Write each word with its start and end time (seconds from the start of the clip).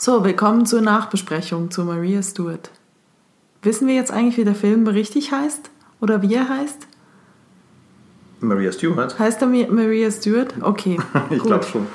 So, 0.00 0.22
willkommen 0.22 0.64
zur 0.64 0.80
Nachbesprechung 0.80 1.72
zu 1.72 1.82
Maria 1.82 2.22
Stewart. 2.22 2.70
Wissen 3.62 3.88
wir 3.88 3.96
jetzt 3.96 4.12
eigentlich, 4.12 4.36
wie 4.36 4.44
der 4.44 4.54
Film 4.54 4.86
richtig 4.86 5.32
heißt? 5.32 5.70
Oder 6.00 6.22
wie 6.22 6.32
er 6.36 6.48
heißt? 6.48 6.86
Maria 8.38 8.70
Stewart? 8.70 9.18
Heißt 9.18 9.42
er 9.42 9.48
Maria 9.48 10.08
Stewart? 10.12 10.54
Okay. 10.60 11.00
ich 11.30 11.42
glaube 11.42 11.64
schon. 11.64 11.88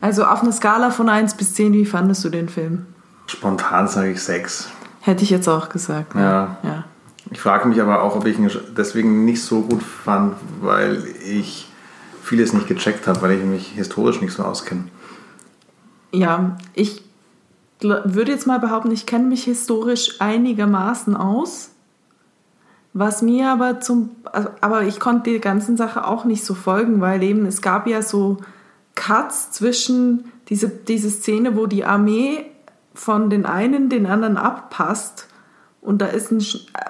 Also 0.00 0.22
auf 0.22 0.42
einer 0.42 0.52
Skala 0.52 0.92
von 0.92 1.08
1 1.08 1.34
bis 1.36 1.54
10, 1.54 1.72
wie 1.72 1.84
fandest 1.84 2.24
du 2.24 2.28
den 2.28 2.48
Film? 2.48 2.86
Spontan 3.26 3.88
sage 3.88 4.12
ich 4.12 4.22
6. 4.22 4.70
Hätte 5.00 5.24
ich 5.24 5.30
jetzt 5.30 5.48
auch 5.48 5.68
gesagt. 5.68 6.14
Ne? 6.14 6.22
Ja. 6.22 6.56
ja. 6.62 6.84
Ich 7.32 7.40
frage 7.40 7.66
mich 7.66 7.82
aber 7.82 8.04
auch, 8.04 8.14
ob 8.14 8.24
ich 8.24 8.38
ihn 8.38 8.48
deswegen 8.76 9.24
nicht 9.24 9.42
so 9.42 9.62
gut 9.62 9.82
fand, 9.82 10.36
weil 10.60 11.02
ich 11.26 11.68
vieles 12.22 12.52
nicht 12.52 12.68
gecheckt 12.68 13.08
habe, 13.08 13.20
weil 13.20 13.32
ich 13.32 13.42
mich 13.42 13.66
historisch 13.72 14.20
nicht 14.20 14.32
so 14.32 14.44
auskenne. 14.44 14.84
Ja, 16.12 16.56
ich 16.74 17.02
würde 17.82 18.32
jetzt 18.32 18.46
mal 18.46 18.58
behaupten, 18.58 18.90
ich 18.90 19.06
kenne 19.06 19.26
mich 19.26 19.44
historisch 19.44 20.20
einigermaßen 20.20 21.16
aus. 21.16 21.70
Was 22.94 23.22
mir 23.22 23.50
aber 23.50 23.80
zum, 23.80 24.10
also, 24.24 24.50
aber 24.60 24.82
ich 24.82 25.00
konnte 25.00 25.30
die 25.30 25.40
ganzen 25.40 25.76
Sache 25.76 26.06
auch 26.06 26.24
nicht 26.24 26.44
so 26.44 26.54
folgen, 26.54 27.00
weil 27.00 27.22
eben 27.22 27.46
es 27.46 27.62
gab 27.62 27.86
ja 27.86 28.02
so 28.02 28.38
Cuts 28.94 29.50
zwischen 29.52 30.24
diese, 30.48 30.68
diese 30.68 31.08
Szene, 31.08 31.56
wo 31.56 31.66
die 31.66 31.84
Armee 31.84 32.44
von 32.94 33.30
den 33.30 33.46
einen 33.46 33.88
den 33.88 34.04
anderen 34.04 34.36
abpasst 34.36 35.28
und 35.82 36.00
da 36.00 36.06
ist 36.06 36.30
ein, 36.30 36.42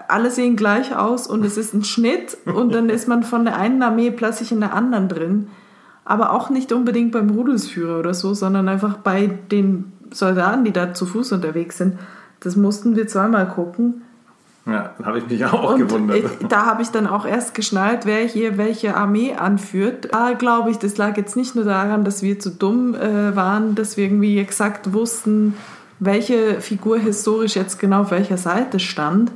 alle 0.06 0.30
sehen 0.30 0.54
gleich 0.54 0.94
aus 0.94 1.26
und 1.26 1.44
es 1.44 1.56
ist 1.56 1.74
ein 1.74 1.82
Schnitt 1.82 2.36
und 2.44 2.72
dann 2.72 2.90
ist 2.90 3.08
man 3.08 3.24
von 3.24 3.44
der 3.44 3.56
einen 3.56 3.82
Armee 3.82 4.12
plötzlich 4.12 4.52
in 4.52 4.60
der 4.60 4.74
anderen 4.74 5.08
drin. 5.08 5.48
Aber 6.04 6.32
auch 6.32 6.50
nicht 6.50 6.72
unbedingt 6.72 7.12
beim 7.12 7.30
Rudelsführer 7.30 7.98
oder 7.98 8.12
so, 8.12 8.34
sondern 8.34 8.68
einfach 8.68 8.98
bei 8.98 9.26
den 9.26 9.92
Soldaten, 10.12 10.64
die 10.64 10.72
da 10.72 10.94
zu 10.94 11.06
Fuß 11.06 11.32
unterwegs 11.32 11.78
sind. 11.78 11.98
Das 12.40 12.56
mussten 12.56 12.96
wir 12.96 13.06
zweimal 13.06 13.48
gucken. 13.48 14.02
Ja, 14.64 14.94
da 14.98 15.06
habe 15.06 15.18
ich 15.18 15.28
mich 15.28 15.44
auch 15.44 15.72
und 15.74 15.80
gewundert. 15.80 16.24
Da 16.48 16.66
habe 16.66 16.82
ich 16.82 16.88
dann 16.88 17.08
auch 17.08 17.26
erst 17.26 17.54
geschnallt, 17.54 18.06
wer 18.06 18.20
hier 18.20 18.58
welche 18.58 18.96
Armee 18.96 19.34
anführt. 19.34 20.08
Da 20.12 20.34
glaube 20.34 20.70
ich, 20.70 20.78
das 20.78 20.96
lag 20.96 21.16
jetzt 21.16 21.36
nicht 21.36 21.56
nur 21.56 21.64
daran, 21.64 22.04
dass 22.04 22.22
wir 22.22 22.38
zu 22.38 22.50
dumm 22.50 22.94
äh, 22.94 23.34
waren, 23.34 23.74
dass 23.74 23.96
wir 23.96 24.04
irgendwie 24.04 24.38
exakt 24.38 24.92
wussten, 24.92 25.54
welche 25.98 26.60
Figur 26.60 26.98
historisch 26.98 27.56
jetzt 27.56 27.80
genau 27.80 28.02
auf 28.02 28.12
welcher 28.12 28.36
Seite 28.36 28.78
stand, 28.78 29.32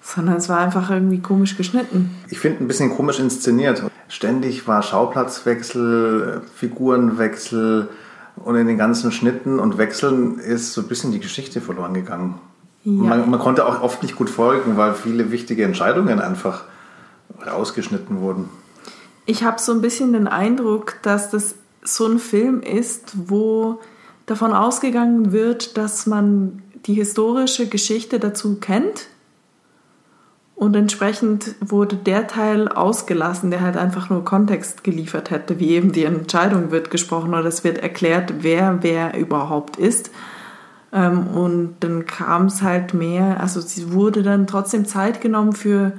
sondern 0.00 0.36
es 0.36 0.48
war 0.48 0.58
einfach 0.58 0.90
irgendwie 0.90 1.20
komisch 1.20 1.56
geschnitten. 1.56 2.10
Ich 2.28 2.40
finde 2.40 2.64
ein 2.64 2.68
bisschen 2.68 2.90
komisch 2.90 3.20
inszeniert. 3.20 3.82
Ständig 4.08 4.66
war 4.66 4.82
Schauplatzwechsel, 4.82 6.42
Figurenwechsel 6.56 7.88
und 8.36 8.56
in 8.56 8.66
den 8.66 8.78
ganzen 8.78 9.12
Schnitten 9.12 9.58
und 9.58 9.78
Wechseln 9.78 10.38
ist 10.38 10.72
so 10.72 10.80
ein 10.80 10.88
bisschen 10.88 11.12
die 11.12 11.20
Geschichte 11.20 11.60
verloren 11.60 11.94
gegangen. 11.94 12.34
Ja. 12.84 12.92
Man, 12.92 13.30
man, 13.30 13.40
konnte 13.40 13.66
auch 13.66 13.80
oft 13.80 14.02
nicht 14.02 14.16
gut 14.16 14.28
folgen, 14.28 14.76
weil 14.76 14.94
viele 14.94 15.30
wichtige 15.30 15.64
Entscheidungen 15.64 16.20
einfach 16.20 16.64
rausgeschnitten 17.46 18.20
wurden. 18.20 18.48
Ich 19.26 19.42
habe 19.42 19.60
so 19.60 19.72
ein 19.72 19.80
bisschen 19.80 20.12
den 20.12 20.28
Eindruck, 20.28 20.96
dass 21.02 21.30
das 21.30 21.54
so 21.82 22.06
ein 22.06 22.18
Film 22.18 22.60
ist, 22.60 23.12
wo 23.28 23.80
davon 24.26 24.52
ausgegangen 24.52 25.32
wird, 25.32 25.78
dass 25.78 26.06
man 26.06 26.62
die 26.86 26.94
historische 26.94 27.68
Geschichte 27.68 28.18
dazu 28.18 28.56
kennt 28.56 29.06
und 30.56 30.76
entsprechend 30.76 31.56
wurde 31.60 31.96
der 31.96 32.28
Teil 32.28 32.68
ausgelassen, 32.68 33.50
der 33.50 33.60
halt 33.60 33.76
einfach 33.76 34.08
nur 34.08 34.24
Kontext 34.24 34.84
geliefert 34.84 35.30
hätte, 35.30 35.58
wie 35.58 35.70
eben 35.70 35.90
die 35.92 36.04
Entscheidung 36.04 36.70
wird 36.70 36.90
gesprochen 36.90 37.34
oder 37.34 37.46
es 37.46 37.64
wird 37.64 37.78
erklärt, 37.78 38.34
wer 38.40 38.78
wer 38.82 39.18
überhaupt 39.18 39.76
ist. 39.76 40.10
Ähm, 40.92 41.26
und 41.26 41.74
dann 41.80 42.06
kam 42.06 42.46
es 42.46 42.62
halt 42.62 42.94
mehr, 42.94 43.40
also 43.40 43.60
sie 43.60 43.92
wurde 43.92 44.22
dann 44.22 44.46
trotzdem 44.46 44.86
Zeit 44.86 45.20
genommen 45.20 45.54
für, 45.54 45.92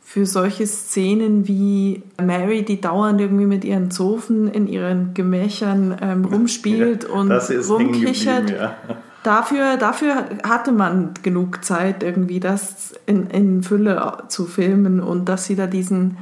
für 0.00 0.26
solche 0.26 0.66
Szenen 0.66 1.46
wie 1.46 2.02
Mary, 2.20 2.64
die 2.64 2.80
dauernd 2.80 3.20
irgendwie 3.20 3.46
mit 3.46 3.64
ihren 3.64 3.92
Zofen 3.92 4.48
in 4.48 4.66
ihren 4.66 5.14
Gemächern 5.14 5.96
ähm, 6.02 6.24
rumspielt 6.24 7.04
ja, 7.04 7.10
und 7.10 7.30
rumkichert. 7.30 8.50
Ja. 8.50 8.76
Dafür, 9.22 9.76
dafür 9.76 10.24
hatte 10.44 10.72
man 10.72 11.12
genug 11.22 11.62
Zeit, 11.62 12.02
irgendwie 12.02 12.40
das 12.40 12.94
in, 13.04 13.28
in 13.28 13.62
Fülle 13.62 14.24
zu 14.28 14.46
filmen 14.46 15.00
und 15.00 15.28
dass 15.28 15.44
sie 15.44 15.56
da 15.56 15.66
diesen, 15.66 16.16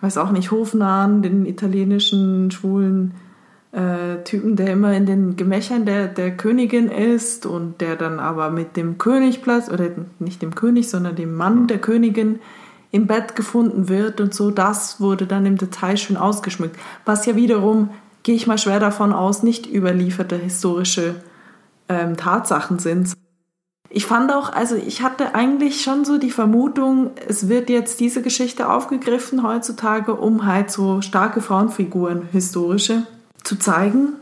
weiß 0.00 0.16
auch 0.16 0.30
nicht, 0.30 0.50
Hofnahen, 0.50 1.20
den 1.20 1.44
italienischen 1.44 2.50
schwulen 2.50 3.12
äh, 3.72 4.22
Typen, 4.24 4.56
der 4.56 4.68
immer 4.68 4.94
in 4.94 5.04
den 5.04 5.36
Gemächern 5.36 5.84
der, 5.84 6.06
der 6.06 6.34
Königin 6.34 6.88
ist 6.88 7.44
und 7.44 7.82
der 7.82 7.96
dann 7.96 8.18
aber 8.20 8.50
mit 8.50 8.78
dem 8.78 8.96
König 8.96 9.42
Platz, 9.42 9.68
oder 9.68 9.90
nicht 10.18 10.40
dem 10.40 10.54
König, 10.54 10.88
sondern 10.88 11.16
dem 11.16 11.34
Mann 11.34 11.66
der 11.66 11.78
Königin 11.78 12.38
im 12.90 13.06
Bett 13.06 13.36
gefunden 13.36 13.88
wird 13.90 14.20
und 14.22 14.32
so, 14.32 14.50
das 14.50 14.98
wurde 14.98 15.26
dann 15.26 15.44
im 15.44 15.58
Detail 15.58 15.98
schön 15.98 16.16
ausgeschmückt. 16.16 16.78
Was 17.04 17.26
ja 17.26 17.36
wiederum, 17.36 17.90
gehe 18.22 18.36
ich 18.36 18.46
mal 18.46 18.56
schwer 18.56 18.80
davon 18.80 19.12
aus, 19.12 19.42
nicht 19.42 19.70
überlieferte 19.70 20.36
historische 20.36 21.16
ähm, 21.88 22.16
Tatsachen 22.16 22.78
sind. 22.78 23.14
Ich 23.90 24.06
fand 24.06 24.32
auch, 24.32 24.52
also 24.52 24.74
ich 24.74 25.02
hatte 25.02 25.36
eigentlich 25.36 25.82
schon 25.82 26.04
so 26.04 26.18
die 26.18 26.32
Vermutung, 26.32 27.10
es 27.28 27.48
wird 27.48 27.70
jetzt 27.70 28.00
diese 28.00 28.22
Geschichte 28.22 28.68
aufgegriffen 28.68 29.44
heutzutage, 29.44 30.14
um 30.14 30.46
halt 30.46 30.70
so 30.70 31.00
starke 31.00 31.40
Frauenfiguren, 31.40 32.22
historische, 32.32 33.06
zu 33.44 33.56
zeigen. 33.56 34.14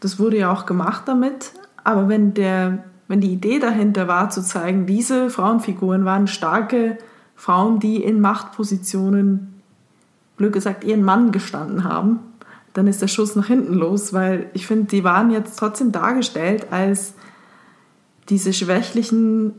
Das 0.00 0.18
wurde 0.18 0.38
ja 0.38 0.52
auch 0.52 0.66
gemacht 0.66 1.04
damit. 1.06 1.52
Aber 1.84 2.08
wenn, 2.08 2.34
der, 2.34 2.82
wenn 3.06 3.20
die 3.20 3.32
Idee 3.32 3.60
dahinter 3.60 4.08
war, 4.08 4.30
zu 4.30 4.42
zeigen, 4.42 4.86
diese 4.86 5.30
Frauenfiguren 5.30 6.04
waren 6.04 6.26
starke 6.26 6.98
Frauen, 7.36 7.78
die 7.78 8.02
in 8.02 8.20
Machtpositionen, 8.20 9.62
blöd 10.36 10.52
gesagt, 10.52 10.82
ihren 10.82 11.04
Mann 11.04 11.30
gestanden 11.30 11.84
haben, 11.84 12.18
dann 12.72 12.86
ist 12.86 13.02
der 13.02 13.08
Schuss 13.08 13.36
nach 13.36 13.46
hinten 13.46 13.74
los, 13.74 14.12
weil 14.12 14.48
ich 14.54 14.66
finde, 14.66 14.86
die 14.86 15.04
waren 15.04 15.30
jetzt 15.30 15.58
trotzdem 15.58 15.92
dargestellt 15.92 16.68
als 16.70 17.14
diese 18.28 18.52
schwächlichen, 18.52 19.54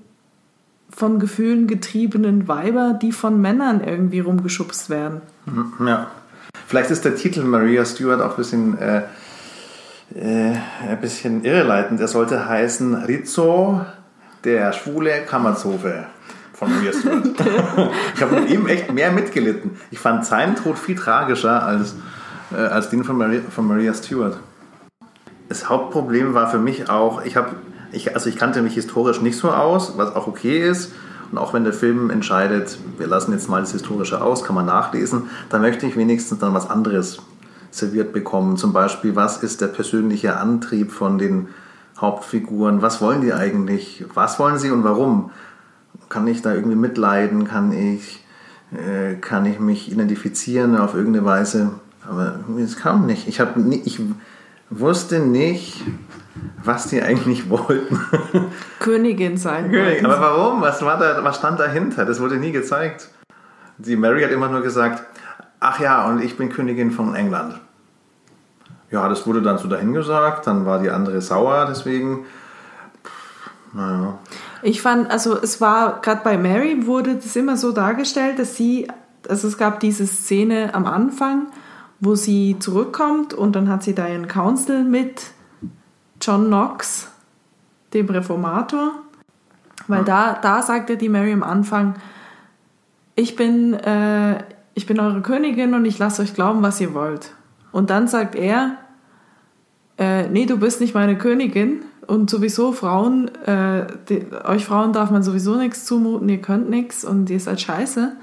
von 0.94 1.20
Gefühlen 1.20 1.68
getriebenen 1.68 2.48
Weiber, 2.48 2.98
die 3.02 3.12
von 3.12 3.40
Männern 3.42 3.82
irgendwie 3.82 4.20
rumgeschubst 4.20 4.90
werden. 4.90 5.22
Ja. 5.86 6.08
Vielleicht 6.68 6.92
ist 6.92 7.06
der 7.06 7.16
Titel 7.16 7.44
Maria 7.44 7.86
Stewart 7.86 8.22
auch 8.22 8.32
ein 8.32 8.38
bisschen, 8.38 8.78
äh, 8.78 9.04
äh, 10.16 10.56
ein 10.88 11.02
bisschen 11.02 11.44
irreleitend. 11.44 12.00
Er 12.00 12.08
sollte 12.08 12.48
heißen 12.48 12.94
Rizzo, 12.96 13.86
der 14.44 14.74
schwule 14.74 15.24
Kammerzofe 15.26 16.08
von 16.54 16.74
Maria 16.74 16.92
Stewart. 16.94 17.26
ich 18.16 18.22
habe 18.22 18.42
mit 18.42 18.50
ihm 18.50 18.68
echt 18.68 18.92
mehr 18.94 19.12
mitgelitten. 19.12 19.72
Ich 19.92 20.00
fand 20.00 20.26
seinen 20.26 20.56
Tod 20.56 20.78
viel 20.78 20.96
tragischer 20.96 21.64
als, 21.64 21.96
äh, 22.54 22.58
als 22.58 22.90
den 22.90 23.04
von 23.04 23.18
Maria, 23.18 23.42
von 23.50 23.68
Maria 23.68 23.94
Stewart. 23.94 24.38
Das 25.50 25.70
Hauptproblem 25.70 26.34
war 26.34 26.50
für 26.50 26.60
mich 26.60 26.90
auch, 26.90 27.24
ich 27.24 27.36
habe 27.36 27.56
ich, 27.92 28.16
also 28.16 28.30
ich 28.30 28.38
kannte 28.38 28.62
mich 28.62 28.74
historisch 28.74 29.22
nicht 29.22 29.38
so 29.38 29.52
aus, 29.52 29.98
was 29.98 30.16
auch 30.16 30.28
okay 30.28 30.66
ist. 30.68 30.94
Und 31.32 31.38
auch 31.38 31.54
wenn 31.54 31.64
der 31.64 31.74
Film 31.74 32.10
entscheidet, 32.10 32.78
wir 32.98 33.08
lassen 33.08 33.32
jetzt 33.32 33.50
mal 33.50 33.62
das 33.62 33.72
Historische 33.72 34.22
aus, 34.22 34.44
kann 34.44 34.56
man 34.56 34.66
nachlesen, 34.66 35.30
dann 35.50 35.62
möchte 35.62 35.86
ich 35.86 35.96
wenigstens 35.96 36.40
dann 36.40 36.54
was 36.54 36.70
anderes 36.70 37.22
serviert 37.70 38.12
bekommen. 38.12 38.58
Zum 38.58 38.74
Beispiel, 38.74 39.16
was 39.16 39.42
ist 39.42 39.62
der 39.62 39.68
persönliche 39.68 40.38
Antrieb 40.38 40.92
von 40.92 41.18
den 41.18 41.48
Hauptfiguren? 42.00 42.82
Was 42.82 43.02
wollen 43.02 43.22
die 43.22 43.34
eigentlich? 43.34 44.04
Was 44.14 44.40
wollen 44.40 44.58
sie 44.58 44.72
und 44.72 44.84
warum? 44.84 45.32
Kann 46.10 46.28
ich 46.28 46.42
da 46.42 46.54
irgendwie 46.54 46.76
mitleiden? 46.76 47.48
Kann 47.48 47.72
ich, 47.72 48.26
äh, 48.74 49.16
kann 49.16 49.46
ich 49.46 49.60
mich 49.60 49.90
identifizieren 49.90 50.78
auf 50.78 50.96
irgendeine 50.96 51.26
Weise? 51.26 51.72
Aber 52.12 52.40
es 52.60 52.76
kam 52.76 53.06
nicht. 53.06 53.30
Ich, 53.30 53.40
hab, 53.40 53.56
ich 53.56 54.02
wusste 54.70 55.20
nicht, 55.20 55.82
was 56.62 56.88
die 56.88 57.02
eigentlich 57.02 57.50
wollten. 57.50 58.00
Königin 58.80 59.38
sein 59.38 59.72
Königin. 59.72 60.06
Aber 60.06 60.20
warum? 60.20 60.62
Was, 60.62 60.84
war 60.84 61.00
da, 61.00 61.24
was 61.24 61.38
stand 61.38 61.58
dahinter? 61.60 62.04
Das 62.04 62.20
wurde 62.20 62.36
nie 62.36 62.52
gezeigt. 62.52 63.08
Die 63.78 63.96
Mary 63.96 64.24
hat 64.24 64.32
immer 64.32 64.50
nur 64.50 64.62
gesagt, 64.62 65.04
ach 65.62 65.80
ja, 65.80 66.06
und 66.10 66.22
ich 66.22 66.36
bin 66.36 66.50
Königin 66.50 66.92
von 66.92 67.16
England. 67.16 67.62
Ja, 68.92 69.08
das 69.08 69.26
wurde 69.26 69.42
dann 69.42 69.58
so 69.58 69.70
dahingesagt, 69.70 70.46
dann 70.48 70.66
war 70.66 70.80
die 70.80 70.90
andere 70.90 71.22
sauer, 71.22 71.66
deswegen. 71.70 72.26
Naja. 73.72 74.20
Ich 74.64 74.82
fand, 74.82 75.10
also 75.10 75.42
es 75.42 75.62
war, 75.62 76.02
gerade 76.02 76.22
bei 76.26 76.38
Mary 76.38 76.86
wurde 76.86 77.16
das 77.16 77.38
immer 77.38 77.56
so 77.56 77.72
dargestellt, 77.72 78.38
dass 78.38 78.58
sie, 78.58 78.90
also 79.30 79.48
es 79.48 79.58
gab 79.58 79.80
diese 79.80 80.06
Szene 80.06 80.76
am 80.76 80.86
Anfang, 80.86 81.48
wo 82.02 82.16
sie 82.16 82.58
zurückkommt 82.60 83.34
und 83.34 83.56
dann 83.56 83.70
hat 83.70 83.84
sie 83.84 83.96
da 83.96 84.08
ihren 84.10 84.28
Council 84.28 84.84
mit 84.84 85.32
John 86.20 86.48
Knox, 86.48 87.10
dem 87.94 88.10
Reformator, 88.10 88.92
weil 89.88 90.04
da, 90.04 90.38
da 90.42 90.62
sagte 90.62 90.98
die 90.98 91.10
Mary 91.10 91.32
am 91.32 91.44
Anfang, 91.44 91.96
ich 93.16 93.38
bin, 93.38 93.74
äh, 93.74 94.44
ich 94.74 94.86
bin 94.86 95.00
eure 95.00 95.22
Königin 95.22 95.74
und 95.74 95.86
ich 95.86 95.98
lasse 95.98 96.22
euch 96.22 96.34
glauben, 96.34 96.62
was 96.62 96.82
ihr 96.82 96.94
wollt. 96.94 97.34
Und 97.72 97.90
dann 97.90 98.08
sagt 98.10 98.36
er, 98.36 98.76
äh, 99.98 100.28
nee, 100.28 100.46
du 100.46 100.58
bist 100.58 100.82
nicht 100.82 100.94
meine 100.94 101.18
Königin, 101.18 101.84
und 102.12 102.30
sowieso 102.30 102.74
Frauen, 102.74 103.30
äh, 103.46 103.88
die, 104.10 104.26
euch 104.44 104.66
Frauen 104.66 104.92
darf 104.92 105.12
man 105.12 105.24
sowieso 105.24 105.56
nichts 105.56 105.86
zumuten, 105.86 106.28
ihr 106.28 106.42
könnt 106.42 106.70
nichts 106.70 107.06
und 107.06 107.30
ihr 107.30 107.40
seid 107.40 107.62
scheiße. 107.62 108.18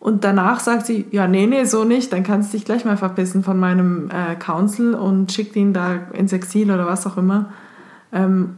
Und 0.00 0.22
danach 0.22 0.60
sagt 0.60 0.86
sie, 0.86 1.06
ja, 1.10 1.26
nee, 1.26 1.46
nee, 1.46 1.64
so 1.64 1.84
nicht, 1.84 2.12
dann 2.12 2.22
kannst 2.22 2.52
du 2.52 2.56
dich 2.56 2.64
gleich 2.64 2.84
mal 2.84 2.96
verpissen 2.96 3.42
von 3.42 3.58
meinem 3.58 4.10
äh, 4.10 4.36
Council 4.36 4.94
und 4.94 5.32
schickt 5.32 5.56
ihn 5.56 5.72
da 5.72 5.94
ins 6.12 6.32
Exil 6.32 6.70
oder 6.70 6.86
was 6.86 7.06
auch 7.06 7.16
immer. 7.16 7.52
Ähm, 8.12 8.56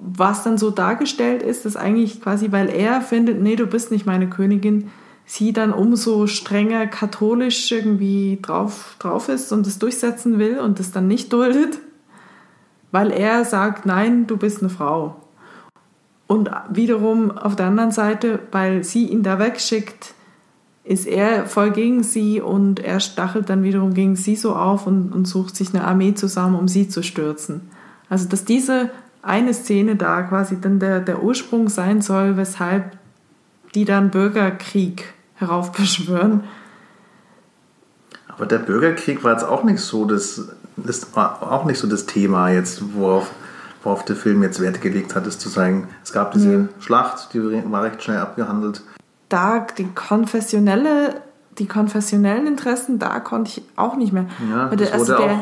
was 0.00 0.42
dann 0.42 0.58
so 0.58 0.70
dargestellt 0.70 1.42
ist, 1.42 1.64
dass 1.64 1.76
eigentlich 1.76 2.20
quasi, 2.20 2.52
weil 2.52 2.68
er 2.68 3.00
findet, 3.00 3.40
nee, 3.40 3.56
du 3.56 3.66
bist 3.66 3.90
nicht 3.90 4.04
meine 4.04 4.28
Königin, 4.28 4.90
sie 5.24 5.52
dann 5.52 5.72
umso 5.72 6.26
strenger 6.26 6.86
katholisch 6.88 7.70
irgendwie 7.70 8.38
drauf, 8.42 8.96
drauf 8.98 9.28
ist 9.28 9.52
und 9.52 9.66
es 9.66 9.78
durchsetzen 9.78 10.38
will 10.38 10.58
und 10.58 10.80
es 10.80 10.90
dann 10.90 11.06
nicht 11.06 11.32
duldet, 11.32 11.78
weil 12.90 13.12
er 13.12 13.44
sagt, 13.44 13.86
nein, 13.86 14.26
du 14.26 14.36
bist 14.36 14.60
eine 14.60 14.68
Frau. 14.68 15.16
Und 16.26 16.50
wiederum 16.70 17.30
auf 17.30 17.56
der 17.56 17.66
anderen 17.66 17.92
Seite, 17.92 18.40
weil 18.50 18.84
sie 18.84 19.06
ihn 19.06 19.22
da 19.22 19.38
wegschickt, 19.38 20.14
ist 20.84 21.06
er 21.06 21.46
voll 21.46 21.70
gegen 21.70 22.02
sie 22.02 22.40
und 22.40 22.80
er 22.80 22.98
stachelt 23.00 23.48
dann 23.48 23.62
wiederum 23.62 23.94
gegen 23.94 24.16
sie 24.16 24.34
so 24.34 24.56
auf 24.56 24.86
und, 24.86 25.12
und 25.12 25.26
sucht 25.26 25.54
sich 25.54 25.72
eine 25.74 25.84
Armee 25.84 26.14
zusammen, 26.14 26.56
um 26.56 26.66
sie 26.66 26.88
zu 26.88 27.02
stürzen. 27.02 27.70
Also 28.08 28.28
dass 28.28 28.44
diese 28.44 28.90
eine 29.22 29.54
Szene 29.54 29.94
da 29.94 30.22
quasi 30.22 30.60
dann 30.60 30.80
der, 30.80 31.00
der 31.00 31.22
Ursprung 31.22 31.68
sein 31.68 32.02
soll, 32.02 32.36
weshalb 32.36 32.96
die 33.74 33.84
dann 33.84 34.10
Bürgerkrieg 34.10 35.04
heraufbeschwören. 35.34 36.44
Aber 38.28 38.46
der 38.46 38.58
Bürgerkrieg 38.58 39.22
war 39.22 39.32
jetzt 39.32 39.44
auch 39.44 39.62
nicht 39.62 39.80
so 39.80 40.04
das, 40.04 40.48
das 40.76 41.14
war 41.14 41.42
auch 41.42 41.64
nicht 41.64 41.78
so 41.78 41.86
das 41.86 42.06
Thema 42.06 42.50
jetzt, 42.50 42.82
worauf, 42.94 43.30
worauf 43.84 44.04
der 44.04 44.16
Film 44.16 44.42
jetzt 44.42 44.60
Wert 44.60 44.80
gelegt 44.80 45.14
hat, 45.14 45.26
es 45.26 45.38
zu 45.38 45.48
zeigen. 45.48 45.88
Es 46.02 46.12
gab 46.12 46.32
diese 46.32 46.48
mhm. 46.48 46.68
Schlacht, 46.80 47.34
die 47.34 47.40
war 47.70 47.84
recht 47.84 48.02
schnell 48.02 48.18
abgehandelt. 48.18 48.82
Da 49.32 49.66
die 49.78 49.88
konfessionelle 49.94 51.22
die 51.58 51.66
konfessionellen 51.66 52.46
Interessen, 52.46 52.98
da 52.98 53.20
konnte 53.20 53.50
ich 53.50 53.62
auch 53.76 53.96
nicht 53.96 54.12
mehr. 54.12 54.26
Ja, 54.50 54.74
der, 54.74 54.94
also 54.94 55.14
der, 55.14 55.38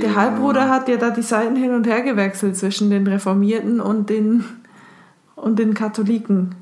der 0.00 0.16
Halbbruder 0.16 0.70
hat 0.70 0.88
ja 0.88 0.96
da 0.96 1.10
die 1.10 1.22
Seiten 1.22 1.56
hin 1.56 1.74
und 1.74 1.86
her 1.86 2.00
gewechselt 2.00 2.56
zwischen 2.56 2.88
den 2.88 3.06
Reformierten 3.06 3.80
und 3.80 4.08
den, 4.08 4.44
und 5.36 5.58
den 5.58 5.74
Katholiken. 5.74 6.54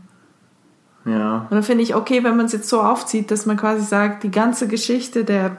Ja. 1.04 1.42
Und 1.42 1.52
dann 1.52 1.62
finde 1.62 1.84
ich, 1.84 1.94
okay, 1.94 2.24
wenn 2.24 2.36
man 2.36 2.46
es 2.46 2.52
jetzt 2.52 2.68
so 2.68 2.80
aufzieht, 2.80 3.30
dass 3.30 3.46
man 3.46 3.56
quasi 3.56 3.84
sagt, 3.84 4.24
die 4.24 4.30
ganze 4.30 4.66
Geschichte 4.66 5.24
der 5.24 5.56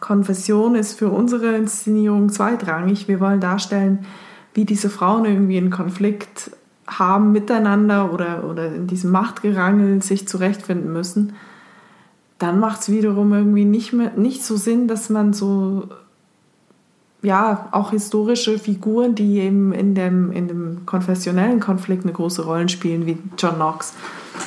Konfession 0.00 0.74
ist 0.74 0.98
für 0.98 1.10
unsere 1.10 1.54
Inszenierung 1.56 2.30
zweitrangig. 2.30 3.06
Wir 3.06 3.20
wollen 3.20 3.40
darstellen, 3.40 4.06
wie 4.54 4.64
diese 4.64 4.88
Frauen 4.88 5.24
irgendwie 5.26 5.58
einen 5.58 5.70
Konflikt 5.70 6.50
haben 6.86 7.32
miteinander 7.32 8.12
oder, 8.12 8.44
oder 8.44 8.66
in 8.74 8.86
diesem 8.86 9.10
Machtgerangel 9.10 10.02
sich 10.02 10.28
zurechtfinden 10.28 10.92
müssen. 10.92 11.34
Dann 12.38 12.60
macht 12.60 12.80
es 12.80 12.88
wiederum 12.90 13.32
irgendwie 13.32 13.64
nicht, 13.64 13.92
mehr, 13.92 14.12
nicht 14.16 14.44
so 14.44 14.56
Sinn, 14.56 14.88
dass 14.88 15.10
man 15.10 15.32
so 15.32 15.88
ja, 17.22 17.68
auch 17.72 17.90
historische 17.90 18.58
Figuren, 18.58 19.14
die 19.14 19.38
eben 19.38 19.72
in 19.72 19.94
dem, 19.94 20.30
in 20.30 20.46
dem 20.46 20.86
konfessionellen 20.86 21.58
Konflikt 21.58 22.04
eine 22.04 22.12
große 22.12 22.44
Rolle 22.44 22.68
spielen, 22.68 23.06
wie 23.06 23.18
John 23.36 23.56
Knox, 23.56 23.94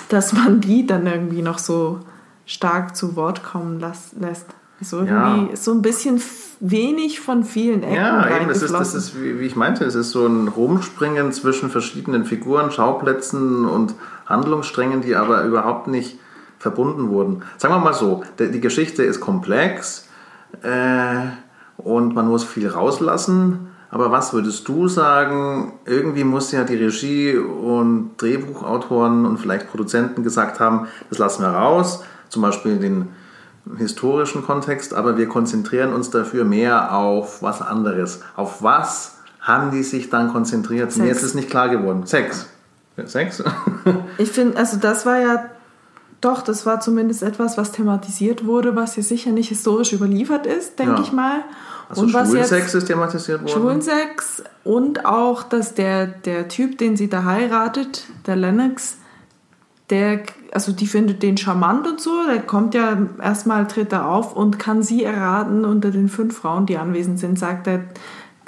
dass 0.07 0.33
man 0.33 0.61
die 0.61 0.85
dann 0.87 1.05
irgendwie 1.05 1.41
noch 1.41 1.57
so 1.57 1.99
stark 2.45 2.95
zu 2.95 3.15
Wort 3.15 3.43
kommen 3.43 3.79
las, 3.79 4.15
lässt. 4.17 4.45
So 4.81 4.99
irgendwie 4.99 5.49
ja. 5.51 5.55
so 5.55 5.71
ein 5.73 5.81
bisschen 5.81 6.21
wenig 6.61 7.19
von 7.19 7.43
vielen 7.43 7.83
Ecken. 7.83 7.95
Ja, 7.95 8.35
eben, 8.35 8.47
das 8.47 8.61
ist, 8.61 8.73
das 8.73 8.93
ist, 8.93 9.21
wie, 9.21 9.39
wie 9.39 9.45
ich 9.45 9.55
meinte, 9.55 9.83
es 9.83 9.95
ist 9.95 10.11
so 10.11 10.25
ein 10.25 10.47
Rumspringen 10.47 11.31
zwischen 11.31 11.69
verschiedenen 11.69 12.25
Figuren, 12.25 12.71
Schauplätzen 12.71 13.65
und 13.65 13.95
Handlungssträngen, 14.25 15.01
die 15.01 15.15
aber 15.15 15.43
überhaupt 15.43 15.87
nicht 15.87 16.17
verbunden 16.59 17.09
wurden. 17.09 17.43
Sagen 17.57 17.73
wir 17.73 17.79
mal 17.79 17.93
so, 17.93 18.23
die 18.37 18.59
Geschichte 18.59 19.03
ist 19.03 19.19
komplex 19.19 20.07
äh, 20.61 21.27
und 21.77 22.15
man 22.15 22.27
muss 22.27 22.43
viel 22.43 22.67
rauslassen. 22.67 23.67
Aber 23.91 24.11
was 24.11 24.33
würdest 24.33 24.67
du 24.67 24.87
sagen? 24.87 25.73
Irgendwie 25.85 26.23
muss 26.23 26.51
ja 26.51 26.63
die 26.63 26.75
Regie 26.75 27.35
und 27.37 28.11
Drehbuchautoren 28.17 29.25
und 29.25 29.39
vielleicht 29.39 29.69
Produzenten 29.69 30.23
gesagt 30.23 30.59
haben, 30.59 30.87
das 31.09 31.17
lassen 31.17 31.41
wir 31.41 31.49
raus, 31.49 32.03
zum 32.29 32.43
Beispiel 32.43 32.77
den 32.77 33.07
historischen 33.77 34.43
Kontext, 34.43 34.93
aber 34.93 35.17
wir 35.17 35.27
konzentrieren 35.27 35.93
uns 35.93 36.09
dafür 36.09 36.43
mehr 36.43 36.95
auf 36.95 37.41
was 37.41 37.61
anderes. 37.61 38.21
Auf 38.35 38.63
was 38.63 39.17
haben 39.39 39.71
die 39.71 39.83
sich 39.83 40.09
dann 40.09 40.31
konzentriert? 40.31 40.91
Sex. 40.91 41.03
Mir 41.03 41.11
ist 41.11 41.23
es 41.23 41.35
nicht 41.35 41.49
klar 41.49 41.69
geworden. 41.69 42.05
Sex. 42.05 42.47
Sex? 43.05 43.43
ich 44.17 44.31
finde, 44.31 44.57
also 44.57 44.77
das 44.77 45.05
war 45.05 45.19
ja 45.19 45.45
doch, 46.21 46.41
das 46.41 46.65
war 46.65 46.81
zumindest 46.81 47.23
etwas, 47.23 47.57
was 47.57 47.71
thematisiert 47.71 48.45
wurde, 48.45 48.75
was 48.75 48.95
hier 48.95 49.03
sicher 49.03 49.31
nicht 49.31 49.49
historisch 49.49 49.93
überliefert 49.93 50.45
ist, 50.45 50.77
denke 50.77 50.95
ja. 50.95 51.01
ich 51.01 51.11
mal. 51.13 51.43
Also 51.87 52.01
und 52.01 52.09
Schwulensex 52.09 52.75
ist 52.75 52.87
thematisiert 52.87 53.41
worden? 53.41 53.51
Schwulensex 53.51 54.43
und 54.63 55.05
auch, 55.05 55.43
dass 55.43 55.75
der, 55.75 56.07
der 56.07 56.47
Typ, 56.49 56.77
den 56.77 56.97
sie 56.97 57.09
da 57.09 57.23
heiratet, 57.23 58.05
der 58.27 58.35
Lennox, 58.35 58.97
der, 59.89 60.21
also 60.51 60.71
die 60.71 60.87
findet 60.87 61.23
den 61.23 61.37
charmant 61.37 61.87
und 61.87 61.99
so, 61.99 62.11
der 62.27 62.41
kommt 62.41 62.73
ja 62.73 62.97
erstmal, 63.21 63.67
tritt 63.67 63.91
er 63.91 64.07
auf 64.07 64.35
und 64.35 64.59
kann 64.59 64.83
sie 64.83 65.03
erraten 65.03 65.65
unter 65.65 65.91
den 65.91 66.09
fünf 66.09 66.37
Frauen, 66.37 66.65
die 66.65 66.77
anwesend 66.77 67.19
sind, 67.19 67.39
sagt 67.39 67.67
er, 67.67 67.81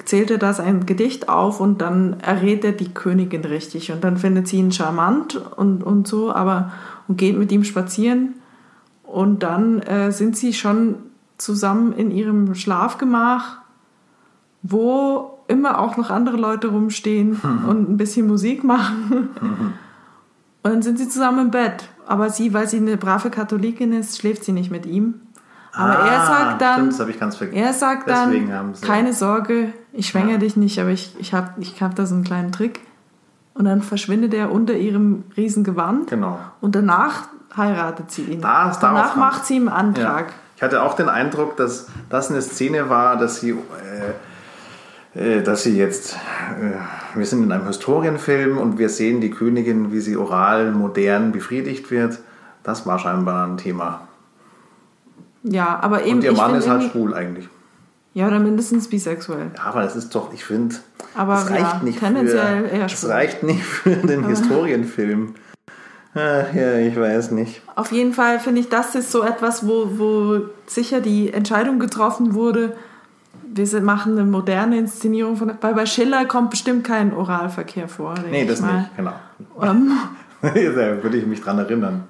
zählt 0.04 0.30
er 0.30 0.38
das 0.38 0.60
ein 0.60 0.86
Gedicht 0.86 1.28
auf 1.28 1.60
und 1.60 1.80
dann 1.80 2.20
errät 2.20 2.64
er 2.64 2.72
die 2.72 2.92
Königin 2.92 3.44
richtig 3.44 3.92
und 3.92 4.02
dann 4.04 4.16
findet 4.16 4.48
sie 4.48 4.56
ihn 4.56 4.72
charmant 4.72 5.36
und, 5.56 5.82
und 5.82 6.06
so, 6.06 6.32
aber 6.32 6.72
und 7.08 7.18
geht 7.18 7.36
mit 7.36 7.50
ihm 7.52 7.64
spazieren 7.64 8.34
und 9.02 9.42
dann 9.42 9.80
äh, 9.80 10.12
sind 10.12 10.36
sie 10.36 10.52
schon 10.52 10.96
zusammen 11.38 11.92
in 11.92 12.10
ihrem 12.10 12.54
Schlafgemach, 12.54 13.58
wo 14.62 15.38
immer 15.48 15.80
auch 15.80 15.96
noch 15.96 16.10
andere 16.10 16.36
Leute 16.36 16.68
rumstehen 16.68 17.40
mhm. 17.42 17.64
und 17.68 17.90
ein 17.90 17.96
bisschen 17.96 18.26
Musik 18.26 18.64
machen. 18.64 19.28
Mhm. 19.40 19.72
Und 20.62 20.72
dann 20.72 20.82
sind 20.82 20.98
sie 20.98 21.08
zusammen 21.08 21.46
im 21.46 21.50
Bett. 21.50 21.88
Aber 22.06 22.30
sie, 22.30 22.52
weil 22.54 22.68
sie 22.68 22.76
eine 22.76 22.96
brave 22.96 23.30
Katholikin 23.30 23.92
ist, 23.92 24.18
schläft 24.18 24.44
sie 24.44 24.52
nicht 24.52 24.70
mit 24.70 24.86
ihm. 24.86 25.14
Aber 25.74 25.98
ah, 25.98 26.06
er 26.06 26.26
sagt 26.26 26.60
dann, 26.60 26.92
stimmt, 26.92 27.54
er 27.54 27.72
sagt 27.72 28.08
dann, 28.08 28.74
keine 28.82 29.14
Sorge, 29.14 29.72
ich 29.92 30.08
schwängere 30.08 30.32
ja. 30.32 30.38
dich 30.38 30.56
nicht, 30.56 30.78
aber 30.78 30.90
ich, 30.90 31.16
ich 31.18 31.32
habe 31.32 31.48
ich 31.60 31.80
hab 31.80 31.94
da 31.94 32.04
so 32.04 32.14
einen 32.14 32.24
kleinen 32.24 32.52
Trick. 32.52 32.80
Und 33.54 33.64
dann 33.64 33.82
verschwindet 33.82 34.34
er 34.34 34.52
unter 34.52 34.74
ihrem 34.74 35.24
Riesengewand. 35.36 36.08
Genau. 36.08 36.38
Und 36.60 36.74
danach 36.74 37.28
heiratet 37.56 38.10
sie 38.10 38.22
ihn. 38.22 38.40
Das 38.40 38.78
danach 38.80 39.16
macht 39.16 39.46
sie 39.46 39.56
ihm 39.56 39.68
einen 39.68 39.94
Antrag. 39.94 40.28
Ja. 40.28 40.34
Ich 40.56 40.62
hatte 40.62 40.82
auch 40.82 40.94
den 40.94 41.08
Eindruck, 41.08 41.56
dass 41.56 41.88
das 42.08 42.30
eine 42.30 42.40
Szene 42.40 42.88
war, 42.88 43.16
dass 43.16 43.40
sie, 43.40 43.50
äh, 43.50 43.54
dass 45.14 45.62
sie 45.62 45.76
jetzt, 45.76 46.14
äh, 46.14 47.16
wir 47.16 47.26
sind 47.26 47.42
in 47.42 47.52
einem 47.52 47.66
Historienfilm 47.66 48.56
und 48.56 48.78
wir 48.78 48.88
sehen 48.88 49.20
die 49.20 49.30
Königin, 49.30 49.92
wie 49.92 50.00
sie 50.00 50.16
oral, 50.16 50.72
modern 50.72 51.32
befriedigt 51.32 51.90
wird. 51.90 52.18
Das 52.62 52.86
war 52.86 52.98
scheinbar 52.98 53.46
ein 53.46 53.58
Thema. 53.58 54.08
Ja, 55.42 55.78
aber 55.82 56.04
eben. 56.04 56.18
Und 56.18 56.24
ihr 56.24 56.32
Mann 56.32 56.54
ist 56.54 56.68
halt 56.68 56.90
schwul 56.90 57.14
eigentlich. 57.14 57.48
Ja, 58.14 58.26
oder 58.26 58.38
mindestens 58.38 58.88
bisexuell. 58.88 59.50
Ja, 59.56 59.64
aber 59.64 59.82
das 59.82 59.96
ist 59.96 60.14
doch, 60.14 60.32
ich 60.32 60.44
finde, 60.44 60.76
das 61.16 61.50
reicht 61.50 61.60
ja, 61.60 61.80
nicht 61.82 61.98
tendenziell 61.98 62.68
für, 62.68 62.76
eher 62.76 62.86
Das 62.86 63.08
reicht 63.08 63.42
nicht 63.42 63.64
für 63.64 63.90
den 63.90 64.26
Historienfilm. 64.26 65.34
Ach 66.14 66.54
ja, 66.54 66.76
ich 66.76 66.94
weiß 66.94 67.30
nicht. 67.30 67.62
Auf 67.74 67.90
jeden 67.90 68.12
Fall 68.12 68.38
finde 68.38 68.60
ich, 68.60 68.68
das 68.68 68.94
ist 68.94 69.10
so 69.10 69.22
etwas, 69.22 69.66
wo, 69.66 69.98
wo 69.98 70.40
sicher 70.66 71.00
die 71.00 71.32
Entscheidung 71.32 71.78
getroffen 71.78 72.34
wurde, 72.34 72.76
wir 73.54 73.80
machen 73.82 74.18
eine 74.18 74.24
moderne 74.24 74.78
Inszenierung 74.78 75.36
von. 75.36 75.52
Weil 75.60 75.74
bei 75.74 75.86
Schiller 75.86 76.24
kommt 76.24 76.50
bestimmt 76.50 76.84
kein 76.84 77.14
Oralverkehr 77.14 77.88
vor. 77.88 78.14
Nee, 78.30 78.46
das 78.46 78.60
mal. 78.60 78.80
nicht, 78.80 78.96
genau. 78.96 79.12
Um, 79.54 79.98
da 80.42 80.52
würde 80.54 81.16
ich 81.16 81.26
mich 81.26 81.42
dran 81.42 81.58
erinnern. 81.58 82.04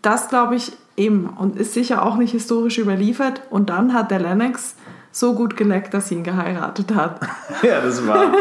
Das 0.00 0.28
glaube 0.28 0.56
ich 0.56 0.72
eben 0.96 1.28
und 1.28 1.56
ist 1.56 1.74
sicher 1.74 2.04
auch 2.04 2.16
nicht 2.16 2.32
historisch 2.32 2.78
überliefert. 2.78 3.42
Und 3.50 3.70
dann 3.70 3.94
hat 3.94 4.10
der 4.10 4.18
Lennox 4.18 4.74
so 5.12 5.34
gut 5.34 5.56
geleckt, 5.56 5.94
dass 5.94 6.08
sie 6.08 6.16
ihn 6.16 6.24
geheiratet 6.24 6.94
hat. 6.94 7.20
ja, 7.62 7.80
das 7.80 8.06
war. 8.06 8.32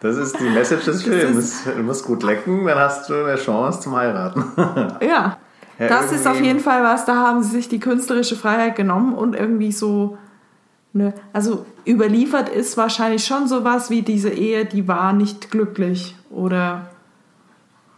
Das 0.00 0.16
ist 0.16 0.38
die 0.38 0.50
Message 0.50 0.84
des 0.84 1.02
Films. 1.02 1.64
Du 1.64 1.82
musst 1.82 2.04
gut 2.04 2.22
lecken, 2.22 2.66
dann 2.66 2.78
hast 2.78 3.08
du 3.08 3.14
eine 3.14 3.36
Chance 3.36 3.80
zum 3.80 3.96
Heiraten. 3.96 4.44
ja. 5.00 5.38
ja. 5.78 5.88
Das 5.88 6.12
ist 6.12 6.26
auf 6.26 6.40
jeden 6.40 6.60
Fall 6.60 6.82
was, 6.82 7.06
da 7.06 7.14
haben 7.14 7.42
sie 7.42 7.50
sich 7.50 7.68
die 7.68 7.80
künstlerische 7.80 8.36
Freiheit 8.36 8.76
genommen 8.76 9.14
und 9.14 9.34
irgendwie 9.34 9.72
so. 9.72 10.18
Ne, 10.96 11.12
also 11.34 11.66
überliefert 11.86 12.48
ist 12.48 12.78
wahrscheinlich 12.78 13.26
schon 13.26 13.48
sowas 13.48 13.90
wie 13.90 14.00
diese 14.00 14.30
Ehe, 14.30 14.64
die 14.64 14.88
war 14.88 15.12
nicht 15.12 15.50
glücklich 15.50 16.16
oder 16.30 16.88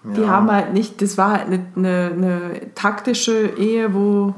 die 0.02 0.23
ja. 0.23 0.26
haben 0.26 0.50
halt 0.50 0.73
nicht, 0.73 1.00
das 1.00 1.17
war 1.17 1.31
halt 1.35 1.47
eine, 1.47 1.64
eine, 1.76 2.11
eine 2.12 2.75
taktische 2.75 3.50
Ehe, 3.57 3.95
wo 3.95 4.35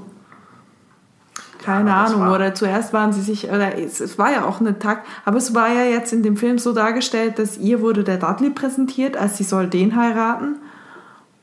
keine 1.65 1.89
ja, 1.89 2.05
Ahnung. 2.05 2.29
Oder 2.29 2.55
zuerst 2.55 2.93
waren 2.93 3.15
sie 3.15 3.23
sich, 3.23 3.49
oder 3.49 3.79
es, 3.79 3.99
es, 4.01 4.19
war 4.19 4.31
ja 4.31 4.45
auch 4.45 4.61
eine 4.61 4.79
Tag, 4.79 5.05
aber 5.25 5.39
es 5.39 5.55
war 5.55 5.73
ja 5.73 5.85
jetzt 5.85 6.13
in 6.13 6.23
dem 6.23 6.37
Film 6.37 6.59
so 6.59 6.73
dargestellt, 6.73 7.39
dass 7.39 7.57
ihr 7.57 7.81
wurde 7.81 8.05
der 8.05 8.19
Dudley 8.19 8.51
präsentiert, 8.51 9.17
als 9.17 9.39
sie 9.39 9.45
soll 9.45 9.69
den 9.69 9.97
heiraten. 9.97 10.57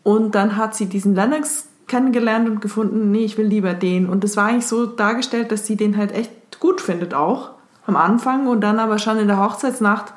Und 0.03 0.35
dann 0.35 0.55
hat 0.55 0.75
sie 0.75 0.85
diesen 0.85 1.15
Lennox 1.15 1.67
kennengelernt 1.87 2.47
und 2.47 2.61
gefunden, 2.61 3.09
nee, 3.09 3.25
ich 3.25 3.39
will 3.39 3.47
lieber 3.47 3.73
den. 3.73 4.07
Und 4.07 4.23
es 4.23 4.37
war 4.37 4.47
eigentlich 4.47 4.67
so 4.67 4.85
dargestellt, 4.85 5.51
dass 5.51 5.65
sie 5.65 5.77
den 5.77 5.97
halt 5.97 6.11
echt 6.11 6.31
gut 6.59 6.81
findet 6.81 7.13
auch 7.13 7.51
am 7.85 7.95
Anfang 7.95 8.47
und 8.47 8.61
dann 8.61 8.79
aber 8.79 8.99
schon 8.99 9.17
in 9.17 9.27
der 9.27 9.39
Hochzeitsnacht 9.39 10.13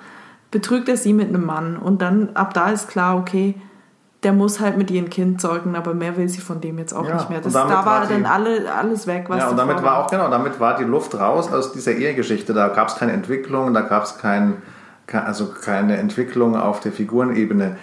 betrügt 0.50 0.88
er 0.88 0.96
sie 0.96 1.12
mit 1.12 1.28
einem 1.28 1.46
Mann. 1.46 1.76
Und 1.76 2.02
dann 2.02 2.30
ab 2.34 2.52
da 2.54 2.70
ist 2.70 2.88
klar, 2.88 3.16
okay, 3.16 3.54
der 4.22 4.32
muss 4.32 4.60
halt 4.60 4.76
mit 4.76 4.90
ihrem 4.90 5.08
Kind 5.08 5.40
zeugen, 5.40 5.76
aber 5.76 5.94
mehr 5.94 6.16
will 6.16 6.28
sie 6.28 6.40
von 6.40 6.60
dem 6.60 6.78
jetzt 6.78 6.92
auch 6.92 7.06
ja, 7.06 7.14
nicht 7.14 7.30
mehr. 7.30 7.40
Das, 7.40 7.52
da 7.52 7.86
war, 7.86 8.06
die, 8.06 8.12
dann 8.12 8.26
alle, 8.26 8.72
alles 8.72 9.06
weg. 9.06 9.26
Was 9.28 9.38
ja, 9.38 9.48
und 9.48 9.56
damit 9.56 9.82
war 9.82 9.98
auch, 9.98 10.10
genau, 10.10 10.28
damit 10.28 10.60
war 10.60 10.76
die 10.76 10.84
Luft 10.84 11.14
raus 11.14 11.50
aus 11.50 11.72
dieser 11.72 11.92
Ehegeschichte. 11.92 12.52
Da 12.52 12.68
gab 12.68 12.88
es 12.88 12.96
keine 12.96 13.12
Entwicklung, 13.12 13.72
da 13.72 13.80
gab 13.80 14.02
es 14.04 14.18
kein, 14.18 14.56
also 15.10 15.46
keine 15.46 15.96
Entwicklung 15.96 16.56
auf 16.56 16.80
der 16.80 16.92
Figurenebene. 16.92 17.76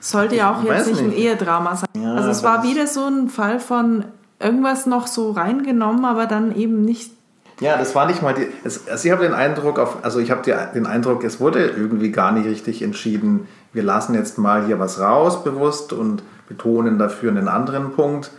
Sollte 0.00 0.36
ja 0.36 0.52
auch 0.52 0.62
jetzt 0.62 0.86
nicht 0.86 1.00
ein 1.00 1.12
Ehedrama 1.12 1.76
sein. 1.76 1.88
Ja, 1.94 2.14
also 2.14 2.30
es 2.30 2.42
war 2.42 2.62
wieder 2.62 2.86
so 2.86 3.04
ein 3.06 3.28
Fall 3.28 3.60
von 3.60 4.04
irgendwas 4.40 4.86
noch 4.86 5.06
so 5.06 5.32
reingenommen, 5.32 6.04
aber 6.04 6.26
dann 6.26 6.54
eben 6.54 6.84
nicht 6.84 7.17
ja, 7.60 7.76
das 7.76 7.94
war 7.94 8.06
nicht 8.06 8.22
mal 8.22 8.34
die. 8.34 8.46
Es, 8.64 8.88
also 8.88 9.06
ich 9.06 9.12
habe 9.12 9.24
den 9.24 9.34
Eindruck, 9.34 9.78
auf, 9.78 9.98
also 10.02 10.20
ich 10.20 10.30
habe 10.30 10.42
den 10.74 10.86
Eindruck, 10.86 11.24
es 11.24 11.40
wurde 11.40 11.66
irgendwie 11.66 12.12
gar 12.12 12.32
nicht 12.32 12.46
richtig 12.46 12.82
entschieden. 12.82 13.48
Wir 13.72 13.82
lassen 13.82 14.14
jetzt 14.14 14.38
mal 14.38 14.66
hier 14.66 14.78
was 14.78 15.00
raus, 15.00 15.42
bewusst 15.42 15.92
und 15.92 16.22
betonen 16.48 16.98
dafür 16.98 17.30
einen 17.30 17.48
anderen 17.48 17.92
Punkt, 17.92 18.30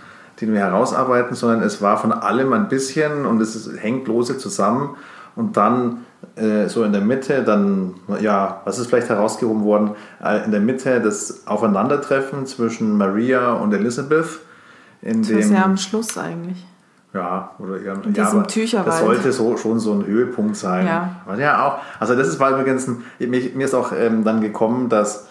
den 0.42 0.54
wir 0.54 0.60
herausarbeiten, 0.60 1.36
sondern 1.36 1.62
es 1.62 1.82
war 1.82 1.98
von 1.98 2.12
allem 2.12 2.54
ein 2.54 2.70
bisschen 2.70 3.26
und 3.26 3.42
es 3.42 3.56
ist, 3.56 3.82
hängt 3.82 4.08
lose 4.08 4.38
zusammen 4.38 4.96
und 5.36 5.58
dann 5.58 6.06
äh, 6.36 6.68
so 6.68 6.84
in 6.84 6.92
der 6.92 7.02
Mitte, 7.02 7.44
dann, 7.44 7.96
ja, 8.20 8.62
was 8.66 8.80
ist 8.80 8.88
vielleicht 8.88 9.10
herausgehoben 9.10 9.64
worden? 9.64 9.92
Äh, 10.24 10.46
in 10.46 10.52
der 10.52 10.60
Mitte 10.60 11.02
das 11.02 11.48
Aufeinandertreffen 11.48 12.46
zwischen 12.46 12.98
Maria 12.98 13.54
und 13.54 13.74
Elizabeth. 13.74 14.40
In 15.02 15.22
das 15.22 15.30
dem, 15.30 15.40
ist 15.40 15.52
ja 15.52 15.64
am 15.64 15.78
Schluss 15.78 16.18
eigentlich. 16.18 16.66
Ja, 17.14 17.52
oder 17.58 17.82
eher, 17.82 17.96
In 18.04 18.14
ja, 18.14 18.30
aber 18.30 18.46
das 18.86 19.00
sollte 19.00 19.32
so, 19.32 19.58
schon 19.58 19.80
so 19.80 19.94
ein 19.94 20.06
Höhepunkt 20.06 20.56
sein. 20.56 20.86
Ja. 20.86 21.36
ja 21.38 21.66
auch, 21.66 21.80
also 22.00 22.16
das 22.16 22.28
ist 22.28 22.40
war 22.40 22.52
übrigens, 22.52 22.88
ein, 22.88 23.04
mir, 23.18 23.66
ist 23.66 23.74
auch 23.74 23.92
ähm, 23.94 24.24
dann 24.24 24.42
gekommen, 24.42 24.90
dass, 24.90 25.28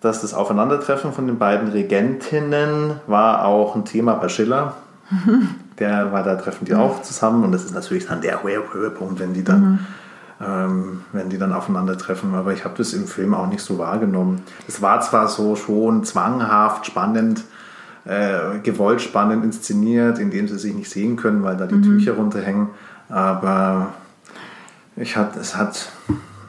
dass 0.00 0.22
das 0.22 0.32
Aufeinandertreffen 0.32 1.12
von 1.12 1.26
den 1.26 1.38
beiden 1.38 1.68
Regentinnen 1.68 3.00
war 3.06 3.44
auch 3.44 3.76
ein 3.76 3.84
Thema 3.84 4.14
bei 4.14 4.30
Schiller. 4.30 4.74
Der 5.78 6.12
war 6.12 6.22
da 6.22 6.36
treffen 6.36 6.66
die 6.66 6.74
mhm. 6.74 6.80
auch 6.80 7.02
zusammen 7.02 7.42
und 7.42 7.52
das 7.52 7.64
ist 7.64 7.74
natürlich 7.74 8.06
dann 8.06 8.20
der 8.20 8.42
Höhepunkt, 8.42 9.18
wenn 9.18 9.32
die 9.32 9.42
dann, 9.42 9.62
mhm. 9.62 9.78
ähm, 10.46 11.04
wenn 11.12 11.30
die 11.30 11.38
dann 11.38 11.54
aufeinandertreffen. 11.54 12.34
Aber 12.34 12.52
ich 12.52 12.66
habe 12.66 12.74
das 12.76 12.92
im 12.92 13.06
Film 13.06 13.32
auch 13.32 13.46
nicht 13.46 13.62
so 13.62 13.78
wahrgenommen. 13.78 14.42
Es 14.68 14.82
war 14.82 15.00
zwar 15.00 15.28
so 15.28 15.56
schon 15.56 16.04
zwanghaft, 16.04 16.84
spannend, 16.84 17.44
äh, 18.04 18.58
gewollt 18.62 19.00
spannend 19.00 19.44
inszeniert, 19.44 20.18
indem 20.18 20.48
sie 20.48 20.58
sich 20.58 20.74
nicht 20.74 20.90
sehen 20.90 21.16
können, 21.16 21.42
weil 21.42 21.56
da 21.56 21.66
die 21.66 21.76
mhm. 21.76 21.82
Tücher 21.82 22.12
runterhängen. 22.12 22.68
Aber 23.08 23.94
ich 24.96 25.16
hat, 25.16 25.36
es 25.36 25.56
hat 25.56 25.90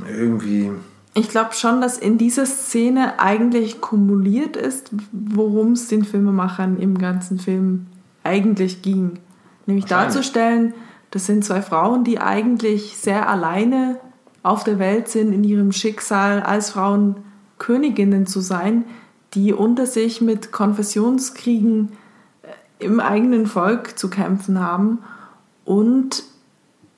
irgendwie. 0.07 0.71
Ich 1.13 1.29
glaube 1.29 1.53
schon, 1.53 1.81
dass 1.81 1.97
in 1.97 2.17
dieser 2.17 2.45
Szene 2.45 3.19
eigentlich 3.19 3.81
kumuliert 3.81 4.55
ist, 4.55 4.91
worum 5.11 5.73
es 5.73 5.87
den 5.87 6.05
Filmemachern 6.05 6.77
im 6.79 6.97
ganzen 6.97 7.37
Film 7.37 7.87
eigentlich 8.23 8.81
ging. 8.81 9.19
Nämlich 9.65 9.85
darzustellen, 9.85 10.73
das 11.11 11.25
sind 11.25 11.43
zwei 11.43 11.61
Frauen, 11.61 12.03
die 12.03 12.19
eigentlich 12.19 12.97
sehr 12.97 13.27
alleine 13.27 13.99
auf 14.43 14.63
der 14.63 14.79
Welt 14.79 15.09
sind, 15.09 15.33
in 15.33 15.43
ihrem 15.43 15.71
Schicksal 15.71 16.41
als 16.41 16.71
Frauen 16.71 17.17
Königinnen 17.59 18.25
zu 18.25 18.39
sein, 18.39 18.85
die 19.33 19.53
unter 19.53 19.85
sich 19.85 20.21
mit 20.21 20.51
Konfessionskriegen 20.51 21.93
äh, 22.43 22.85
im 22.85 22.99
eigenen 22.99 23.47
Volk 23.47 23.97
zu 23.97 24.09
kämpfen 24.09 24.59
haben 24.59 24.99
und 25.65 26.23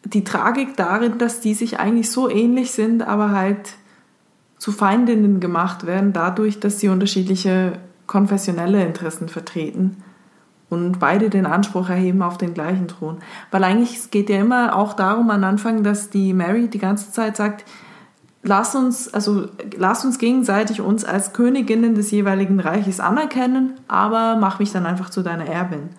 die 0.06 0.24
Tragik 0.24 0.75
darin, 0.75 1.18
dass 1.18 1.40
die 1.40 1.54
sich 1.54 1.80
eigentlich 1.80 2.12
so 2.12 2.30
ähnlich 2.30 2.72
sind, 2.72 3.04
aber 3.04 3.32
halt 3.32 3.75
zu 4.58 4.72
Feindinnen 4.72 5.40
gemacht 5.40 5.86
werden, 5.86 6.13
dadurch, 6.13 6.60
dass 6.60 6.80
sie 6.80 6.90
unterschiedliche 6.90 7.80
konfessionelle 8.08 8.86
Interessen 8.86 9.30
vertreten 9.30 9.98
und 10.70 11.00
beide 11.00 11.30
den 11.30 11.46
Anspruch 11.46 11.90
erheben 11.90 12.22
auf 12.22 12.38
den 12.38 12.54
gleichen 12.54 12.88
Thron. 12.88 13.18
Weil 13.52 13.63
eigentlich 13.63 13.98
es 13.98 14.12
geht 14.12 14.30
ja 14.30 14.40
immer 14.40 14.75
auch 14.75 14.94
darum 14.94 15.30
am 15.30 15.44
Anfang, 15.44 15.84
dass 15.84 16.10
die 16.10 16.34
Mary 16.34 16.68
die 16.68 16.80
ganze 16.80 17.12
Zeit 17.12 17.38
sagt, 17.38 17.63
lass 18.43 18.75
uns, 18.75 19.13
also 19.13 19.47
lass 19.77 20.05
uns 20.05 20.19
gegenseitig 20.19 20.81
uns 20.81 21.05
als 21.05 21.33
Königinnen 21.33 21.95
des 21.95 22.12
jeweiligen 22.12 22.59
Reiches 22.59 23.00
anerkennen, 23.00 23.73
aber 23.88 24.35
mach 24.35 24.59
mich 24.59 24.71
dann 24.71 24.85
einfach 24.85 25.09
zu 25.09 25.23
deiner 25.23 25.47
Erbin. 25.47 25.89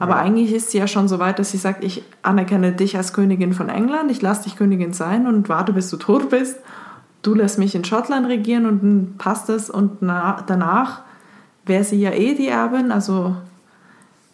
Aber 0.00 0.16
ja. 0.16 0.20
eigentlich 0.20 0.52
ist 0.52 0.70
sie 0.70 0.78
ja 0.78 0.86
schon 0.86 1.08
so 1.08 1.18
weit, 1.18 1.38
dass 1.38 1.50
sie 1.50 1.56
sagt, 1.56 1.82
ich 1.82 2.04
anerkenne 2.22 2.72
dich 2.72 2.96
als 2.96 3.12
Königin 3.12 3.52
von 3.52 3.68
England, 3.68 4.10
ich 4.10 4.22
lasse 4.22 4.44
dich 4.44 4.56
Königin 4.56 4.92
sein 4.92 5.26
und 5.26 5.48
warte, 5.48 5.72
bis 5.72 5.90
du 5.90 5.96
tot 5.96 6.30
bist. 6.30 6.58
Du 7.22 7.34
lässt 7.34 7.58
mich 7.58 7.74
in 7.74 7.84
Schottland 7.84 8.28
regieren 8.28 8.66
und 8.66 8.82
dann 8.82 9.14
passt 9.18 9.48
es 9.48 9.70
und 9.70 9.98
danach 10.00 11.02
wäre 11.64 11.84
sie 11.84 12.00
ja 12.00 12.10
eh 12.12 12.34
die 12.34 12.48
Erbin, 12.48 12.92
also 12.92 13.36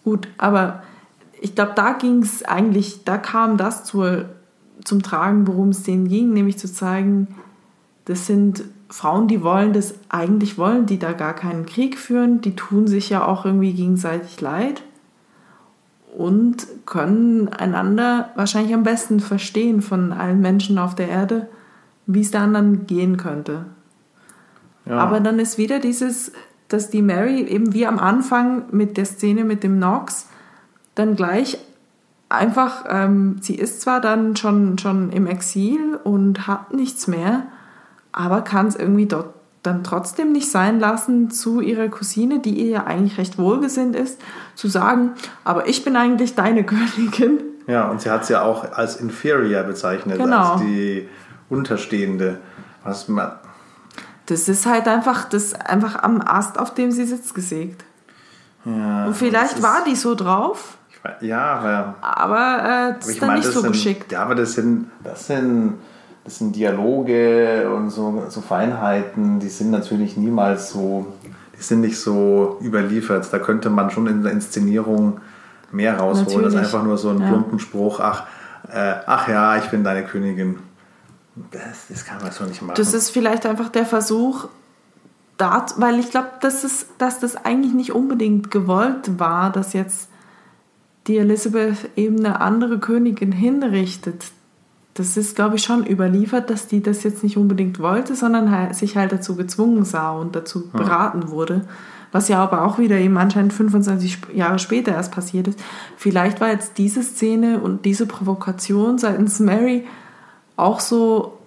gut, 0.04 0.28
aber 0.38 0.82
ich 1.40 1.54
glaube, 1.54 1.72
da 1.74 1.92
ging 1.92 2.22
es 2.22 2.42
eigentlich, 2.44 3.04
da 3.04 3.18
kam 3.18 3.56
das 3.56 3.84
zur 3.84 4.26
zum 4.82 5.02
Tragen, 5.02 5.46
worum 5.46 5.68
es 5.70 5.82
denen 5.82 6.08
ging, 6.08 6.32
nämlich 6.32 6.58
zu 6.58 6.72
zeigen, 6.72 7.28
das 8.04 8.26
sind 8.26 8.64
Frauen, 8.90 9.28
die 9.28 9.42
wollen 9.42 9.72
das 9.72 9.94
eigentlich 10.08 10.58
wollen, 10.58 10.86
die 10.86 10.98
da 10.98 11.12
gar 11.12 11.34
keinen 11.34 11.66
Krieg 11.66 11.98
führen, 11.98 12.40
die 12.40 12.54
tun 12.54 12.86
sich 12.86 13.10
ja 13.10 13.26
auch 13.26 13.44
irgendwie 13.44 13.72
gegenseitig 13.72 14.40
leid 14.40 14.82
und 16.16 16.66
können 16.86 17.48
einander 17.48 18.30
wahrscheinlich 18.36 18.74
am 18.74 18.84
besten 18.84 19.20
verstehen 19.20 19.82
von 19.82 20.12
allen 20.12 20.40
Menschen 20.40 20.78
auf 20.78 20.94
der 20.94 21.08
Erde, 21.08 21.48
wie 22.06 22.20
es 22.20 22.30
der 22.30 22.42
anderen 22.42 22.86
gehen 22.86 23.16
könnte. 23.16 23.66
Ja. 24.86 24.98
Aber 24.98 25.20
dann 25.20 25.38
ist 25.38 25.58
wieder 25.58 25.80
dieses, 25.80 26.32
dass 26.68 26.90
die 26.90 27.02
Mary 27.02 27.42
eben 27.42 27.72
wie 27.72 27.86
am 27.86 27.98
Anfang 27.98 28.64
mit 28.70 28.96
der 28.96 29.06
Szene 29.06 29.44
mit 29.44 29.64
dem 29.64 29.76
Knox 29.76 30.28
dann 30.94 31.16
gleich 31.16 31.58
einfach, 32.34 32.84
ähm, 32.88 33.36
sie 33.40 33.54
ist 33.54 33.80
zwar 33.80 34.00
dann 34.00 34.36
schon, 34.36 34.78
schon 34.78 35.10
im 35.10 35.26
Exil 35.26 35.98
und 36.02 36.46
hat 36.46 36.72
nichts 36.72 37.06
mehr, 37.06 37.44
aber 38.12 38.42
kann 38.42 38.66
es 38.66 38.76
irgendwie 38.76 39.06
dort 39.06 39.34
dann 39.62 39.82
trotzdem 39.82 40.32
nicht 40.32 40.50
sein 40.50 40.78
lassen, 40.78 41.30
zu 41.30 41.60
ihrer 41.60 41.88
Cousine, 41.88 42.40
die 42.40 42.60
ihr 42.60 42.70
ja 42.70 42.84
eigentlich 42.84 43.18
recht 43.18 43.38
wohlgesinnt 43.38 43.96
ist, 43.96 44.20
zu 44.54 44.68
sagen, 44.68 45.12
aber 45.42 45.68
ich 45.68 45.84
bin 45.84 45.96
eigentlich 45.96 46.34
deine 46.34 46.64
Königin. 46.66 47.40
Ja, 47.66 47.88
und 47.88 48.02
sie 48.02 48.10
hat 48.10 48.26
sie 48.26 48.34
ja 48.34 48.42
auch 48.42 48.72
als 48.72 48.96
inferior 48.96 49.62
bezeichnet, 49.62 50.18
genau. 50.18 50.52
als 50.52 50.60
die 50.60 51.08
Unterstehende. 51.48 52.38
Was 52.84 53.08
man 53.08 53.32
das 54.26 54.48
ist 54.48 54.66
halt 54.66 54.88
einfach, 54.88 55.28
das 55.28 55.54
einfach 55.54 56.02
am 56.02 56.20
Ast, 56.20 56.58
auf 56.58 56.72
dem 56.72 56.90
sie 56.90 57.04
sitzt, 57.04 57.34
gesägt. 57.34 57.84
Ja, 58.64 59.06
und 59.06 59.16
vielleicht 59.16 59.62
war 59.62 59.84
die 59.84 59.96
so 59.96 60.14
drauf 60.14 60.78
ja, 61.20 61.44
aber. 61.44 61.94
Aber 62.00 62.88
äh, 62.90 62.94
das 62.98 63.08
ist 63.08 63.20
dann 63.20 63.28
meine, 63.28 63.40
nicht 63.40 63.52
so 63.52 63.60
sind, 63.60 63.72
geschickt. 63.72 64.12
Ja, 64.12 64.22
aber 64.22 64.34
das 64.34 64.54
sind, 64.54 64.90
das 65.02 65.26
sind, 65.26 65.74
das 66.24 66.38
sind 66.38 66.56
Dialoge 66.56 67.70
und 67.74 67.90
so, 67.90 68.24
so 68.28 68.40
Feinheiten, 68.40 69.40
die 69.40 69.48
sind 69.48 69.70
natürlich 69.70 70.16
niemals 70.16 70.70
so, 70.70 71.12
die 71.56 71.62
sind 71.62 71.82
nicht 71.82 71.98
so 71.98 72.58
überliefert. 72.62 73.30
Da 73.30 73.38
könnte 73.38 73.70
man 73.70 73.90
schon 73.90 74.06
in 74.06 74.22
der 74.22 74.32
Inszenierung 74.32 75.20
mehr 75.70 75.98
rausholen, 75.98 76.42
natürlich. 76.42 76.56
als 76.56 76.66
einfach 76.66 76.84
nur 76.84 76.96
so 76.96 77.10
ein 77.10 77.20
ja. 77.20 77.28
plumpen 77.28 77.58
Spruch, 77.58 78.00
ach, 78.00 78.24
äh, 78.72 78.94
ach 79.06 79.28
ja, 79.28 79.56
ich 79.58 79.64
bin 79.66 79.84
deine 79.84 80.04
Königin. 80.04 80.58
Das, 81.50 81.88
das 81.88 82.04
kann 82.04 82.22
man 82.22 82.30
so 82.30 82.44
nicht 82.44 82.62
machen. 82.62 82.76
Das 82.76 82.94
ist 82.94 83.10
vielleicht 83.10 83.44
einfach 83.44 83.68
der 83.68 83.84
Versuch, 83.84 84.48
da, 85.36 85.66
weil 85.76 85.98
ich 85.98 86.10
glaube, 86.10 86.28
dass, 86.40 86.86
dass 86.96 87.18
das 87.18 87.36
eigentlich 87.44 87.74
nicht 87.74 87.92
unbedingt 87.92 88.50
gewollt 88.50 89.18
war, 89.18 89.50
dass 89.50 89.72
jetzt 89.72 90.08
die 91.06 91.18
Elisabeth 91.18 91.90
eben 91.96 92.18
eine 92.18 92.40
andere 92.40 92.78
Königin 92.78 93.32
hinrichtet, 93.32 94.32
das 94.94 95.16
ist, 95.16 95.34
glaube 95.34 95.56
ich, 95.56 95.64
schon 95.64 95.84
überliefert, 95.84 96.50
dass 96.50 96.68
die 96.68 96.80
das 96.80 97.02
jetzt 97.02 97.24
nicht 97.24 97.36
unbedingt 97.36 97.80
wollte, 97.80 98.14
sondern 98.14 98.72
sich 98.72 98.96
halt 98.96 99.10
dazu 99.10 99.34
gezwungen 99.34 99.84
sah 99.84 100.12
und 100.12 100.36
dazu 100.36 100.68
beraten 100.70 101.30
wurde. 101.30 101.62
Was 102.12 102.28
ja 102.28 102.40
aber 102.40 102.64
auch 102.64 102.78
wieder 102.78 102.96
eben 102.96 103.18
anscheinend 103.18 103.52
25 103.52 104.18
Jahre 104.34 104.60
später 104.60 104.92
erst 104.92 105.10
passiert 105.10 105.48
ist. 105.48 105.58
Vielleicht 105.96 106.40
war 106.40 106.48
jetzt 106.50 106.78
diese 106.78 107.02
Szene 107.02 107.58
und 107.58 107.84
diese 107.84 108.06
Provokation 108.06 108.98
seitens 108.98 109.40
Mary 109.40 109.84
auch 110.56 110.78
so 110.78 111.38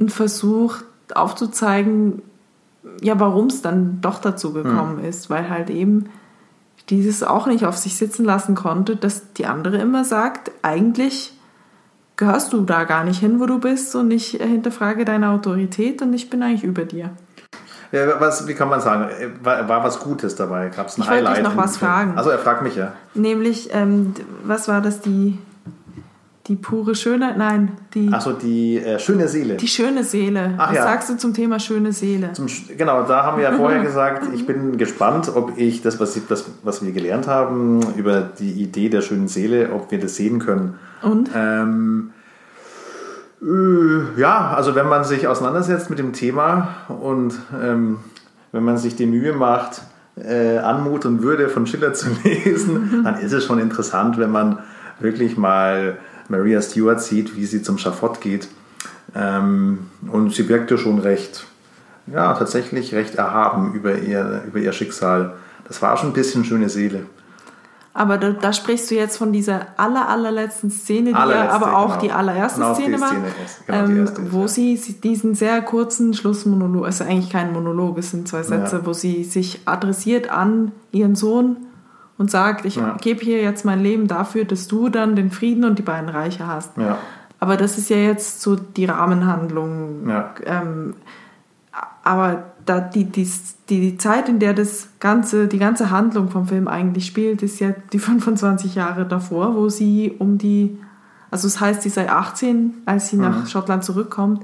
ein 0.00 0.08
Versuch 0.08 0.78
aufzuzeigen, 1.14 2.22
ja, 3.00 3.20
warum 3.20 3.46
es 3.46 3.62
dann 3.62 4.00
doch 4.00 4.20
dazu 4.20 4.52
gekommen 4.52 4.98
hm. 4.98 5.04
ist, 5.04 5.30
weil 5.30 5.48
halt 5.48 5.70
eben 5.70 6.06
dieses 6.88 7.22
auch 7.22 7.46
nicht 7.46 7.64
auf 7.64 7.76
sich 7.76 7.96
sitzen 7.96 8.24
lassen 8.24 8.54
konnte, 8.54 8.96
dass 8.96 9.32
die 9.32 9.46
andere 9.46 9.78
immer 9.78 10.04
sagt, 10.04 10.52
eigentlich 10.62 11.32
gehörst 12.16 12.52
du 12.52 12.62
da 12.62 12.84
gar 12.84 13.04
nicht 13.04 13.20
hin, 13.20 13.40
wo 13.40 13.46
du 13.46 13.58
bist 13.58 13.94
und 13.94 14.10
ich 14.10 14.30
hinterfrage 14.30 15.04
deine 15.04 15.30
Autorität 15.30 16.00
und 16.02 16.12
ich 16.14 16.30
bin 16.30 16.42
eigentlich 16.42 16.64
über 16.64 16.84
dir. 16.84 17.10
Ja, 17.92 18.20
was, 18.20 18.48
wie 18.48 18.54
kann 18.54 18.68
man 18.68 18.80
sagen, 18.80 19.08
war, 19.42 19.68
war 19.68 19.84
was 19.84 20.00
Gutes 20.00 20.34
dabei? 20.34 20.70
Gab 20.70 20.88
es 20.88 20.98
ein 20.98 21.02
ich 21.02 21.08
Highlight? 21.08 21.22
Ich 21.22 21.28
wollte 21.28 21.48
dich 21.50 21.56
noch 21.56 21.64
was 21.64 21.76
fragen. 21.76 22.16
Also 22.16 22.30
er 22.30 22.38
fragt 22.38 22.62
mich 22.62 22.74
ja. 22.76 22.92
Nämlich, 23.14 23.70
ähm, 23.72 24.14
was 24.44 24.66
war 24.66 24.80
das, 24.80 25.00
die, 25.00 25.38
die 26.48 26.56
pure 26.56 26.94
Schönheit? 26.94 27.36
Nein, 27.36 27.72
die... 27.94 28.12
Achso, 28.12 28.32
die 28.32 28.78
äh, 28.78 28.98
schöne 28.98 29.28
Seele. 29.28 29.56
Die 29.56 29.68
schöne 29.68 30.04
Seele. 30.04 30.54
Ach, 30.56 30.68
was 30.68 30.76
ja. 30.76 30.82
sagst 30.84 31.10
du 31.10 31.16
zum 31.16 31.34
Thema 31.34 31.58
schöne 31.58 31.92
Seele? 31.92 32.32
Zum, 32.32 32.46
genau, 32.76 33.02
da 33.02 33.24
haben 33.24 33.38
wir 33.38 33.44
ja 33.44 33.52
vorher 33.52 33.82
gesagt, 33.82 34.28
ich 34.34 34.46
bin 34.46 34.78
gespannt, 34.78 35.30
ob 35.34 35.56
ich 35.56 35.82
das 35.82 35.98
was, 35.98 36.18
das, 36.28 36.44
was 36.62 36.84
wir 36.84 36.92
gelernt 36.92 37.26
haben 37.26 37.80
über 37.96 38.20
die 38.20 38.52
Idee 38.52 38.88
der 38.88 39.00
schönen 39.00 39.28
Seele, 39.28 39.72
ob 39.72 39.90
wir 39.90 39.98
das 39.98 40.16
sehen 40.16 40.38
können. 40.38 40.74
Und? 41.02 41.30
Ähm, 41.34 42.10
äh, 43.42 44.20
ja, 44.20 44.54
also 44.54 44.74
wenn 44.74 44.88
man 44.88 45.04
sich 45.04 45.26
auseinandersetzt 45.26 45.90
mit 45.90 45.98
dem 45.98 46.12
Thema 46.12 46.68
und 46.88 47.34
ähm, 47.60 47.98
wenn 48.52 48.64
man 48.64 48.78
sich 48.78 48.96
die 48.96 49.06
Mühe 49.06 49.32
macht, 49.32 49.82
äh, 50.16 50.58
Anmut 50.58 51.04
und 51.04 51.22
Würde 51.22 51.48
von 51.48 51.66
Schiller 51.66 51.92
zu 51.92 52.08
lesen, 52.24 53.02
dann 53.04 53.18
ist 53.18 53.32
es 53.32 53.44
schon 53.44 53.58
interessant, 53.58 54.18
wenn 54.18 54.30
man 54.30 54.60
wirklich 55.00 55.36
mal 55.36 55.98
Maria 56.28 56.60
Stewart 56.62 57.00
sieht, 57.00 57.36
wie 57.36 57.46
sie 57.46 57.62
zum 57.62 57.78
Schafott 57.78 58.20
geht. 58.20 58.48
Ähm, 59.14 59.90
und 60.10 60.34
sie 60.34 60.48
wirkte 60.48 60.78
schon 60.78 60.98
recht, 60.98 61.46
ja, 62.06 62.34
tatsächlich 62.34 62.94
recht 62.94 63.14
erhaben 63.14 63.72
über 63.74 63.96
ihr, 63.98 64.42
über 64.46 64.58
ihr 64.58 64.72
Schicksal. 64.72 65.34
Das 65.66 65.82
war 65.82 65.96
schon 65.96 66.10
ein 66.10 66.14
bisschen 66.14 66.44
schöne 66.44 66.68
Seele. 66.68 67.06
Aber 67.96 68.18
da, 68.18 68.28
da, 68.28 68.52
sprichst 68.52 68.90
du 68.90 68.94
jetzt 68.94 69.16
von 69.16 69.32
dieser 69.32 69.68
aller, 69.78 70.06
allerletzten 70.06 70.70
Szene, 70.70 71.12
die 71.12 71.18
ja 71.18 71.48
aber 71.48 71.78
auch 71.78 71.92
genau. 71.92 72.00
die 72.02 72.12
allererste 72.12 72.60
genau 72.60 72.74
Szene 72.74 73.00
war, 73.00 73.10
genau 73.66 73.84
ähm, 73.84 74.04
ist, 74.04 74.32
wo 74.32 74.42
ja. 74.42 74.48
sie 74.48 74.76
diesen 75.02 75.34
sehr 75.34 75.62
kurzen 75.62 76.12
Schlussmonolog, 76.12 76.84
also 76.84 77.04
eigentlich 77.04 77.30
kein 77.30 77.54
Monolog, 77.54 77.96
es 77.96 78.10
sind 78.10 78.28
zwei 78.28 78.42
Sätze, 78.42 78.76
ja. 78.76 78.86
wo 78.86 78.92
sie 78.92 79.24
sich 79.24 79.62
adressiert 79.64 80.30
an 80.30 80.72
ihren 80.92 81.14
Sohn 81.14 81.56
und 82.18 82.30
sagt, 82.30 82.64
ich 82.64 82.76
ja. 82.76 82.96
gebe 83.00 83.22
hier 83.22 83.42
jetzt 83.42 83.64
mein 83.64 83.82
Leben 83.82 84.08
dafür, 84.08 84.44
dass 84.44 84.68
du 84.68 84.88
dann 84.88 85.16
den 85.16 85.30
Frieden 85.30 85.64
und 85.64 85.78
die 85.78 85.82
beiden 85.82 86.08
Reiche 86.08 86.46
hast. 86.46 86.76
Aber 87.38 87.56
das 87.56 87.76
ist 87.76 87.90
ja 87.90 87.98
jetzt 87.98 88.40
so 88.40 88.56
die 88.56 88.86
Rahmenhandlung. 88.86 90.06
Ähm, 90.46 90.94
aber 92.02 92.44
da 92.64 92.80
die, 92.80 93.04
die, 93.04 93.28
die 93.68 93.98
Zeit, 93.98 94.28
in 94.28 94.38
der 94.38 94.54
das 94.54 94.88
ganze, 95.00 95.46
die 95.46 95.58
ganze 95.58 95.90
Handlung 95.90 96.30
vom 96.30 96.46
Film 96.46 96.68
eigentlich 96.68 97.06
spielt, 97.06 97.42
ist 97.42 97.60
ja 97.60 97.70
die 97.92 97.98
25 97.98 98.74
Jahre 98.74 99.06
davor, 99.06 99.54
wo 99.54 99.68
sie 99.68 100.14
um 100.18 100.38
die, 100.38 100.78
also 101.30 101.46
es 101.46 101.54
das 101.54 101.60
heißt, 101.60 101.82
sie 101.82 101.88
sei 101.88 102.10
18, 102.10 102.74
als 102.86 103.08
sie 103.08 103.16
mhm. 103.16 103.22
nach 103.22 103.46
Schottland 103.46 103.84
zurückkommt. 103.84 104.42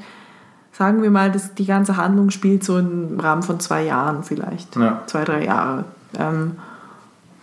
Sagen 0.72 1.02
wir 1.02 1.10
mal, 1.10 1.30
dass 1.30 1.54
die 1.54 1.66
ganze 1.66 1.96
Handlung 1.96 2.30
spielt 2.30 2.64
so 2.64 2.78
im 2.78 3.20
Rahmen 3.20 3.42
von 3.42 3.60
zwei 3.60 3.84
Jahren 3.84 4.22
vielleicht, 4.22 4.76
ja. 4.76 5.02
zwei, 5.06 5.24
drei 5.24 5.44
Jahre. 5.44 5.84
Ähm, 6.18 6.52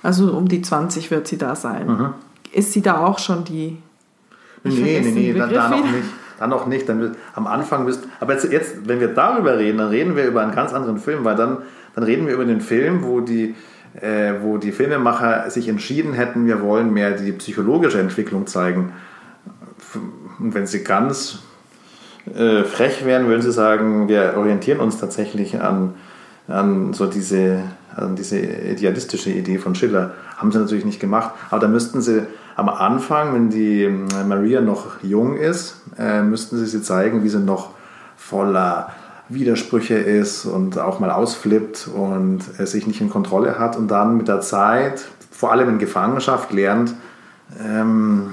also 0.02 0.34
um 0.34 0.48
die 0.48 0.62
20 0.62 1.12
wird 1.12 1.28
sie 1.28 1.38
da 1.38 1.56
sein. 1.56 1.88
Mhm. 1.88 2.14
Ist 2.52 2.74
sie 2.74 2.82
da 2.82 3.06
auch 3.06 3.20
schon 3.20 3.44
die? 3.44 3.78
Nee, 4.64 5.02
nee, 5.04 5.12
nee, 5.12 5.34
da, 5.34 5.48
da 5.48 5.70
noch 5.70 5.84
nicht. 5.84 6.10
Dann 6.40 6.50
noch 6.50 6.68
nicht. 6.68 6.90
Dann 6.90 7.16
am 7.36 7.48
Anfang 7.48 7.86
bist. 7.86 8.04
Aber 8.20 8.34
jetzt, 8.34 8.52
jetzt, 8.52 8.88
wenn 8.88 9.00
wir 9.00 9.10
darüber 9.10 9.58
reden, 9.58 9.78
dann 9.78 9.90
reden 9.90 10.16
wir 10.16 10.26
über 10.26 10.42
einen 10.42 10.54
ganz 10.54 10.74
anderen 10.74 10.98
Film, 10.98 11.24
weil 11.26 11.36
dann, 11.36 11.60
dann 11.96 12.04
reden 12.04 12.28
wir 12.28 12.34
über 12.34 12.46
den 12.46 12.62
Film, 12.62 13.04
wo 13.04 13.22
die, 13.22 13.56
äh, 14.02 14.34
wo 14.42 14.58
die 14.58 14.72
Filmemacher 14.72 15.50
sich 15.50 15.68
entschieden 15.68 16.14
hätten, 16.14 16.46
wir 16.46 16.62
wollen 16.62 16.94
mehr 16.94 17.12
die 17.12 17.32
psychologische 17.34 18.00
Entwicklung 18.00 18.48
zeigen. 18.48 18.94
Und 20.40 20.54
wenn 20.54 20.66
sie 20.66 20.84
ganz 20.84 21.40
äh, 22.34 22.64
frech 22.64 23.06
wären, 23.06 23.28
würden 23.28 23.42
sie 23.42 23.52
sagen, 23.52 24.08
wir 24.08 24.36
orientieren 24.38 24.80
uns 24.80 25.00
tatsächlich 25.00 25.60
an, 25.62 25.96
an 26.50 26.94
so 26.94 27.06
diese, 27.06 27.64
an 27.96 28.16
diese 28.16 28.40
idealistische 28.40 29.30
Idee 29.30 29.58
von 29.58 29.76
Schiller. 29.76 30.12
Haben 30.38 30.52
sie 30.52 30.60
natürlich 30.60 30.86
nicht 30.86 31.00
gemacht, 31.00 31.32
aber 31.50 31.62
da 31.62 31.68
müssten 31.68 32.02
sie 32.02 32.24
am 32.56 32.70
Anfang, 32.70 33.34
wenn 33.34 33.50
die 33.50 33.84
äh, 33.84 34.24
Maria 34.28 34.62
noch 34.62 35.02
jung 35.02 35.38
ist, 35.38 35.82
äh, 35.98 36.22
müssten 36.22 36.58
sie 36.58 36.66
sie 36.66 36.82
zeigen, 36.82 37.24
wie 37.24 37.30
sie 37.30 37.40
noch 37.40 37.72
voller 38.18 38.90
Widersprüche 39.30 39.96
ist 39.96 40.46
und 40.46 40.78
auch 40.78 41.00
mal 41.00 41.12
ausflippt 41.12 41.88
und 41.88 42.42
äh, 42.58 42.66
sich 42.66 42.88
nicht 42.88 43.00
in 43.00 43.10
Kontrolle 43.10 43.60
hat 43.60 43.78
und 43.78 43.90
dann 43.90 44.18
mit 44.18 44.28
der 44.28 44.42
Zeit, 44.42 45.06
vor 45.32 45.52
allem 45.52 45.70
in 45.70 45.80
Gefangenschaft, 45.80 46.52
lernt, 46.52 46.94
ähm, 47.64 48.32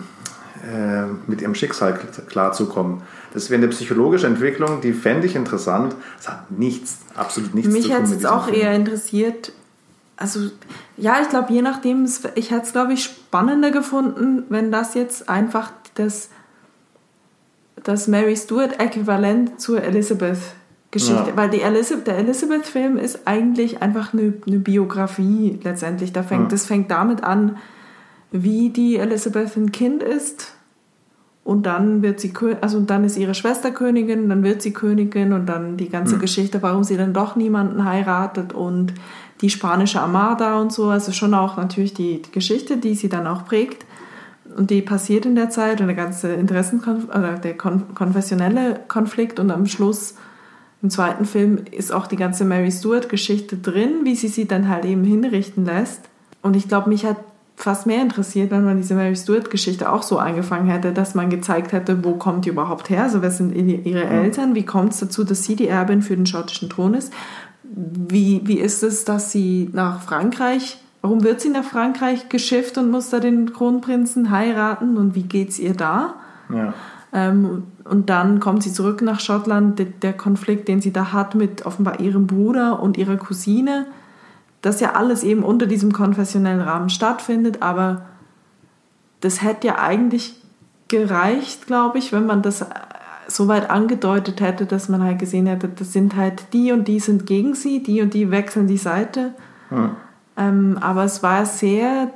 äh, 0.65 1.05
mit 1.27 1.41
ihrem 1.41 1.55
Schicksal 1.55 1.99
klarzukommen. 2.29 3.03
Das 3.37 3.51
wäre 3.51 3.61
eine 3.61 3.69
psychologische 3.69 4.27
Entwicklung, 4.27 4.81
die 4.81 4.95
fände 4.95 5.27
ich 5.27 5.37
interessant. 5.37 5.95
Es 6.19 6.27
hat 6.27 6.51
nichts, 6.51 7.01
absolut 7.15 7.55
nichts 7.55 7.71
Mich 7.71 7.83
zu 7.83 7.89
tun 7.91 8.01
Mich 8.01 8.11
hat 8.11 8.19
es 8.19 8.25
auch 8.25 8.47
Film. 8.47 8.57
eher 8.63 8.75
interessiert, 8.75 9.53
also 10.17 10.41
ja, 10.97 11.21
ich 11.21 11.29
glaube, 11.29 11.53
je 11.53 11.61
nachdem, 11.61 12.09
ich 12.35 12.51
hätte 12.51 12.63
es, 12.63 12.73
glaube 12.73 12.95
ich, 12.95 13.05
spannender 13.05 13.73
gefunden, 13.73 14.45
wenn 14.49 14.73
das 14.73 14.95
jetzt 14.95 15.29
einfach 15.29 15.71
das, 15.97 16.31
das 17.85 18.09
Mary 18.09 18.39
Stuart-Äquivalent 18.39 19.61
zur 19.61 19.83
Elizabeth-Geschichte, 19.83 21.29
ja. 21.29 21.37
weil 21.37 21.51
die 21.51 21.61
Elizabeth, 21.61 22.07
der 22.07 22.17
Elizabeth-Film 22.17 22.97
ist 22.97 23.27
eigentlich 23.27 23.83
einfach 23.83 24.15
eine, 24.15 24.33
eine 24.47 24.61
Biografie 24.61 25.61
letztendlich. 25.63 26.11
Da 26.11 26.23
fängt, 26.23 26.45
ja. 26.45 26.49
Das 26.49 26.65
fängt 26.65 26.91
damit 26.91 27.23
an, 27.23 27.59
wie 28.33 28.71
die 28.71 28.97
Elizabeth 28.97 29.55
ein 29.59 29.73
Kind 29.73 30.03
ist 30.03 30.56
und 31.47 31.65
dann 31.65 32.03
wird 32.03 32.19
sie 32.19 32.33
also 32.61 32.81
dann 32.81 33.05
ist 33.05 33.17
ihre 33.17 33.35
Schwester 33.35 33.71
Königin, 33.71 34.29
dann 34.29 34.43
wird 34.43 34.63
sie 34.63 34.73
Königin 34.73 35.33
und 35.33 35.47
dann 35.47 35.77
die 35.77 35.89
ganze 35.89 36.17
mhm. 36.17 36.21
Geschichte, 36.21 36.61
warum 36.61 36.83
sie 36.83 36.97
dann 36.97 37.13
doch 37.13 37.37
niemanden 37.37 37.85
heiratet 37.85 38.53
und 38.53 38.93
die 39.41 39.49
spanische 39.49 40.01
Armada 40.01 40.61
und 40.61 40.73
so, 40.73 40.89
also 40.89 41.13
schon 41.13 41.35
auch 41.35 41.57
natürlich 41.57 41.95
die, 41.95 42.21
die 42.21 42.33
Geschichte, 42.33 42.79
die 42.79 42.97
sie 42.97 43.09
dann 43.09 43.29
auch 43.29 43.45
prägt 43.45 43.87
und 44.57 44.71
die 44.71 44.83
passiert 44.83 45.25
in 45.25 45.37
der 45.37 45.49
Zeit 45.49 45.81
und 45.81 45.87
der 45.87 45.95
ganze 45.95 46.33
Interessenkonflikt, 46.33 47.15
oder 47.17 47.35
der 47.35 47.57
kon 47.57 47.95
konfessionelle 47.95 48.81
Konflikt 48.89 49.39
und 49.39 49.53
am 49.53 49.67
Schluss 49.67 50.17
im 50.83 50.91
zweiten 50.91 51.27
Film 51.27 51.61
ist 51.71 51.93
auch 51.93 52.09
die 52.09 52.17
ganze 52.17 52.45
Mary 52.45 52.73
Stuart 52.73 53.09
Geschichte 53.09 53.57
drin, 53.57 54.01
wie 54.03 54.17
sie 54.17 54.29
sie 54.29 54.49
dann 54.49 54.69
halt 54.69 54.85
eben 54.85 55.05
hinrichten 55.05 55.65
lässt. 55.65 56.01
Und 56.43 56.57
ich 56.57 56.67
glaube, 56.67 56.89
mich 56.89 57.07
hat 57.07 57.19
fast 57.57 57.87
mehr 57.87 58.03
interessiert, 58.03 58.51
wenn 58.51 58.65
man 58.65 58.77
diese 58.77 58.95
Mary 58.95 59.17
Stuart 59.17 59.51
Geschichte 59.51 59.91
auch 59.91 60.03
so 60.03 60.19
angefangen 60.19 60.69
hätte, 60.69 60.93
dass 60.93 61.15
man 61.15 61.31
gezeigt 61.31 61.73
hätte, 61.73 62.05
wo 62.05 62.13
kommt 62.13 62.45
die 62.45 62.51
überhaupt 62.51 62.91
her, 62.91 63.05
also 63.05 63.23
wer 63.23 63.31
sind 63.31 63.55
ihre 63.55 64.05
Eltern, 64.05 64.55
wie 64.55 64.65
kommt 64.65 64.93
es 64.93 65.01
dazu, 65.01 65.25
dass 65.25 65.45
sie 65.45 65.57
die 65.57 65.69
Erbin 65.69 66.03
für 66.03 66.17
den 66.17 66.27
schottischen 66.27 66.69
Thron 66.69 66.95
ist? 66.95 67.13
Wie, 67.65 68.43
wie 68.45 68.59
ist 68.59 68.83
es, 68.83 69.05
dass 69.05 69.33
sie 69.33 69.71
nach 69.73 70.03
Frankreich, 70.03 70.79
warum 71.03 71.25
wird 71.25 71.41
sie 71.41 71.49
nach 71.49 71.65
Frankreich 71.65 72.29
geschifft 72.29 72.79
und 72.79 72.91
muss 72.91 73.11
da 73.11 73.21
den 73.21 73.53
Kronprinzen 73.53 74.31
heiraten? 74.31 74.97
Und 74.97 75.15
wie 75.15 75.23
geht 75.23 75.51
es 75.51 75.59
ihr 75.59 75.75
da? 75.75 76.15
Ja. 76.53 76.75
Ähm, 77.13 77.65
und 77.85 78.11
dann 78.11 78.41
kommt 78.41 78.63
sie 78.63 78.73
zurück 78.73 79.03
nach 79.03 79.21
Schottland, 79.21 79.81
der, 80.03 80.13
Konflikt, 80.13 80.69
den 80.69 80.81
sie 80.81 80.93
da 80.93 81.13
hat 81.13 81.35
mit 81.35 81.65
offenbar 81.65 82.01
ihrem 82.01 82.27
Bruder 82.27 82.83
und 82.83 82.99
ihrer 82.99 83.17
Cousine, 83.17 83.87
das 84.67 84.81
ja 84.81 84.95
alles 84.95 85.23
eben 85.23 85.45
unter 85.45 85.67
diesem 85.67 85.93
konfessionellen 85.93 86.61
Rahmen 86.61 86.91
stattfindet, 86.91 87.63
aber 87.63 88.03
das 89.21 89.41
hätte 89.41 89.69
ja 89.69 89.79
eigentlich 89.79 90.35
gereicht, 90.89 91.67
glaube 91.67 91.99
ich, 91.99 92.13
wenn 92.13 92.27
man 92.27 92.43
das 92.43 92.67
so 93.29 93.47
weit 93.47 93.71
angedeutet 93.71 94.41
hätte, 94.41 94.67
dass 94.67 94.89
man 94.89 95.03
halt 95.03 95.21
gesehen 95.21 95.47
hätte, 95.47 95.69
das 95.69 95.93
sind 95.93 96.17
halt 96.17 96.53
die 96.53 96.73
und 96.73 96.89
die 96.89 96.99
sind 96.99 97.27
gegen 97.27 97.55
sie, 97.55 97.83
die 97.83 98.03
und 98.03 98.13
die 98.13 98.31
wechseln 98.31 98.67
die 98.67 98.77
Seite. 98.77 99.35
Hm. 99.69 99.91
Ähm, 100.37 100.79
aber 100.81 101.05
es 101.05 101.23
war 101.23 101.47
sehr, 101.47 102.11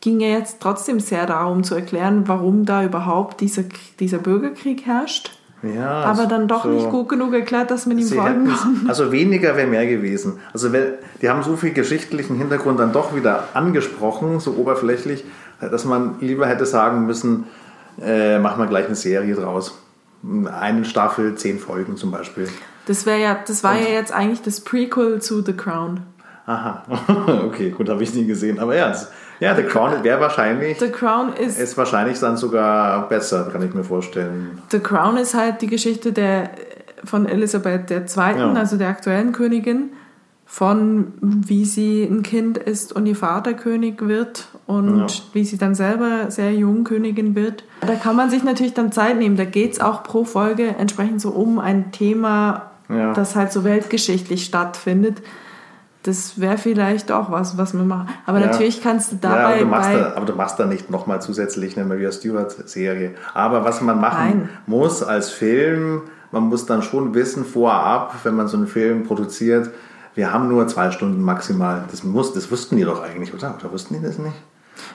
ging 0.00 0.20
ja 0.20 0.28
jetzt 0.28 0.60
trotzdem 0.60 1.00
sehr 1.00 1.26
darum 1.26 1.64
zu 1.64 1.74
erklären, 1.74 2.28
warum 2.28 2.64
da 2.64 2.82
überhaupt 2.82 3.42
dieser, 3.42 3.64
dieser 4.00 4.18
Bürgerkrieg 4.18 4.86
herrscht. 4.86 5.37
Ja, 5.62 6.02
aber 6.04 6.26
dann 6.26 6.46
doch 6.46 6.62
so 6.62 6.70
nicht 6.70 6.88
gut 6.88 7.08
genug 7.08 7.34
erklärt, 7.34 7.70
dass 7.70 7.86
man 7.86 7.98
ihm 7.98 8.06
folgen 8.06 8.46
kann. 8.46 8.84
Also 8.88 9.10
weniger 9.10 9.56
wäre 9.56 9.66
mehr 9.66 9.86
gewesen. 9.86 10.38
Also 10.52 10.68
die 10.68 11.28
haben 11.28 11.42
so 11.42 11.56
viel 11.56 11.72
geschichtlichen 11.72 12.36
Hintergrund 12.36 12.78
dann 12.78 12.92
doch 12.92 13.14
wieder 13.14 13.48
angesprochen, 13.54 14.38
so 14.38 14.52
oberflächlich, 14.52 15.24
dass 15.60 15.84
man 15.84 16.16
lieber 16.20 16.46
hätte 16.46 16.64
sagen 16.64 17.06
müssen, 17.06 17.46
äh, 18.00 18.38
machen 18.38 18.62
wir 18.62 18.68
gleich 18.68 18.86
eine 18.86 18.94
Serie 18.94 19.34
draus 19.34 19.74
eine 20.52 20.84
Staffel, 20.84 21.34
zehn 21.36 21.58
Folgen 21.58 21.96
zum 21.96 22.10
Beispiel. 22.10 22.48
Das 22.86 23.04
ja, 23.04 23.38
das 23.46 23.62
war 23.62 23.74
Und, 23.74 23.82
ja 23.82 23.88
jetzt 23.90 24.12
eigentlich 24.12 24.42
das 24.42 24.60
Prequel 24.60 25.20
zu 25.20 25.42
The 25.42 25.52
Crown. 25.52 26.00
Aha, 26.46 26.82
okay, 27.46 27.70
gut, 27.70 27.88
habe 27.88 28.02
ich 28.02 28.14
nie 28.14 28.24
gesehen. 28.24 28.58
Aber 28.58 28.74
ja, 28.74 28.88
das, 28.88 29.10
ja, 29.40 29.54
The 29.54 29.62
Crown 29.62 30.02
wäre 30.02 30.20
wahrscheinlich. 30.20 30.78
The 30.78 30.90
Crown 30.90 31.32
ist, 31.32 31.58
ist 31.58 31.76
wahrscheinlich 31.76 32.18
dann 32.18 32.36
sogar 32.36 33.08
besser, 33.08 33.48
kann 33.52 33.62
ich 33.62 33.74
mir 33.74 33.84
vorstellen. 33.84 34.62
The 34.70 34.80
Crown 34.80 35.16
ist 35.16 35.34
halt 35.34 35.62
die 35.62 35.68
Geschichte 35.68 36.12
der, 36.12 36.50
von 37.04 37.26
Elisabeth 37.26 37.90
II., 37.90 38.06
ja. 38.16 38.52
also 38.52 38.76
der 38.76 38.88
aktuellen 38.88 39.32
Königin. 39.32 39.90
von 40.50 41.12
wie 41.20 41.66
sie 41.66 42.04
ein 42.04 42.22
Kind 42.22 42.56
ist 42.56 42.94
und 42.94 43.04
ihr 43.04 43.16
Vater 43.16 43.52
König 43.52 44.00
wird 44.08 44.48
und 44.66 45.10
ja. 45.10 45.16
wie 45.34 45.44
sie 45.44 45.58
dann 45.58 45.74
selber 45.74 46.30
sehr 46.30 46.54
jung 46.54 46.84
Königin 46.84 47.34
wird. 47.34 47.64
Da 47.82 47.94
kann 47.96 48.16
man 48.16 48.30
sich 48.30 48.42
natürlich 48.44 48.72
dann 48.72 48.90
Zeit 48.90 49.18
nehmen. 49.18 49.36
Da 49.36 49.44
geht 49.44 49.74
es 49.74 49.80
auch 49.80 50.02
pro 50.02 50.24
Folge 50.24 50.74
entsprechend 50.78 51.20
so 51.20 51.30
um 51.30 51.58
ein 51.58 51.92
Thema, 51.92 52.70
ja. 52.88 53.12
das 53.12 53.36
halt 53.36 53.52
so 53.52 53.62
weltgeschichtlich 53.62 54.46
stattfindet. 54.46 55.18
Das 56.08 56.40
wäre 56.40 56.56
vielleicht 56.56 57.12
auch 57.12 57.30
was, 57.30 57.58
was 57.58 57.74
man 57.74 57.86
macht. 57.86 58.08
Aber 58.24 58.40
ja. 58.40 58.46
natürlich 58.46 58.82
kannst 58.82 59.12
du 59.12 59.16
dabei. 59.16 59.36
Ja, 59.36 59.46
aber, 59.48 59.58
du 59.58 59.66
machst 59.66 59.90
da, 59.92 60.12
aber 60.16 60.24
du 60.24 60.32
machst 60.34 60.58
da 60.58 60.64
nicht 60.64 60.88
nochmal 60.88 61.20
zusätzlich 61.20 61.76
eine 61.76 61.84
Maria 61.84 62.10
Stewart-Serie. 62.10 63.14
Aber 63.34 63.62
was 63.62 63.82
man 63.82 64.00
machen 64.00 64.16
Nein. 64.18 64.48
muss 64.64 65.02
als 65.02 65.28
Film, 65.28 66.00
man 66.32 66.44
muss 66.44 66.64
dann 66.64 66.80
schon 66.80 67.12
wissen 67.12 67.44
vorab, 67.44 68.14
wenn 68.22 68.34
man 68.34 68.48
so 68.48 68.56
einen 68.56 68.68
Film 68.68 69.02
produziert, 69.02 69.68
wir 70.14 70.32
haben 70.32 70.48
nur 70.48 70.66
zwei 70.66 70.90
Stunden 70.92 71.20
maximal. 71.20 71.84
Das, 71.90 72.04
muss, 72.04 72.32
das 72.32 72.50
wussten 72.50 72.76
die 72.76 72.84
doch 72.84 73.02
eigentlich, 73.02 73.34
oder? 73.34 73.54
Oder 73.60 73.70
wussten 73.70 73.92
die 73.92 74.00
das 74.00 74.16
nicht? 74.18 74.34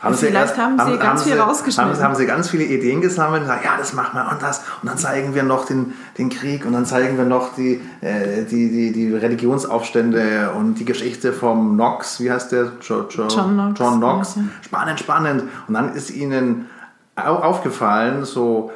Haben 0.02 0.16
Vielleicht 0.16 0.36
erst, 0.36 0.58
haben 0.58 0.78
sie 0.78 0.84
haben, 0.84 1.00
ganz 1.00 1.22
haben 1.22 1.28
viel 1.28 1.34
sie, 1.34 1.40
rausgeschnitten. 1.40 1.94
Haben, 1.94 2.04
haben, 2.04 2.16
sie 2.16 2.26
ganz 2.26 2.50
viele 2.50 2.64
Ideen 2.64 3.02
gesammelt 3.02 3.42
und 3.42 3.48
gesagt, 3.48 3.66
ja, 3.66 3.78
das 3.78 3.94
machen 3.94 4.18
wir 4.18 4.32
und 4.32 4.42
das. 4.42 4.60
Und 4.82 4.90
dann 4.90 4.98
zeigen 4.98 5.34
wir 5.36 5.44
noch 5.44 5.66
den, 5.66 5.94
den 6.18 6.30
Krieg 6.30 6.66
und 6.66 6.74
dann 6.74 6.86
zeigen 6.86 7.18
wir 7.18 7.26
noch 7.26 7.56
die, 7.56 7.82
äh, 8.02 8.44
die, 8.44 8.70
die, 8.70 8.92
die 8.92 9.14
Religionsaufstände 9.14 10.52
und 10.58 10.76
die 10.76 10.86
Geschichte 10.86 11.34
vom 11.34 11.74
Knox. 11.74 12.20
Wie 12.20 12.32
heißt 12.32 12.52
der? 12.52 12.74
Jo, 12.82 13.06
jo, 13.10 13.28
John 13.28 13.54
Knox. 13.54 13.80
John 13.80 13.98
Knox. 13.98 14.36
Spannend, 14.62 15.00
spannend. 15.00 15.44
Und 15.68 15.74
dann 15.74 15.94
ist 15.96 16.10
ihnen 16.10 16.70
aufgefallen, 17.16 18.26
so 18.26 18.72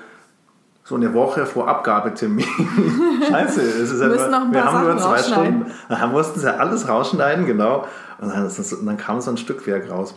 so 0.88 0.96
eine 0.96 1.13
Woche 1.13 1.46
vor 1.46 1.67
Abgabetermin. 1.67 2.46
Scheiße, 3.30 3.62
es 3.62 3.91
ist 3.91 4.02
einfach, 4.02 4.30
noch 4.30 4.41
ein 4.43 4.54
wir 4.54 4.63
haben 4.63 4.86
nur 4.86 4.98
zwei 4.98 5.17
Stunden. 5.17 5.65
Dann 5.89 6.12
mussten 6.13 6.39
sie 6.39 6.58
alles 6.58 6.88
rausschneiden, 6.88 7.46
genau. 7.46 7.86
Und 8.20 8.30
dann, 8.30 8.46
und 8.46 8.86
dann 8.86 8.96
kam 8.96 9.20
so 9.20 9.30
ein 9.32 9.38
Stückwerk 9.38 9.91
raus. 9.91 10.15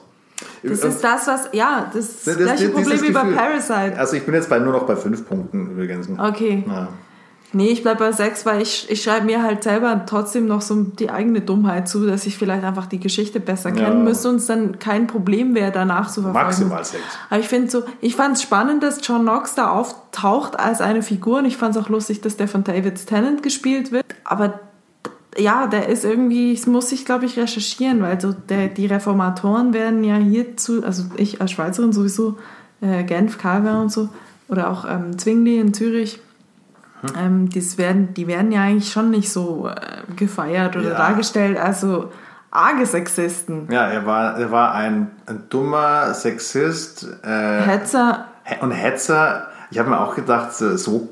Das 0.63 0.85
ist 0.85 1.03
das, 1.03 1.27
was, 1.27 1.49
ja, 1.53 1.91
das, 1.93 2.05
ist 2.05 2.27
das 2.27 2.37
gleiche 2.37 2.69
Problem 2.71 3.03
wie 3.03 3.11
bei 3.11 3.25
Parasite. 3.25 3.99
Also 3.99 4.17
ich 4.17 4.25
bin 4.25 4.35
jetzt 4.35 4.49
bei, 4.49 4.59
nur 4.59 4.73
noch 4.73 4.87
bei 4.87 4.97
fünf 4.97 5.27
Punkten 5.27 5.73
übrigens. 5.73 6.09
Okay. 6.19 6.65
Ja. 6.67 6.89
Nee, 7.53 7.71
ich 7.71 7.83
bleibe 7.83 7.99
bei 7.99 8.13
sechs, 8.13 8.47
weil 8.47 8.63
ich, 8.63 8.89
ich 8.91 9.03
schreibe 9.03 9.27
mir 9.27 9.43
halt 9.43 9.65
selber 9.65 10.05
trotzdem 10.07 10.47
noch 10.47 10.63
so 10.63 10.83
die 10.83 11.11
eigene 11.11 11.41
Dummheit 11.41 11.89
zu, 11.89 12.07
dass 12.07 12.25
ich 12.27 12.39
vielleicht 12.39 12.63
einfach 12.63 12.87
die 12.87 13.01
Geschichte 13.01 13.41
besser 13.41 13.73
kennen 13.73 13.99
ja. 13.99 14.05
müsste 14.05 14.29
und 14.29 14.37
es 14.37 14.47
dann 14.47 14.79
kein 14.79 15.09
Problem 15.09 15.55
wäre, 15.57 15.73
danach 15.73 16.09
zu 16.09 16.23
verfolgen. 16.23 16.47
Maximal 16.47 16.85
sechs. 16.85 17.03
Aber 17.29 17.41
ich 17.41 17.49
finde 17.49 17.69
so, 17.69 17.83
ich 18.01 18.15
fand 18.15 18.37
es 18.37 18.43
spannend, 18.43 18.85
dass 18.85 19.01
John 19.03 19.23
Knox 19.23 19.57
da 19.57 19.71
auftaucht 19.71 20.61
als 20.61 20.81
eine 20.81 21.03
Figur 21.03 21.39
und 21.39 21.45
ich 21.45 21.57
fand 21.57 21.75
es 21.75 21.83
auch 21.83 21.89
lustig, 21.89 22.21
dass 22.21 22.37
der 22.37 22.47
von 22.47 22.63
David 22.63 23.05
Tennant 23.05 23.43
gespielt 23.43 23.91
wird. 23.91 24.07
Aber 24.23 24.61
ja, 25.37 25.67
der 25.67 25.89
ist 25.89 26.05
irgendwie, 26.05 26.55
das 26.55 26.67
muss 26.67 26.93
ich 26.93 27.05
glaube 27.05 27.25
ich 27.25 27.39
recherchieren, 27.39 28.03
weil 28.03 28.21
so 28.21 28.33
der, 28.33 28.69
die 28.69 28.87
Reformatoren 28.87 29.73
werden 29.73 30.03
ja 30.05 30.17
hierzu, 30.17 30.85
also 30.85 31.05
ich 31.17 31.41
als 31.41 31.53
Schweizerin 31.53 31.93
sowieso, 31.93 32.39
äh, 32.81 33.05
Genf, 33.05 33.39
Kalver 33.39 33.81
und 33.81 33.93
so, 33.93 34.09
oder 34.49 34.71
auch 34.71 34.85
ähm, 34.89 35.19
Zwingli 35.19 35.59
in 35.59 35.73
Zürich, 35.73 36.21
ähm, 37.17 37.49
das 37.51 37.79
werden, 37.79 38.13
die 38.15 38.27
werden 38.27 38.53
ja 38.53 38.63
eigentlich 38.63 38.93
schon 38.93 39.11
nicht 39.11 39.31
so 39.31 39.69
äh, 39.69 40.13
gefeiert 40.17 40.77
oder 40.77 40.91
ja. 40.91 40.99
dargestellt, 40.99 41.59
also 41.59 42.11
arge 42.51 42.85
Sexisten. 42.85 43.69
Ja, 43.71 43.87
er 43.87 44.05
war, 44.07 44.39
er 44.39 44.51
war 44.51 44.75
ein, 44.75 45.11
ein 45.27 45.45
dummer 45.49 46.13
Sexist. 46.13 47.07
Äh, 47.23 47.61
Hetzer. 47.63 48.27
Und 48.61 48.73
Hetzer. 48.73 49.47
Ich 49.71 49.79
habe 49.79 49.89
mir 49.89 50.01
auch 50.01 50.17
gedacht, 50.17 50.53
so 50.53 51.11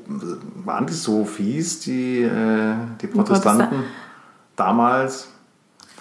waren 0.65 0.85
die 0.85 0.93
so 0.93 1.23
fies, 1.23 1.79
die, 1.79 2.23
äh, 2.23 2.73
die 3.01 3.07
Protestanten 3.07 3.69
Protestan 3.69 3.83
damals. 4.59 5.29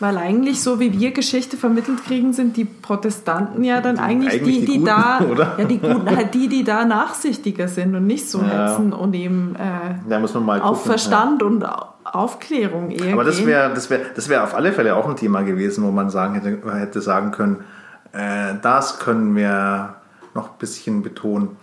Weil 0.01 0.17
eigentlich 0.17 0.63
so 0.63 0.79
wie 0.79 0.93
wir 0.99 1.11
Geschichte 1.11 1.57
vermittelt 1.57 2.05
kriegen, 2.05 2.33
sind 2.33 2.57
die 2.57 2.65
Protestanten 2.65 3.65
ja 3.65 3.81
dann 3.81 3.99
eigentlich, 3.99 4.35
eigentlich 4.35 4.61
die, 4.61 4.61
die, 4.61 4.67
die 4.67 4.79
Guten, 4.79 4.85
da, 4.85 5.21
oder? 5.31 5.55
ja 5.59 5.65
die 5.65 5.79
Guten, 5.79 6.17
halt 6.17 6.35
die, 6.35 6.49
die 6.49 6.63
da 6.63 6.85
nachsichtiger 6.85 7.67
sind 7.67 7.97
und 7.97 8.07
nicht 8.07 8.31
so 8.31 8.41
ja. 8.41 8.69
hetzen 8.69 8.93
und 8.93 9.15
eben 9.15 9.57
äh, 9.57 10.11
ja, 10.11 10.21
muss 10.21 10.35
man 10.35 10.47
mal 10.47 10.61
auf 10.61 10.85
Verstand 10.85 11.43
ja. 11.43 11.49
und 11.49 11.65
Aufklärung 12.05 12.91
eher. 12.93 13.13
Aber 13.13 13.25
das 13.25 13.45
wäre 13.45 13.75
das 13.75 13.91
wäre 13.91 14.03
das 14.15 14.29
wäre 14.29 14.45
auf 14.45 14.55
alle 14.55 14.73
Fälle 14.73 14.95
auch 14.95 15.09
ein 15.09 15.17
Thema 15.17 15.43
gewesen, 15.43 15.85
wo 15.85 15.91
man 15.91 16.11
sagen 16.11 16.35
hätte, 16.35 16.79
hätte 16.79 17.01
sagen 17.01 17.33
können, 17.33 17.65
äh, 18.13 18.55
das 18.63 19.01
können 19.01 19.35
wir 19.35 19.97
noch 20.35 20.53
ein 20.53 20.59
bisschen 20.59 21.03
betonen. 21.03 21.57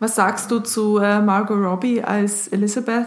Was 0.00 0.16
sagst 0.16 0.50
du 0.50 0.58
zu 0.58 0.98
äh, 0.98 1.22
Margot 1.22 1.56
Robbie 1.56 2.02
als 2.02 2.48
Elizabeth? 2.48 3.06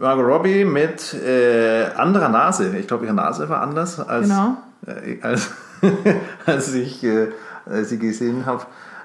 Margot 0.00 0.24
Robbie 0.24 0.64
mit 0.64 1.12
äh, 1.14 1.86
anderer 1.96 2.28
Nase. 2.28 2.76
Ich 2.78 2.86
glaube, 2.86 3.04
ihre 3.04 3.14
Nase 3.14 3.48
war 3.48 3.60
anders 3.60 3.98
als, 3.98 4.28
genau. 4.28 4.56
äh, 4.86 5.20
als, 5.22 5.50
als 6.46 6.72
ich 6.72 7.02
äh, 7.02 7.32
sie 7.82 7.98
gesehen 7.98 8.46
habe. 8.46 8.62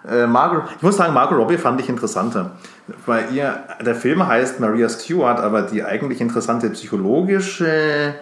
Äh, 0.08 0.28
Margot, 0.28 0.66
ich 0.76 0.84
muss 0.84 0.98
sagen, 0.98 1.14
Margot 1.16 1.36
Robbie 1.36 1.58
fand 1.58 1.82
ich 1.82 1.90
interessanter. 1.90 2.52
Weil 3.08 3.34
ihr, 3.34 3.58
der 3.84 3.96
Film 3.96 4.28
heißt 4.28 4.60
Maria 4.60 4.88
Stewart, 4.88 5.40
aber 5.40 5.64
die 5.64 5.84
eigentlich 5.84 6.22
interessante 6.22 6.70
psychologische 6.70 8.14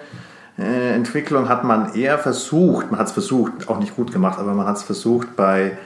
äh, 0.58 0.94
Entwicklung 0.94 1.50
hat 1.50 1.66
man 1.66 1.94
eher 1.94 2.20
versucht, 2.20 2.90
man 2.90 3.02
hat 3.02 3.08
es 3.08 3.14
versucht, 3.14 3.68
auch 3.68 3.80
nicht 3.80 3.98
gut 3.98 4.14
gemacht, 4.14 4.40
aber 4.40 4.54
man 4.54 4.68
hat 4.68 4.78
es 4.78 4.84
versucht 4.84 5.36
bei, 5.36 5.78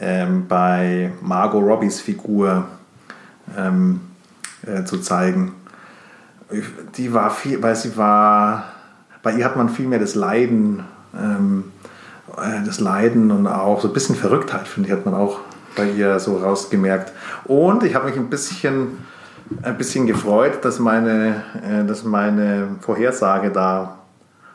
ähm, 0.00 0.46
bei 0.48 1.12
Margot 1.20 1.62
Robbies 1.62 2.00
Figur 2.00 2.64
ähm, 3.58 4.00
äh, 4.64 4.84
zu 4.84 4.98
zeigen 4.98 5.52
die 6.96 7.12
war 7.12 7.30
viel, 7.30 7.62
weil 7.62 7.76
sie 7.76 7.96
war, 7.96 8.64
bei 9.22 9.32
ihr 9.32 9.44
hat 9.44 9.56
man 9.56 9.68
viel 9.68 9.86
mehr 9.86 9.98
das 9.98 10.14
Leiden, 10.14 10.84
ähm, 11.14 11.64
äh, 12.36 12.64
das 12.64 12.80
Leiden 12.80 13.30
und 13.30 13.46
auch 13.46 13.80
so 13.80 13.88
ein 13.88 13.94
bisschen 13.94 14.16
Verrücktheit, 14.16 14.68
finde 14.68 14.88
ich, 14.88 14.94
hat 14.94 15.04
man 15.04 15.14
auch 15.14 15.40
bei 15.76 15.88
ihr 15.88 16.18
so 16.18 16.38
rausgemerkt. 16.38 17.12
Und 17.44 17.84
ich 17.84 17.94
habe 17.94 18.08
mich 18.08 18.16
ein 18.16 18.30
bisschen, 18.30 18.98
ein 19.62 19.78
bisschen 19.78 20.06
gefreut, 20.06 20.64
dass 20.64 20.78
meine, 20.78 21.42
äh, 21.62 21.84
dass 21.84 22.04
meine 22.04 22.68
Vorhersage 22.80 23.50
da 23.50 23.98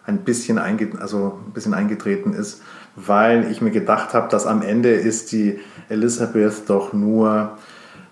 ein 0.06 0.20
bisschen, 0.20 0.60
einge 0.60 0.90
also 1.00 1.40
ein 1.48 1.54
bisschen 1.54 1.74
eingetreten 1.74 2.34
ist, 2.34 2.62
weil 2.96 3.50
ich 3.52 3.62
mir 3.62 3.72
gedacht 3.72 4.14
habe, 4.14 4.30
dass 4.30 4.46
am 4.46 4.62
Ende 4.62 4.92
ist 4.92 5.32
die 5.32 5.60
Elisabeth 5.90 6.70
doch 6.70 6.94
nur 6.94 7.58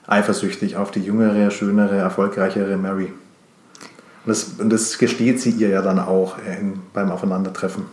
eifersüchtig 0.08 0.76
auf 0.76 0.92
die 0.92 1.02
jüngere, 1.02 1.52
schönere, 1.52 1.98
erfolgreichere 1.98 2.78
Mary. 2.78 3.14
Und 4.26 4.30
das, 4.30 4.44
und 4.58 4.70
das 4.70 4.98
gesteht 4.98 5.42
sie 5.42 5.52
ihr 5.52 5.70
ja 5.70 5.82
dann 5.82 6.00
auch 6.00 6.38
in, 6.40 6.80
beim 6.94 7.12
Aufeinandertreffen. 7.12 7.86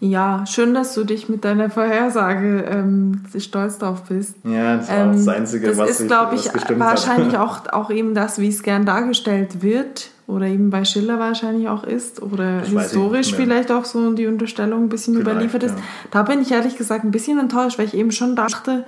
Ja, 0.00 0.44
schön, 0.46 0.74
dass 0.74 0.92
du 0.94 1.04
dich 1.04 1.28
mit 1.28 1.44
deiner 1.44 1.70
Vorhersage 1.70 2.64
ähm, 2.68 3.22
stolz 3.38 3.78
drauf 3.78 4.02
bist. 4.08 4.36
Ja, 4.44 4.76
das 4.76 4.88
war 4.88 4.96
ähm, 4.98 5.12
das 5.12 5.28
Einzige, 5.28 5.68
das 5.68 5.78
was 5.78 5.90
ist, 5.90 6.06
glaube 6.08 6.34
ich, 6.34 6.50
wahrscheinlich 6.78 7.38
auch, 7.38 7.60
auch 7.72 7.90
eben 7.90 8.14
das, 8.14 8.38
wie 8.38 8.48
es 8.48 8.62
gern 8.62 8.84
dargestellt 8.84 9.62
wird 9.62 10.10
oder 10.26 10.46
eben 10.46 10.70
bei 10.70 10.84
Schiller 10.84 11.18
wahrscheinlich 11.18 11.68
auch 11.68 11.84
ist 11.84 12.20
oder 12.20 12.62
ich 12.64 12.70
historisch 12.70 13.34
vielleicht 13.34 13.70
auch 13.70 13.84
so 13.84 14.12
die 14.12 14.26
Unterstellung 14.26 14.84
ein 14.84 14.88
bisschen 14.88 15.14
vielleicht, 15.14 15.30
überliefert 15.30 15.62
ist. 15.62 15.76
Ja. 15.76 15.84
Da 16.10 16.22
bin 16.22 16.42
ich 16.42 16.52
ehrlich 16.52 16.76
gesagt 16.76 17.04
ein 17.04 17.10
bisschen 17.10 17.38
enttäuscht, 17.38 17.78
weil 17.78 17.86
ich 17.86 17.94
eben 17.94 18.10
schon 18.10 18.36
dachte, 18.36 18.84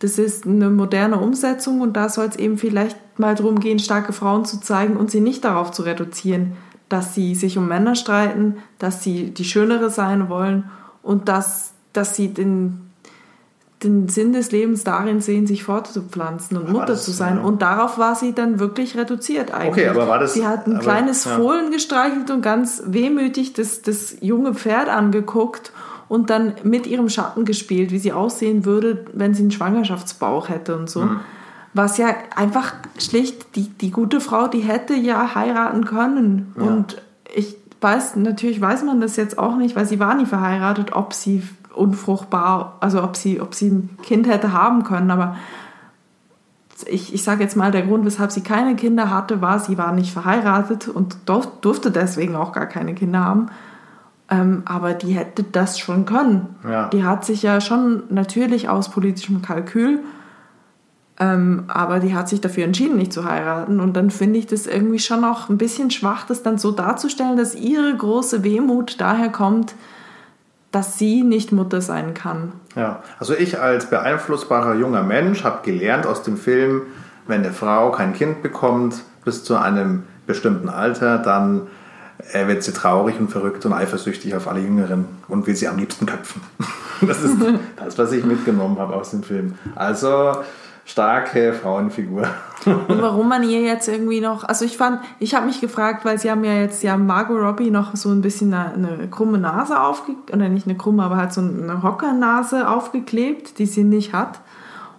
das 0.00 0.18
ist 0.18 0.46
eine 0.46 0.68
moderne 0.68 1.18
Umsetzung 1.18 1.80
und 1.80 1.96
da 1.96 2.08
soll 2.08 2.26
es 2.26 2.36
eben 2.36 2.58
vielleicht 2.58 2.96
mal 3.18 3.34
darum 3.34 3.60
gehen, 3.60 3.78
starke 3.78 4.12
Frauen 4.12 4.44
zu 4.44 4.60
zeigen 4.60 4.96
und 4.96 5.10
sie 5.10 5.20
nicht 5.20 5.44
darauf 5.44 5.72
zu 5.72 5.82
reduzieren, 5.82 6.52
dass 6.88 7.14
sie 7.14 7.34
sich 7.34 7.56
um 7.56 7.66
Männer 7.66 7.94
streiten, 7.94 8.58
dass 8.78 9.02
sie 9.02 9.30
die 9.30 9.44
Schönere 9.44 9.90
sein 9.90 10.28
wollen 10.28 10.64
und 11.02 11.28
dass, 11.28 11.72
dass 11.94 12.14
sie 12.14 12.28
den, 12.28 12.90
den 13.82 14.08
Sinn 14.08 14.34
des 14.34 14.52
Lebens 14.52 14.84
darin 14.84 15.22
sehen, 15.22 15.46
sich 15.46 15.64
fortzupflanzen 15.64 16.58
und 16.58 16.70
Mutter 16.70 16.86
das, 16.86 17.06
zu 17.06 17.10
sein. 17.10 17.36
Ja. 17.36 17.42
Und 17.42 17.62
darauf 17.62 17.96
war 17.96 18.14
sie 18.14 18.34
dann 18.34 18.58
wirklich 18.58 18.98
reduziert 18.98 19.50
eigentlich. 19.50 19.86
Okay, 19.86 19.88
aber 19.88 20.08
war 20.08 20.18
das, 20.18 20.34
sie 20.34 20.46
hat 20.46 20.66
ein 20.66 20.74
aber, 20.74 20.82
kleines 20.82 21.24
ja. 21.24 21.36
Fohlen 21.36 21.70
gestreichelt 21.70 22.30
und 22.30 22.42
ganz 22.42 22.82
wehmütig 22.86 23.54
das, 23.54 23.80
das 23.80 24.16
junge 24.20 24.52
Pferd 24.52 24.90
angeguckt 24.90 25.72
und 26.08 26.30
dann 26.30 26.54
mit 26.62 26.86
ihrem 26.86 27.08
Schatten 27.08 27.44
gespielt, 27.44 27.90
wie 27.90 27.98
sie 27.98 28.12
aussehen 28.12 28.64
würde, 28.64 29.04
wenn 29.12 29.34
sie 29.34 29.42
einen 29.42 29.50
Schwangerschaftsbauch 29.50 30.48
hätte 30.48 30.76
und 30.76 30.88
so. 30.88 31.02
Mhm. 31.02 31.20
Was 31.74 31.98
ja 31.98 32.08
einfach 32.34 32.74
schlicht, 32.98 33.54
die, 33.56 33.68
die 33.68 33.90
gute 33.90 34.20
Frau, 34.20 34.48
die 34.48 34.60
hätte 34.60 34.94
ja 34.94 35.34
heiraten 35.34 35.84
können. 35.84 36.54
Ja. 36.56 36.62
Und 36.62 37.02
ich 37.34 37.56
weiß, 37.80 38.16
natürlich 38.16 38.60
weiß 38.60 38.84
man 38.84 39.00
das 39.00 39.16
jetzt 39.16 39.38
auch 39.38 39.56
nicht, 39.56 39.76
weil 39.76 39.86
sie 39.86 40.00
war 40.00 40.14
nie 40.14 40.26
verheiratet, 40.26 40.92
ob 40.92 41.12
sie 41.12 41.42
unfruchtbar, 41.74 42.78
also 42.80 43.02
ob 43.02 43.16
sie, 43.16 43.40
ob 43.40 43.54
sie 43.54 43.68
ein 43.68 43.98
Kind 44.02 44.26
hätte 44.26 44.52
haben 44.52 44.84
können. 44.84 45.10
Aber 45.10 45.36
ich, 46.86 47.12
ich 47.12 47.22
sage 47.22 47.42
jetzt 47.42 47.56
mal, 47.56 47.70
der 47.70 47.82
Grund, 47.82 48.04
weshalb 48.04 48.32
sie 48.32 48.42
keine 48.42 48.76
Kinder 48.76 49.10
hatte, 49.10 49.40
war, 49.40 49.58
sie 49.58 49.76
war 49.76 49.92
nicht 49.92 50.12
verheiratet 50.12 50.88
und 50.88 51.16
durfte 51.26 51.90
deswegen 51.90 52.36
auch 52.36 52.52
gar 52.52 52.66
keine 52.66 52.94
Kinder 52.94 53.24
haben. 53.24 53.48
Ähm, 54.28 54.62
aber 54.64 54.94
die 54.94 55.12
hätte 55.12 55.44
das 55.44 55.78
schon 55.78 56.04
können. 56.04 56.56
Ja. 56.68 56.88
Die 56.88 57.04
hat 57.04 57.24
sich 57.24 57.42
ja 57.42 57.60
schon 57.60 58.02
natürlich 58.10 58.68
aus 58.68 58.90
politischem 58.90 59.42
Kalkül 59.42 60.00
Ähm, 61.18 61.64
aber 61.68 61.98
die 61.98 62.14
hat 62.14 62.28
sich 62.28 62.42
dafür 62.42 62.64
entschieden, 62.64 62.98
nicht 62.98 63.12
zu 63.12 63.24
heiraten. 63.24 63.80
Und 63.80 63.94
dann 63.94 64.10
finde 64.10 64.38
ich 64.38 64.46
das 64.46 64.66
irgendwie 64.66 64.98
schon 64.98 65.24
auch 65.24 65.48
ein 65.48 65.56
bisschen 65.56 65.90
schwach, 65.90 66.26
das 66.26 66.42
dann 66.42 66.58
so 66.58 66.72
darzustellen, 66.72 67.36
dass 67.38 67.54
ihre 67.54 67.96
große 67.96 68.44
Wehmut 68.44 69.00
daher 69.00 69.30
kommt, 69.30 69.74
dass 70.72 70.98
sie 70.98 71.22
nicht 71.22 71.52
Mutter 71.52 71.80
sein 71.80 72.12
kann. 72.12 72.52
Ja, 72.74 73.02
also 73.18 73.32
ich 73.32 73.58
als 73.58 73.88
beeinflussbarer 73.88 74.74
junger 74.74 75.02
Mensch 75.02 75.42
habe 75.42 75.60
gelernt 75.62 76.06
aus 76.06 76.22
dem 76.22 76.36
Film, 76.36 76.82
wenn 77.26 77.42
eine 77.42 77.52
Frau 77.52 77.92
kein 77.92 78.12
Kind 78.12 78.42
bekommt 78.42 79.02
bis 79.24 79.42
zu 79.42 79.56
einem 79.56 80.02
bestimmten 80.26 80.68
Alter, 80.68 81.16
dann 81.18 81.62
äh, 82.32 82.46
wird 82.46 82.62
sie 82.62 82.72
traurig 82.72 83.18
und 83.18 83.28
verrückt 83.28 83.64
und 83.66 83.72
eifersüchtig 83.72 84.34
auf 84.34 84.48
alle 84.48 84.60
Jüngeren 84.60 85.06
und 85.28 85.46
will 85.46 85.56
sie 85.56 85.68
am 85.68 85.78
liebsten 85.78 86.06
köpfen. 86.06 86.42
Das 87.02 87.22
ist 87.22 87.36
das, 87.76 87.98
was 87.98 88.12
ich 88.12 88.24
mitgenommen 88.24 88.78
habe 88.78 88.96
aus 88.96 89.10
dem 89.10 89.22
Film. 89.22 89.58
Also 89.74 90.32
starke 90.86 91.52
Frauenfigur. 91.52 92.26
Und 92.64 93.02
warum 93.02 93.28
man 93.28 93.42
ihr 93.42 93.60
jetzt 93.60 93.86
irgendwie 93.86 94.20
noch, 94.20 94.44
also 94.44 94.64
ich 94.64 94.78
fand, 94.78 95.00
ich 95.18 95.34
habe 95.34 95.46
mich 95.46 95.60
gefragt, 95.60 96.04
weil 96.04 96.18
sie 96.18 96.30
haben 96.30 96.42
ja 96.42 96.54
jetzt 96.54 96.82
ja 96.82 96.96
Margot 96.96 97.38
Robbie 97.38 97.70
noch 97.70 97.94
so 97.96 98.08
ein 98.08 98.22
bisschen 98.22 98.54
eine, 98.54 98.92
eine 98.94 99.08
krumme 99.08 99.36
Nase 99.36 99.78
aufgeklebt, 99.78 100.32
oder 100.32 100.48
nicht 100.48 100.66
eine 100.66 100.76
krumme, 100.76 101.02
aber 101.02 101.16
halt 101.16 101.32
so 101.32 101.42
eine 101.42 101.82
Hockernase 101.82 102.68
aufgeklebt, 102.68 103.58
die 103.58 103.66
sie 103.66 103.84
nicht 103.84 104.14
hat. 104.14 104.40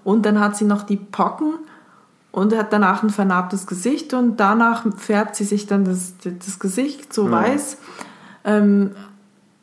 Und 0.04 0.26
dann 0.26 0.40
hat 0.40 0.56
sie 0.56 0.66
noch 0.66 0.84
die 0.84 0.98
Pocken 0.98 1.56
und 2.38 2.56
hat 2.56 2.72
danach 2.72 3.02
ein 3.02 3.10
vernarbtes 3.10 3.66
Gesicht 3.66 4.14
und 4.14 4.40
danach 4.40 4.86
färbt 4.96 5.36
sie 5.36 5.44
sich 5.44 5.66
dann 5.66 5.86
das, 5.86 6.14
das 6.24 6.60
Gesicht 6.60 7.12
so 7.12 7.26
ja. 7.26 7.32
weiß. 7.32 7.78
Ähm, 8.46 8.92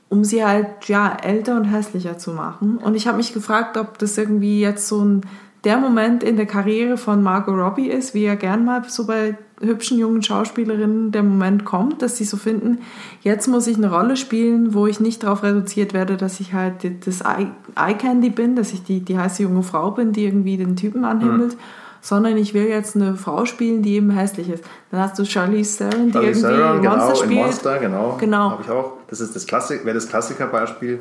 um 0.08 0.24
sie 0.24 0.44
halt 0.44 0.88
ja 0.88 1.16
älter 1.22 1.54
und 1.54 1.66
hässlicher 1.66 2.18
zu 2.18 2.32
machen. 2.32 2.78
Und 2.78 2.96
ich 2.96 3.06
habe 3.06 3.18
mich 3.18 3.32
gefragt, 3.32 3.76
ob 3.76 3.98
das 3.98 4.18
irgendwie 4.18 4.60
jetzt 4.60 4.88
so 4.88 5.04
ein 5.04 5.20
der 5.62 5.78
Moment 5.78 6.24
in 6.24 6.36
der 6.36 6.46
Karriere 6.46 6.96
von 6.96 7.22
Margot 7.22 7.54
Robbie 7.54 7.86
ist, 7.86 8.12
wie 8.12 8.24
ja 8.24 8.34
gern 8.34 8.64
mal 8.64 8.82
so 8.88 9.06
bei 9.06 9.38
hübschen 9.60 9.96
jungen 9.96 10.22
Schauspielerinnen 10.22 11.12
der 11.12 11.22
Moment 11.22 11.64
kommt, 11.64 12.02
dass 12.02 12.16
sie 12.16 12.24
so 12.24 12.36
finden, 12.36 12.78
jetzt 13.22 13.46
muss 13.46 13.68
ich 13.68 13.76
eine 13.76 13.90
Rolle 13.90 14.16
spielen, 14.16 14.74
wo 14.74 14.88
ich 14.88 14.98
nicht 14.98 15.22
darauf 15.22 15.44
reduziert 15.44 15.94
werde, 15.94 16.16
dass 16.16 16.40
ich 16.40 16.54
halt 16.54 17.06
das 17.06 17.20
Eye 17.20 17.94
Candy 17.96 18.30
bin, 18.30 18.56
dass 18.56 18.72
ich 18.72 18.82
die, 18.82 19.00
die 19.00 19.16
heiße 19.16 19.44
junge 19.44 19.62
Frau 19.62 19.92
bin, 19.92 20.12
die 20.12 20.24
irgendwie 20.24 20.56
den 20.56 20.74
Typen 20.74 21.04
anhimmelt. 21.04 21.54
Mhm 21.54 21.83
sondern 22.04 22.36
ich 22.36 22.52
will 22.52 22.66
jetzt 22.66 22.96
eine 22.96 23.16
Frau 23.16 23.46
spielen, 23.46 23.80
die 23.80 23.94
eben 23.94 24.10
hässlich 24.10 24.50
ist. 24.50 24.62
Dann 24.90 25.00
hast 25.00 25.18
du 25.18 25.24
Charlize 25.24 25.88
Theron, 25.88 26.12
die 26.12 26.18
irgendwie 26.18 26.40
Theron, 26.42 26.82
genau, 26.82 26.96
Monster 26.96 27.16
spielt. 27.16 27.40
Monster, 27.40 27.78
genau. 27.78 28.16
genau. 28.20 28.50
Habe 28.50 28.62
ich 28.62 28.70
auch. 28.70 28.92
Das 29.08 29.20
ist 29.22 29.34
das 29.34 29.46
Klassik, 29.46 29.86
wäre 29.86 29.94
das 29.94 30.06
Klassikerbeispiel. 30.06 30.98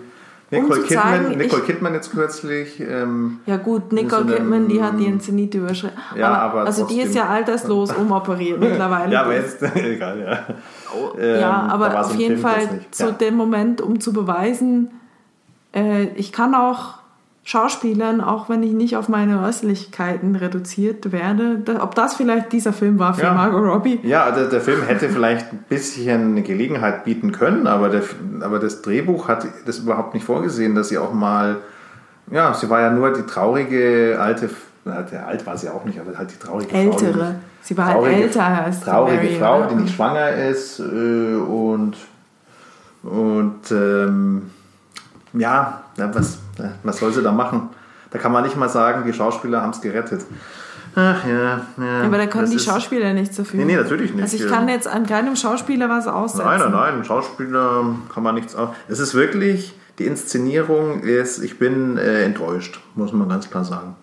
Nicole, 0.50 0.80
um 0.80 0.88
Kidman, 0.88 1.04
zeigen, 1.04 1.38
Nicole 1.38 1.62
ich, 1.62 1.68
Kidman 1.68 1.94
jetzt 1.94 2.12
kürzlich. 2.12 2.80
Ähm, 2.80 3.42
ja 3.46 3.58
gut, 3.58 3.92
Nicole 3.92 4.30
so 4.30 4.34
Kidman, 4.34 4.70
die 4.70 4.82
hat 4.82 4.98
ihren 4.98 5.20
Zenit 5.20 5.54
überschritten. 5.56 6.00
Ja, 6.16 6.30
aber, 6.30 6.42
aber 6.62 6.66
also 6.68 6.84
trotzdem. 6.84 6.98
die 7.00 7.04
ist 7.04 7.16
ja 7.16 7.28
alterslos 7.28 7.92
umoperiert 7.98 8.62
mittlerweile. 8.62 9.12
ja, 9.12 9.24
aber 9.24 9.36
jetzt, 9.36 9.62
egal, 9.76 10.22
ja. 10.22 10.56
Oh, 10.96 11.18
ähm, 11.20 11.42
ja, 11.42 11.68
aber 11.70 12.00
auf 12.00 12.16
jeden 12.16 12.38
Film 12.38 12.56
Fall 12.56 12.80
zu 12.92 13.08
ja. 13.08 13.12
dem 13.12 13.36
Moment, 13.36 13.82
um 13.82 14.00
zu 14.00 14.14
beweisen, 14.14 14.92
äh, 15.76 16.06
ich 16.16 16.32
kann 16.32 16.56
auch 16.56 17.03
Schauspielern, 17.46 18.22
auch 18.22 18.48
wenn 18.48 18.64
ich 18.64 18.72
nicht 18.72 18.96
auf 18.96 19.10
meine 19.10 19.42
Äußerlichkeiten 19.42 20.38
reduziert 20.38 21.12
werde. 21.12 21.62
Ob 21.82 21.94
das 21.94 22.16
vielleicht 22.16 22.54
dieser 22.54 22.72
Film 22.72 23.00
war 23.00 23.14
für 23.14 23.24
ja. 23.24 23.34
Margot 23.34 23.64
Robbie? 23.64 24.00
Ja, 24.04 24.32
der, 24.32 24.46
der, 24.46 24.62
Film 24.62 24.82
hätte 24.84 25.10
vielleicht 25.10 25.52
ein 25.52 25.66
bisschen 25.68 26.32
eine 26.32 26.42
Gelegenheit 26.42 27.04
bieten 27.04 27.34
können, 27.34 27.68
aber, 27.68 27.90
der, 27.90 28.04
aber 28.40 28.60
das 28.60 28.82
Drehbuch 28.82 29.28
hat 29.28 29.46
das 29.66 29.80
überhaupt 29.80 30.14
nicht 30.14 30.26
vorgesehen, 30.26 30.74
dass 30.74 30.88
sie 30.88 30.98
auch 30.98 31.12
mal, 31.12 31.58
ja, 32.32 32.54
sie 32.54 32.70
war 32.70 32.80
ja 32.80 32.92
nur 32.92 33.12
die 33.12 33.24
traurige 33.24 34.18
alte, 34.22 34.50
der 34.86 35.28
alt 35.28 35.46
war 35.46 35.58
sie 35.58 35.70
auch 35.70 35.84
nicht, 35.84 36.00
aber 36.00 36.18
halt 36.18 36.32
die 36.32 36.40
traurige 36.40 36.74
Ältere. 36.74 36.94
Frau. 36.94 37.08
Ältere. 37.08 37.36
Sie 37.62 37.78
war 37.78 37.86
halt 37.86 37.96
traurige, 37.96 38.16
halt 38.16 38.26
älter 38.26 38.64
als 38.64 38.80
Traurige 38.80 39.24
Mary, 39.24 39.36
Frau, 39.38 39.58
oder? 39.58 39.68
die 39.68 39.76
nicht 39.76 39.96
schwanger 39.96 40.30
ist 40.32 40.80
äh, 40.80 40.84
und, 40.84 41.96
und 43.04 43.72
ähm, 43.72 44.52
ja, 45.34 45.82
was, 45.98 46.40
was 46.84 47.00
soll 47.00 47.14
sie 47.14 47.22
da 47.22 47.32
machen? 47.32 47.70
Da 48.12 48.20
kann 48.20 48.32
man 48.32 48.44
nicht 48.44 48.56
mal 48.56 48.70
sagen, 48.70 49.04
die 49.06 49.14
Schauspieler 49.14 49.62
haben 49.62 49.72
es 49.72 49.82
gerettet. 49.82 50.26
Ach 50.96 51.26
ja, 51.26 51.62
ja. 51.78 52.02
Aber 52.04 52.18
da 52.18 52.28
können 52.28 52.52
die 52.52 52.60
Schauspieler 52.60 53.14
nichts 53.14 53.38
dafür. 53.38 53.60
Nee, 53.60 53.66
nee, 53.66 53.76
natürlich 53.76 54.14
nicht. 54.14 54.22
Also 54.22 54.38
ich 54.38 54.48
kann 54.48 54.68
jetzt 54.68 54.88
an 54.88 55.08
keinem 55.08 55.36
Schauspieler 55.36 55.90
was 55.90 56.08
aussetzen. 56.08 56.46
Nein, 56.46 56.60
nein, 56.60 56.72
nein, 56.72 57.04
Schauspieler 57.04 57.84
kann 58.14 58.24
man 58.24 58.36
nichts 58.36 58.56
aus. 58.56 58.70
Es 58.88 59.00
ist 59.00 59.16
wirklich, 59.16 59.74
die 59.98 60.06
Inszenierung 60.06 61.02
ist, 61.02 61.40
ich 61.44 61.58
bin 61.58 61.98
äh, 61.98 62.24
enttäuscht, 62.24 62.80
muss 62.94 63.12
man 63.12 63.28
ganz 63.28 63.50
klar 63.50 63.66
sagen. 63.66 63.96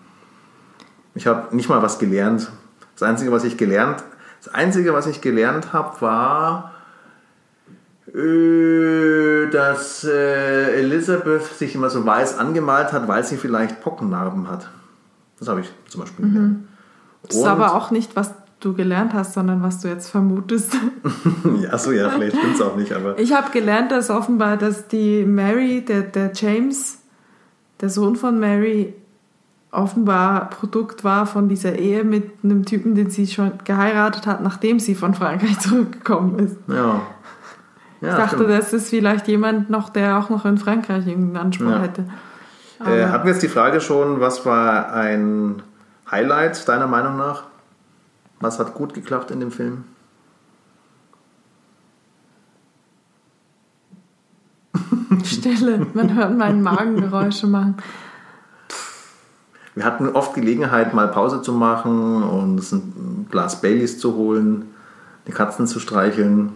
Ich 1.15 1.27
habe 1.27 1.55
nicht 1.55 1.69
mal 1.69 1.81
was 1.81 1.99
gelernt. 1.99 2.51
Das 2.95 3.07
Einzige, 3.07 3.31
was 3.31 3.45
ich 3.45 3.57
gelernt, 3.57 4.03
das 4.43 4.53
Einzige, 4.53 4.93
was 4.93 5.07
ich 5.07 5.21
gelernt 5.21 5.71
habe, 5.71 6.01
war, 6.01 6.70
dass 8.13 10.03
äh, 10.03 10.79
Elisabeth 10.79 11.43
sich 11.43 11.75
immer 11.75 11.89
so 11.89 12.05
weiß 12.05 12.37
angemalt 12.37 12.91
hat, 12.91 13.07
weil 13.07 13.23
sie 13.23 13.37
vielleicht 13.37 13.81
Pockennarben 13.81 14.49
hat. 14.49 14.69
Das 15.39 15.47
habe 15.47 15.61
ich 15.61 15.71
zum 15.87 16.01
Beispiel 16.01 16.25
mhm. 16.25 16.67
Das 17.23 17.35
ist 17.35 17.45
aber 17.45 17.75
auch 17.75 17.91
nicht, 17.91 18.15
was 18.15 18.33
du 18.59 18.73
gelernt 18.73 19.13
hast, 19.13 19.33
sondern 19.33 19.61
was 19.63 19.79
du 19.79 19.87
jetzt 19.87 20.09
vermutest. 20.09 20.75
ja, 21.61 21.77
so 21.77 21.91
ja, 21.91 22.09
vielleicht 22.09 22.37
stimmt 22.37 22.55
es 22.55 22.61
auch 22.61 22.75
nicht, 22.75 22.91
aber. 22.91 23.17
Ich 23.19 23.33
habe 23.33 23.51
gelernt, 23.51 23.91
dass 23.91 24.09
offenbar, 24.09 24.57
dass 24.57 24.87
die 24.87 25.23
Mary, 25.25 25.83
der, 25.85 26.01
der 26.01 26.31
James, 26.33 26.99
der 27.79 27.89
Sohn 27.89 28.15
von 28.15 28.39
Mary, 28.39 28.93
offenbar 29.71 30.49
Produkt 30.49 31.03
war 31.03 31.25
von 31.25 31.47
dieser 31.47 31.77
Ehe 31.77 32.03
mit 32.03 32.43
einem 32.43 32.65
Typen, 32.65 32.93
den 32.93 33.09
sie 33.09 33.25
schon 33.27 33.53
geheiratet 33.63 34.27
hat, 34.27 34.43
nachdem 34.43 34.79
sie 34.79 34.95
von 34.95 35.13
Frankreich 35.13 35.59
zurückgekommen 35.61 36.39
ist. 36.39 36.57
Ja. 36.67 37.01
Ja, 38.01 38.09
ich 38.09 38.15
dachte, 38.15 38.35
stimmt. 38.37 38.49
das 38.49 38.73
ist 38.73 38.89
vielleicht 38.89 39.27
jemand 39.27 39.69
noch, 39.69 39.89
der 39.89 40.17
auch 40.17 40.29
noch 40.29 40.45
in 40.45 40.57
Frankreich 40.57 41.05
irgendeinen 41.05 41.45
Anspruch 41.45 41.69
ja. 41.69 41.81
hätte. 41.81 42.05
Äh, 42.85 43.05
hatten 43.05 43.25
wir 43.25 43.33
jetzt 43.33 43.43
die 43.43 43.47
Frage 43.47 43.79
schon, 43.79 44.19
was 44.19 44.43
war 44.45 44.91
ein 44.93 45.61
Highlight 46.09 46.67
deiner 46.67 46.87
Meinung 46.87 47.15
nach? 47.15 47.43
Was 48.39 48.57
hat 48.57 48.73
gut 48.73 48.95
geklappt 48.95 49.29
in 49.29 49.39
dem 49.39 49.51
Film? 49.51 49.83
Stille, 55.23 55.85
man 55.93 56.15
hört 56.15 56.35
meinen 56.35 56.63
Magengeräusche 56.63 57.45
machen. 57.45 57.77
Wir 59.75 59.85
hatten 59.85 60.09
oft 60.09 60.33
Gelegenheit, 60.33 60.93
mal 60.93 61.07
Pause 61.07 61.41
zu 61.41 61.53
machen 61.53 62.23
und 62.23 62.59
ein 62.71 63.27
Glas 63.29 63.61
Baileys 63.61 63.99
zu 63.99 64.15
holen, 64.15 64.73
die 65.27 65.31
Katzen 65.31 65.67
zu 65.67 65.79
streicheln. 65.79 66.53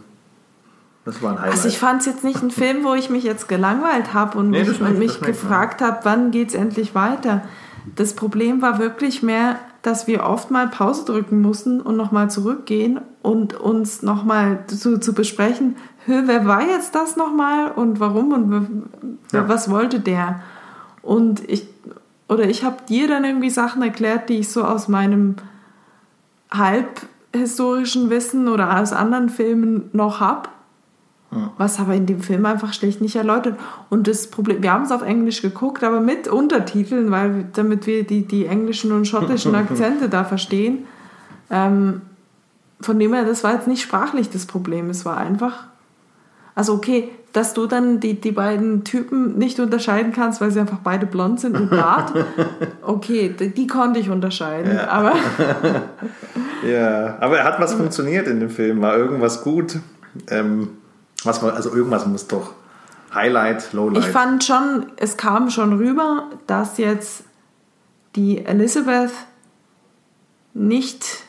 Das 1.06 1.22
war 1.22 1.32
ein 1.32 1.40
Highlight. 1.40 1.54
Also 1.54 1.68
ich 1.68 1.78
fand 1.78 2.02
es 2.02 2.08
jetzt 2.08 2.24
nicht 2.24 2.42
ein 2.42 2.52
Film, 2.52 2.84
wo 2.84 2.96
ich 2.96 3.10
mich 3.10 3.24
jetzt 3.24 3.48
gelangweilt 3.48 4.14
habe 4.14 4.40
und 4.40 4.50
nee, 4.50 4.64
mich, 4.64 4.82
und 4.82 5.00
mich 5.00 5.22
gefragt 5.22 5.82
habe, 5.82 6.00
wann 6.04 6.32
geht 6.32 6.50
es 6.50 6.56
endlich 6.56 6.96
weiter. 6.96 7.44
Das 7.96 8.16
Problem 8.16 8.64
war 8.64 8.80
wirklich 8.80 9.22
mehr, 9.22 9.60
dass 9.84 10.08
wir 10.08 10.24
oft 10.24 10.50
mal 10.50 10.68
Pause 10.68 11.06
drücken 11.06 11.42
mussten 11.42 11.80
und 11.80 11.96
nochmal 11.96 12.32
zurückgehen 12.32 13.00
und 13.22 13.54
uns 13.54 14.02
nochmal 14.02 14.64
zu, 14.66 15.00
zu 15.00 15.14
besprechen, 15.14 15.76
wer 16.08 16.48
war 16.48 16.64
jetzt 16.64 16.96
das 16.96 17.16
nochmal 17.16 17.72
und 17.72 18.00
warum 18.00 18.34
und 18.34 18.84
ja. 19.32 19.48
was 19.48 19.70
wollte 19.70 20.00
der? 20.00 20.42
Und 21.04 21.48
ich, 21.48 21.68
oder 22.28 22.50
ich 22.50 22.64
habe 22.64 22.78
dir 22.90 23.08
dann 23.08 23.24
irgendwie 23.24 23.52
Sachen 23.52 23.84
erklärt, 23.84 24.30
die 24.30 24.40
ich 24.40 24.50
so 24.50 24.64
aus 24.64 24.88
meinem 24.88 25.36
halbhistorischen 26.52 28.10
Wissen 28.10 28.48
oder 28.48 28.80
aus 28.80 28.92
anderen 28.92 29.30
Filmen 29.30 29.90
noch 29.94 30.20
habe 30.20 30.50
was 31.58 31.80
aber 31.80 31.94
in 31.96 32.06
dem 32.06 32.22
Film 32.22 32.46
einfach 32.46 32.74
schlicht 32.74 33.02
nicht 33.02 33.16
erläutert. 33.16 33.60
Und 33.90 34.08
das 34.08 34.28
Problem, 34.28 34.62
wir 34.64 34.72
haben 34.72 34.84
es 34.84 34.92
auf 34.92 35.02
Englisch 35.02 35.42
geguckt, 35.42 35.84
aber 35.84 36.00
mit 36.00 36.28
Untertiteln, 36.28 37.12
weil 37.12 37.46
damit 37.54 37.88
wir 37.88 38.06
die, 38.06 38.26
die 38.26 38.46
englischen 38.46 38.92
und 38.92 39.06
schottischen 39.06 39.56
Akzente 39.56 40.10
da 40.10 40.24
verstehen. 40.24 40.86
Ähm, 41.50 42.02
von 42.82 43.00
dem 43.00 43.14
her, 43.14 43.26
das 43.26 43.44
war 43.44 43.54
jetzt 43.54 43.68
nicht 43.68 43.82
sprachlich 43.82 44.30
das 44.30 44.46
Problem, 44.46 44.90
es 44.90 45.06
war 45.06 45.18
einfach. 45.18 45.66
Also 46.54 46.74
okay, 46.74 47.10
dass 47.34 47.54
du 47.54 47.68
dann 47.68 48.00
die, 48.00 48.20
die 48.20 48.32
beiden 48.32 48.86
Typen 48.86 49.38
nicht 49.38 49.60
unterscheiden 49.60 50.14
kannst, 50.14 50.40
weil 50.40 50.52
sie 50.52 50.60
einfach 50.62 50.80
beide 50.84 51.06
blond 51.06 51.42
sind 51.42 51.58
und 51.58 51.70
Bart. 51.70 52.14
Okay, 52.82 53.34
die, 53.38 53.50
die 53.50 53.66
konnte 53.66 54.00
ich 54.00 54.12
unterscheiden, 54.12 54.76
ja. 54.76 54.88
aber. 54.88 55.14
ja, 56.72 57.18
aber 57.20 57.40
er 57.40 57.44
hat 57.44 57.60
was 57.60 57.74
funktioniert 57.74 58.28
in 58.28 58.40
dem 58.40 58.52
Film, 58.52 58.80
war 58.80 58.96
irgendwas 58.96 59.44
gut. 59.44 59.80
Ähm, 60.30 60.70
was 61.26 61.42
war, 61.42 61.54
also 61.54 61.74
irgendwas 61.74 62.06
muss 62.06 62.28
doch 62.28 62.52
Highlight, 63.14 63.74
Lowlight. 63.74 64.04
Ich 64.04 64.12
fand 64.12 64.44
schon, 64.44 64.88
es 64.98 65.18
kam 65.18 65.50
schon 65.50 65.74
rüber, 65.74 66.30
dass 66.48 66.78
jetzt 66.78 67.24
die 68.16 68.46
Elizabeth 68.46 69.12
nicht 70.54 71.24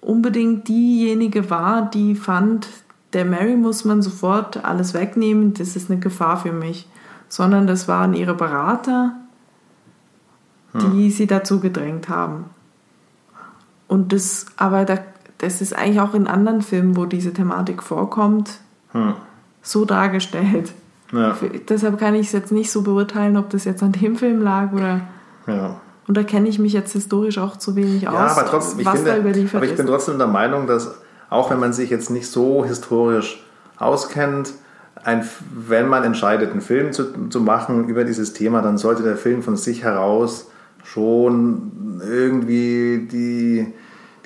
unbedingt 0.00 0.68
diejenige 0.68 1.50
war, 1.50 1.88
die 1.90 2.14
fand, 2.14 2.68
der 3.12 3.24
Mary 3.24 3.56
muss 3.56 3.84
man 3.84 4.02
sofort 4.02 4.64
alles 4.64 4.94
wegnehmen, 4.94 5.54
das 5.54 5.76
ist 5.76 5.90
eine 5.90 6.00
Gefahr 6.00 6.36
für 6.36 6.52
mich. 6.52 6.88
Sondern 7.28 7.66
das 7.66 7.88
waren 7.88 8.14
ihre 8.14 8.34
Berater, 8.34 9.16
die 10.74 11.10
sie 11.10 11.26
dazu 11.26 11.60
gedrängt 11.60 12.08
haben. 12.08 12.46
Und 13.88 14.12
das, 14.12 14.46
aber 14.56 14.84
da, 14.84 14.98
das 15.38 15.60
ist 15.60 15.74
eigentlich 15.74 16.00
auch 16.00 16.14
in 16.14 16.26
anderen 16.26 16.62
Filmen, 16.62 16.96
wo 16.96 17.06
diese 17.06 17.32
Thematik 17.32 17.82
vorkommt, 17.82 18.60
Hm. 18.94 19.14
so 19.62 19.84
dargestellt. 19.84 20.72
Ja, 21.12 21.36
Deshalb 21.68 21.98
kann 21.98 22.14
ich 22.14 22.28
es 22.28 22.32
jetzt 22.32 22.50
nicht 22.50 22.70
so 22.72 22.82
beurteilen, 22.82 23.36
ob 23.36 23.50
das 23.50 23.64
jetzt 23.64 23.82
an 23.82 23.92
dem 23.92 24.16
Film 24.16 24.40
lag 24.42 24.72
oder. 24.72 25.02
ja. 25.46 25.80
Und 26.06 26.16
da 26.18 26.22
kenne 26.22 26.48
ich 26.50 26.58
mich 26.58 26.74
jetzt 26.74 26.92
historisch 26.92 27.38
auch 27.38 27.56
zu 27.56 27.76
wenig 27.76 28.06
aus, 28.08 28.14
Ja, 28.14 28.26
aber 28.26 28.44
trotzdem, 28.44 28.80
ich, 28.80 28.86
was 28.86 29.02
da 29.04 29.12
finde, 29.12 29.20
überliefert 29.20 29.54
aber 29.56 29.64
ich 29.64 29.70
ist. 29.72 29.76
bin 29.78 29.86
trotzdem 29.86 30.18
der 30.18 30.26
Meinung, 30.26 30.66
dass 30.66 30.96
auch 31.30 31.50
wenn 31.50 31.58
man 31.58 31.72
sich 31.72 31.88
jetzt 31.88 32.10
nicht 32.10 32.26
so 32.30 32.64
historisch 32.64 33.42
auskennt, 33.78 34.52
ein, 35.02 35.26
wenn 35.50 35.88
man 35.88 36.04
entscheidet, 36.04 36.52
einen 36.52 36.60
Film 36.60 36.92
zu, 36.92 37.28
zu 37.30 37.40
machen 37.40 37.88
über 37.88 38.04
dieses 38.04 38.32
Thema, 38.34 38.60
dann 38.60 38.76
sollte 38.76 39.02
der 39.02 39.16
Film 39.16 39.42
von 39.42 39.56
sich 39.56 39.82
heraus 39.82 40.50
schon 40.84 42.00
irgendwie 42.06 43.08
die, 43.10 43.72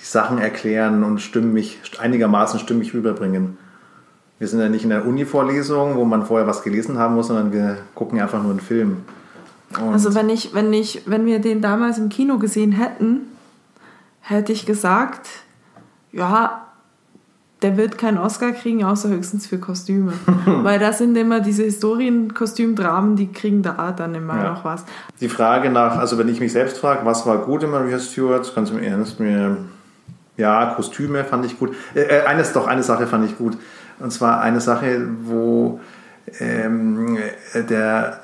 die 0.01 0.05
Sachen 0.05 0.39
erklären 0.39 1.05
und 1.05 1.21
stimmig, 1.21 1.81
einigermaßen 2.01 2.59
stimmig 2.61 2.93
rüberbringen. 2.93 3.57
Wir 4.39 4.47
sind 4.49 4.61
ja 4.61 4.69
nicht 4.69 4.85
in 4.85 4.91
der 4.91 5.05
Uni-Vorlesung, 5.07 5.97
wo 5.97 6.05
man 6.05 6.25
vorher 6.25 6.47
was 6.47 6.63
gelesen 6.63 6.99
haben 6.99 7.15
muss, 7.15 7.27
sondern 7.27 7.53
wir 7.53 7.79
gucken 7.95 8.21
einfach 8.21 8.41
nur 8.43 8.53
einen 8.53 8.61
Film. 8.61 8.99
Und 9.81 9.93
Also 9.93 10.15
wenn 10.15 10.29
ich, 10.31 10.55
wenn 10.55 10.73
ich, 10.73 11.03
wenn 11.07 11.27
wir 11.27 11.41
den 11.41 11.61
damals 11.61 11.99
im 11.99 12.09
Kino 12.09 12.39
gesehen 12.39 12.73
hätten, 12.73 13.23
hätte 14.21 14.53
ich 14.53 14.65
gesagt, 14.65 15.29
ja, 16.13 16.65
der 17.63 17.77
wird 17.77 17.99
keinen 17.99 18.19
Oscar 18.19 18.53
kriegen, 18.53 18.85
außer 18.85 19.09
höchstens 19.09 19.47
für 19.49 19.59
Kostüme. 19.59 20.13
Weil 20.47 20.79
das 20.79 20.99
sind 20.99 21.17
immer 21.17 21.41
diese 21.41 21.65
Historienkostümdramen, 21.65 23.17
die 23.17 23.33
kriegen 23.33 23.63
da 23.63 23.93
dann 23.93 24.15
immer 24.15 24.37
Ja. 24.37 24.53
noch 24.53 24.65
was. 24.65 24.85
Die 25.21 25.29
Frage 25.29 25.69
nach, 25.71 25.97
also 25.99 26.19
wenn 26.19 26.29
ich 26.29 26.39
mich 26.41 26.53
selbst 26.53 26.79
frage, 26.79 27.05
was 27.05 27.27
war 27.27 27.39
gut 27.39 27.65
in 27.65 27.71
Maria 27.71 27.99
Stewart, 27.99 28.51
ganz 28.55 28.71
im 28.71 28.79
Ernst 28.79 29.19
mir, 29.19 29.57
ja, 30.37 30.67
Kostüme 30.77 31.25
fand 31.25 31.45
ich 31.47 31.59
gut. 31.59 31.75
Äh, 31.95 32.03
äh, 32.03 32.27
eines 32.27 32.53
doch, 32.53 32.69
eine 32.69 32.85
Sache 32.85 33.09
fand 33.09 33.25
ich 33.25 33.37
gut. 33.37 33.59
Und 34.01 34.13
zwar 34.13 34.41
eine 34.41 34.61
Sache, 34.61 35.07
wo 35.25 35.81
ähm, 36.41 37.19
äh, 37.53 37.63
der, 37.63 38.21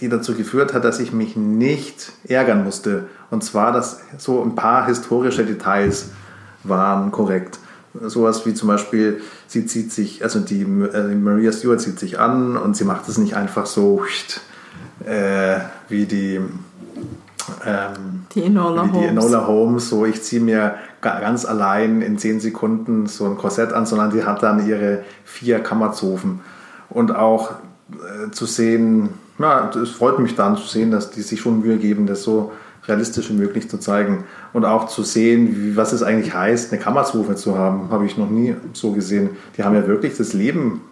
die 0.00 0.08
dazu 0.08 0.34
geführt 0.34 0.74
hat, 0.74 0.84
dass 0.84 1.00
ich 1.00 1.12
mich 1.12 1.36
nicht 1.36 2.12
ärgern 2.26 2.64
musste. 2.64 3.04
Und 3.30 3.44
zwar, 3.44 3.72
dass 3.72 4.00
so 4.18 4.42
ein 4.42 4.54
paar 4.54 4.86
historische 4.86 5.44
Details 5.44 6.10
waren 6.62 7.10
korrekt. 7.10 7.58
Sowas 8.02 8.44
wie 8.44 8.54
zum 8.54 8.68
Beispiel, 8.68 9.20
sie 9.46 9.66
zieht 9.66 9.92
sich, 9.92 10.24
also 10.24 10.40
die, 10.40 10.62
äh, 10.62 11.14
Maria 11.14 11.52
Stewart 11.52 11.80
zieht 11.80 11.98
sich 11.98 12.18
an 12.18 12.56
und 12.56 12.76
sie 12.76 12.84
macht 12.84 13.08
es 13.08 13.18
nicht 13.18 13.36
einfach 13.36 13.66
so 13.66 14.02
äh, 15.04 15.58
wie 15.88 16.06
die 16.06 16.40
ähm, 17.66 18.26
Die 18.34 18.42
Enola 18.44 18.86
die. 18.92 19.04
Enola 19.04 19.46
Holmes, 19.46 19.88
so 19.88 20.04
ich 20.04 20.22
ziehe 20.22 20.40
mir 20.42 20.74
ga- 21.00 21.20
ganz 21.20 21.44
allein 21.44 22.02
in 22.02 22.18
10 22.18 22.40
Sekunden 22.40 23.06
so 23.06 23.24
ein 23.26 23.36
Korsett 23.36 23.72
an, 23.72 23.86
sondern 23.86 24.10
die 24.10 24.24
hat 24.24 24.42
dann 24.42 24.66
ihre 24.66 25.02
vier 25.24 25.60
Kammerzofen. 25.60 26.40
Und 26.90 27.14
auch 27.14 27.52
äh, 27.92 28.30
zu 28.30 28.46
sehen, 28.46 29.10
ja, 29.38 29.70
es 29.70 29.90
freut 29.90 30.18
mich 30.18 30.34
dann 30.36 30.56
zu 30.56 30.66
sehen, 30.66 30.90
dass 30.90 31.10
die 31.10 31.22
sich 31.22 31.40
schon 31.40 31.60
Mühe 31.60 31.76
geben, 31.78 32.06
das 32.06 32.22
so 32.22 32.52
realistisch 32.86 33.30
wie 33.30 33.34
möglich 33.34 33.68
zu 33.70 33.78
zeigen. 33.78 34.24
Und 34.52 34.64
auch 34.64 34.86
zu 34.88 35.02
sehen, 35.02 35.56
wie, 35.56 35.76
was 35.76 35.92
es 35.92 36.02
eigentlich 36.02 36.34
heißt, 36.34 36.72
eine 36.72 36.80
Kammerzofe 36.80 37.34
zu 37.34 37.58
haben, 37.58 37.90
habe 37.90 38.04
ich 38.06 38.16
noch 38.18 38.28
nie 38.30 38.54
so 38.74 38.92
gesehen. 38.92 39.30
Die 39.56 39.64
haben 39.64 39.74
ja 39.74 39.86
wirklich 39.86 40.16
das 40.16 40.34
Leben 40.34 40.82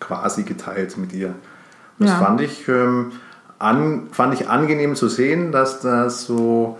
quasi 0.00 0.42
geteilt 0.44 0.96
mit 0.98 1.12
ihr. 1.12 1.34
Das 1.98 2.10
Ja. 2.10 2.16
fand 2.16 2.40
ich 2.40 2.66
ähm, 2.68 3.12
an, 3.62 4.08
fand 4.12 4.34
ich 4.34 4.48
angenehm 4.48 4.94
zu 4.96 5.08
sehen, 5.08 5.52
dass 5.52 5.80
das 5.80 6.24
so, 6.24 6.78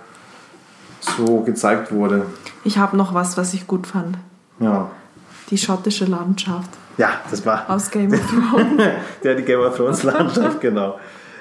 so 1.00 1.40
gezeigt 1.40 1.92
wurde. 1.92 2.26
Ich 2.64 2.78
habe 2.78 2.96
noch 2.96 3.14
was, 3.14 3.36
was 3.36 3.54
ich 3.54 3.66
gut 3.66 3.86
fand. 3.86 4.18
Ja, 4.58 4.90
Die 5.50 5.58
schottische 5.58 6.04
Landschaft 6.04 6.70
ja 6.96 7.10
das 7.30 7.44
war 7.46 7.68
aus 7.68 7.90
Game 7.90 8.12
of 8.12 8.20
Thrones. 8.20 8.82
ja, 9.22 9.34
die 9.34 9.42
Game 9.42 9.60
of 9.60 9.76
Thrones 9.76 10.02
Landschaft, 10.02 10.60
genau. 10.68 10.98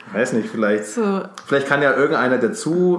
Ich 0.08 0.14
weiß 0.14 0.34
nicht, 0.34 0.50
vielleicht, 0.50 0.86
so, 0.88 1.22
vielleicht 1.46 1.68
kann 1.68 1.82
ja 1.82 1.94
irgendeiner 1.94 2.38
der 2.38 2.52
Zuhörer 2.54 2.94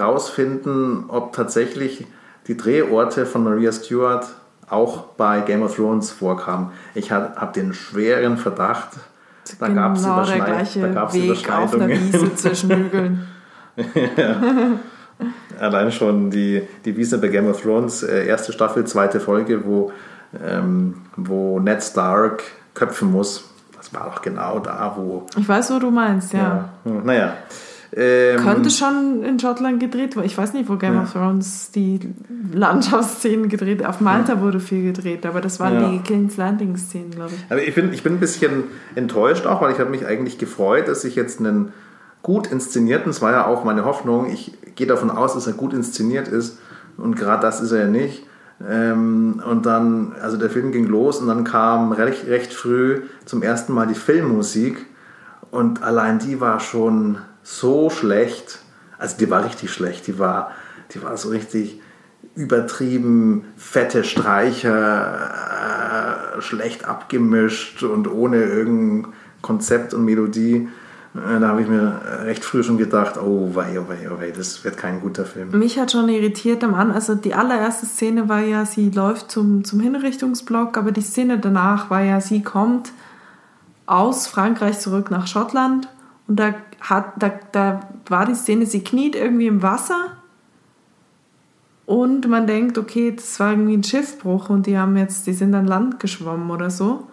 rausfinden, 0.00 1.04
ob 1.08 1.34
tatsächlich 1.34 2.06
die 2.46 2.56
Drehorte 2.56 3.26
von 3.26 3.44
Maria 3.44 3.70
Stewart 3.72 4.26
auch 4.70 5.02
bei 5.16 5.40
Game 5.40 5.62
of 5.62 5.76
Thrones 5.76 6.10
vorkamen. 6.10 6.72
Ich 6.94 7.12
habe 7.12 7.52
den 7.54 7.74
schweren 7.74 8.38
Verdacht, 8.38 8.90
da 9.58 9.68
gab 9.68 9.96
es 9.96 10.02
genau 10.02 10.16
der 10.16 10.36
Überschneid, 10.36 10.46
gleiche 10.46 10.80
da 10.80 10.88
gab's 10.88 11.14
Weg 11.14 11.50
auf 11.50 11.74
einer 11.74 11.86
Überschneidungen. 11.86 12.12
Wiese 12.12 12.34
zwischen 12.36 12.70
Hügeln. 12.70 13.28
Allein 15.60 15.90
schon 15.90 16.30
die, 16.30 16.62
die 16.84 16.96
Wiese 16.96 17.18
bei 17.18 17.28
Game 17.28 17.48
of 17.48 17.60
Thrones, 17.60 18.02
äh, 18.02 18.26
erste 18.26 18.52
Staffel, 18.52 18.84
zweite 18.84 19.18
Folge, 19.18 19.64
wo, 19.64 19.90
ähm, 20.44 20.94
wo 21.16 21.58
Ned 21.58 21.82
Stark 21.82 22.42
köpfen 22.74 23.10
muss. 23.10 23.44
Das 23.76 23.92
war 23.92 24.10
doch 24.10 24.22
genau 24.22 24.58
da, 24.60 24.92
wo. 24.96 25.26
Ich 25.36 25.48
weiß, 25.48 25.72
wo 25.72 25.78
du 25.78 25.90
meinst, 25.90 26.32
ja. 26.32 26.38
Ja. 26.38 26.68
Hm, 26.84 27.04
Naja. 27.04 27.34
Ähm, 27.96 28.38
Könnte 28.44 28.70
schon 28.70 29.22
in 29.24 29.38
Schottland 29.38 29.80
gedreht 29.80 30.14
werden. 30.14 30.26
Ich 30.26 30.36
weiß 30.36 30.52
nicht, 30.52 30.68
wo 30.68 30.76
Game 30.76 30.94
Ja. 30.94 31.02
of 31.04 31.12
Thrones 31.12 31.70
die 31.70 31.98
Landschaftsszenen 32.52 33.48
gedreht 33.48 33.84
Auf 33.84 34.00
Malta 34.00 34.40
wurde 34.40 34.60
viel 34.60 34.92
gedreht, 34.92 35.24
aber 35.24 35.40
das 35.40 35.58
waren 35.58 35.74
Ja. 35.80 35.88
die 35.90 35.98
King's 36.00 36.36
Landing-Szenen, 36.36 37.10
glaube 37.12 37.32
ich. 37.34 37.44
Aber 37.50 37.62
ich 37.62 37.74
bin, 37.74 37.92
ich 37.92 38.02
bin 38.02 38.14
ein 38.14 38.20
bisschen 38.20 38.64
enttäuscht 38.94 39.46
auch, 39.46 39.62
weil 39.62 39.72
ich 39.72 39.78
habe 39.78 39.90
mich 39.90 40.06
eigentlich 40.06 40.38
gefreut, 40.38 40.88
dass 40.88 41.04
ich 41.04 41.14
jetzt 41.16 41.40
einen 41.40 41.72
gut 42.22 42.48
inszenierten, 42.48 43.06
das 43.06 43.22
war 43.22 43.32
ja 43.32 43.46
auch 43.46 43.64
meine 43.64 43.84
Hoffnung, 43.84 44.30
ich 44.30 44.52
gehe 44.74 44.86
davon 44.86 45.10
aus, 45.10 45.34
dass 45.34 45.46
er 45.46 45.54
gut 45.54 45.72
inszeniert 45.72 46.28
ist 46.28 46.58
und 46.98 47.16
gerade 47.16 47.40
das 47.42 47.60
ist 47.60 47.72
er 47.72 47.84
ja 47.84 47.88
nicht. 47.88 48.24
Ähm, 48.68 49.40
und 49.48 49.66
dann, 49.66 50.12
also 50.20 50.36
der 50.36 50.50
Film 50.50 50.72
ging 50.72 50.84
los 50.86 51.20
und 51.20 51.28
dann 51.28 51.44
kam 51.44 51.92
recht, 51.92 52.26
recht 52.26 52.52
früh 52.52 53.02
zum 53.24 53.42
ersten 53.42 53.72
Mal 53.72 53.86
die 53.86 53.94
Filmmusik 53.94 54.84
und 55.52 55.82
allein 55.82 56.18
die 56.18 56.40
war 56.40 56.58
schon 56.60 57.18
so 57.48 57.88
schlecht, 57.88 58.58
also 58.98 59.16
die 59.16 59.30
war 59.30 59.42
richtig 59.44 59.72
schlecht, 59.72 60.06
die 60.06 60.18
war, 60.18 60.50
die 60.92 61.02
war 61.02 61.16
so 61.16 61.30
richtig 61.30 61.80
übertrieben 62.34 63.46
fette 63.56 64.04
Streicher, 64.04 66.34
äh, 66.36 66.42
schlecht 66.42 66.84
abgemischt 66.84 67.82
und 67.82 68.06
ohne 68.06 68.44
irgendein 68.44 69.14
Konzept 69.40 69.94
und 69.94 70.04
Melodie. 70.04 70.68
Äh, 71.14 71.40
Da 71.40 71.48
habe 71.48 71.62
ich 71.62 71.68
mir 71.68 72.02
recht 72.24 72.44
früh 72.44 72.62
schon 72.62 72.76
gedacht, 72.76 73.16
oh 73.16 73.52
wei, 73.54 73.80
oh 73.80 73.88
wei, 73.88 74.10
oh 74.10 74.20
wei, 74.20 74.30
das 74.30 74.62
wird 74.62 74.76
kein 74.76 75.00
guter 75.00 75.24
Film. 75.24 75.58
Mich 75.58 75.78
hat 75.78 75.92
schon 75.92 76.10
irritiert 76.10 76.62
am 76.62 76.74
Anfang, 76.74 76.94
also 76.94 77.14
die 77.14 77.32
allererste 77.32 77.86
Szene 77.86 78.28
war 78.28 78.40
ja, 78.40 78.66
sie 78.66 78.90
läuft 78.90 79.30
zum, 79.30 79.64
zum 79.64 79.80
Hinrichtungsblock, 79.80 80.76
aber 80.76 80.92
die 80.92 81.00
Szene 81.00 81.38
danach 81.38 81.88
war 81.88 82.02
ja, 82.02 82.20
sie 82.20 82.42
kommt 82.42 82.92
aus 83.86 84.26
Frankreich 84.26 84.80
zurück 84.80 85.10
nach 85.10 85.26
Schottland 85.26 85.88
und 86.28 86.38
da, 86.38 86.54
hat, 86.80 87.14
da, 87.18 87.32
da 87.52 87.80
war 88.08 88.26
die 88.26 88.34
Szene, 88.34 88.66
sie 88.66 88.84
kniet 88.84 89.16
irgendwie 89.16 89.46
im 89.46 89.62
Wasser 89.62 90.18
und 91.86 92.28
man 92.28 92.46
denkt, 92.46 92.76
okay, 92.76 93.14
das 93.16 93.40
war 93.40 93.52
irgendwie 93.52 93.74
ein 93.74 93.82
Schiffbruch 93.82 94.50
und 94.50 94.66
die 94.66 94.76
haben 94.76 94.96
jetzt, 94.98 95.26
die 95.26 95.32
sind 95.32 95.54
an 95.54 95.66
Land 95.66 95.98
geschwommen 95.98 96.50
oder 96.50 96.68
so. 96.68 97.06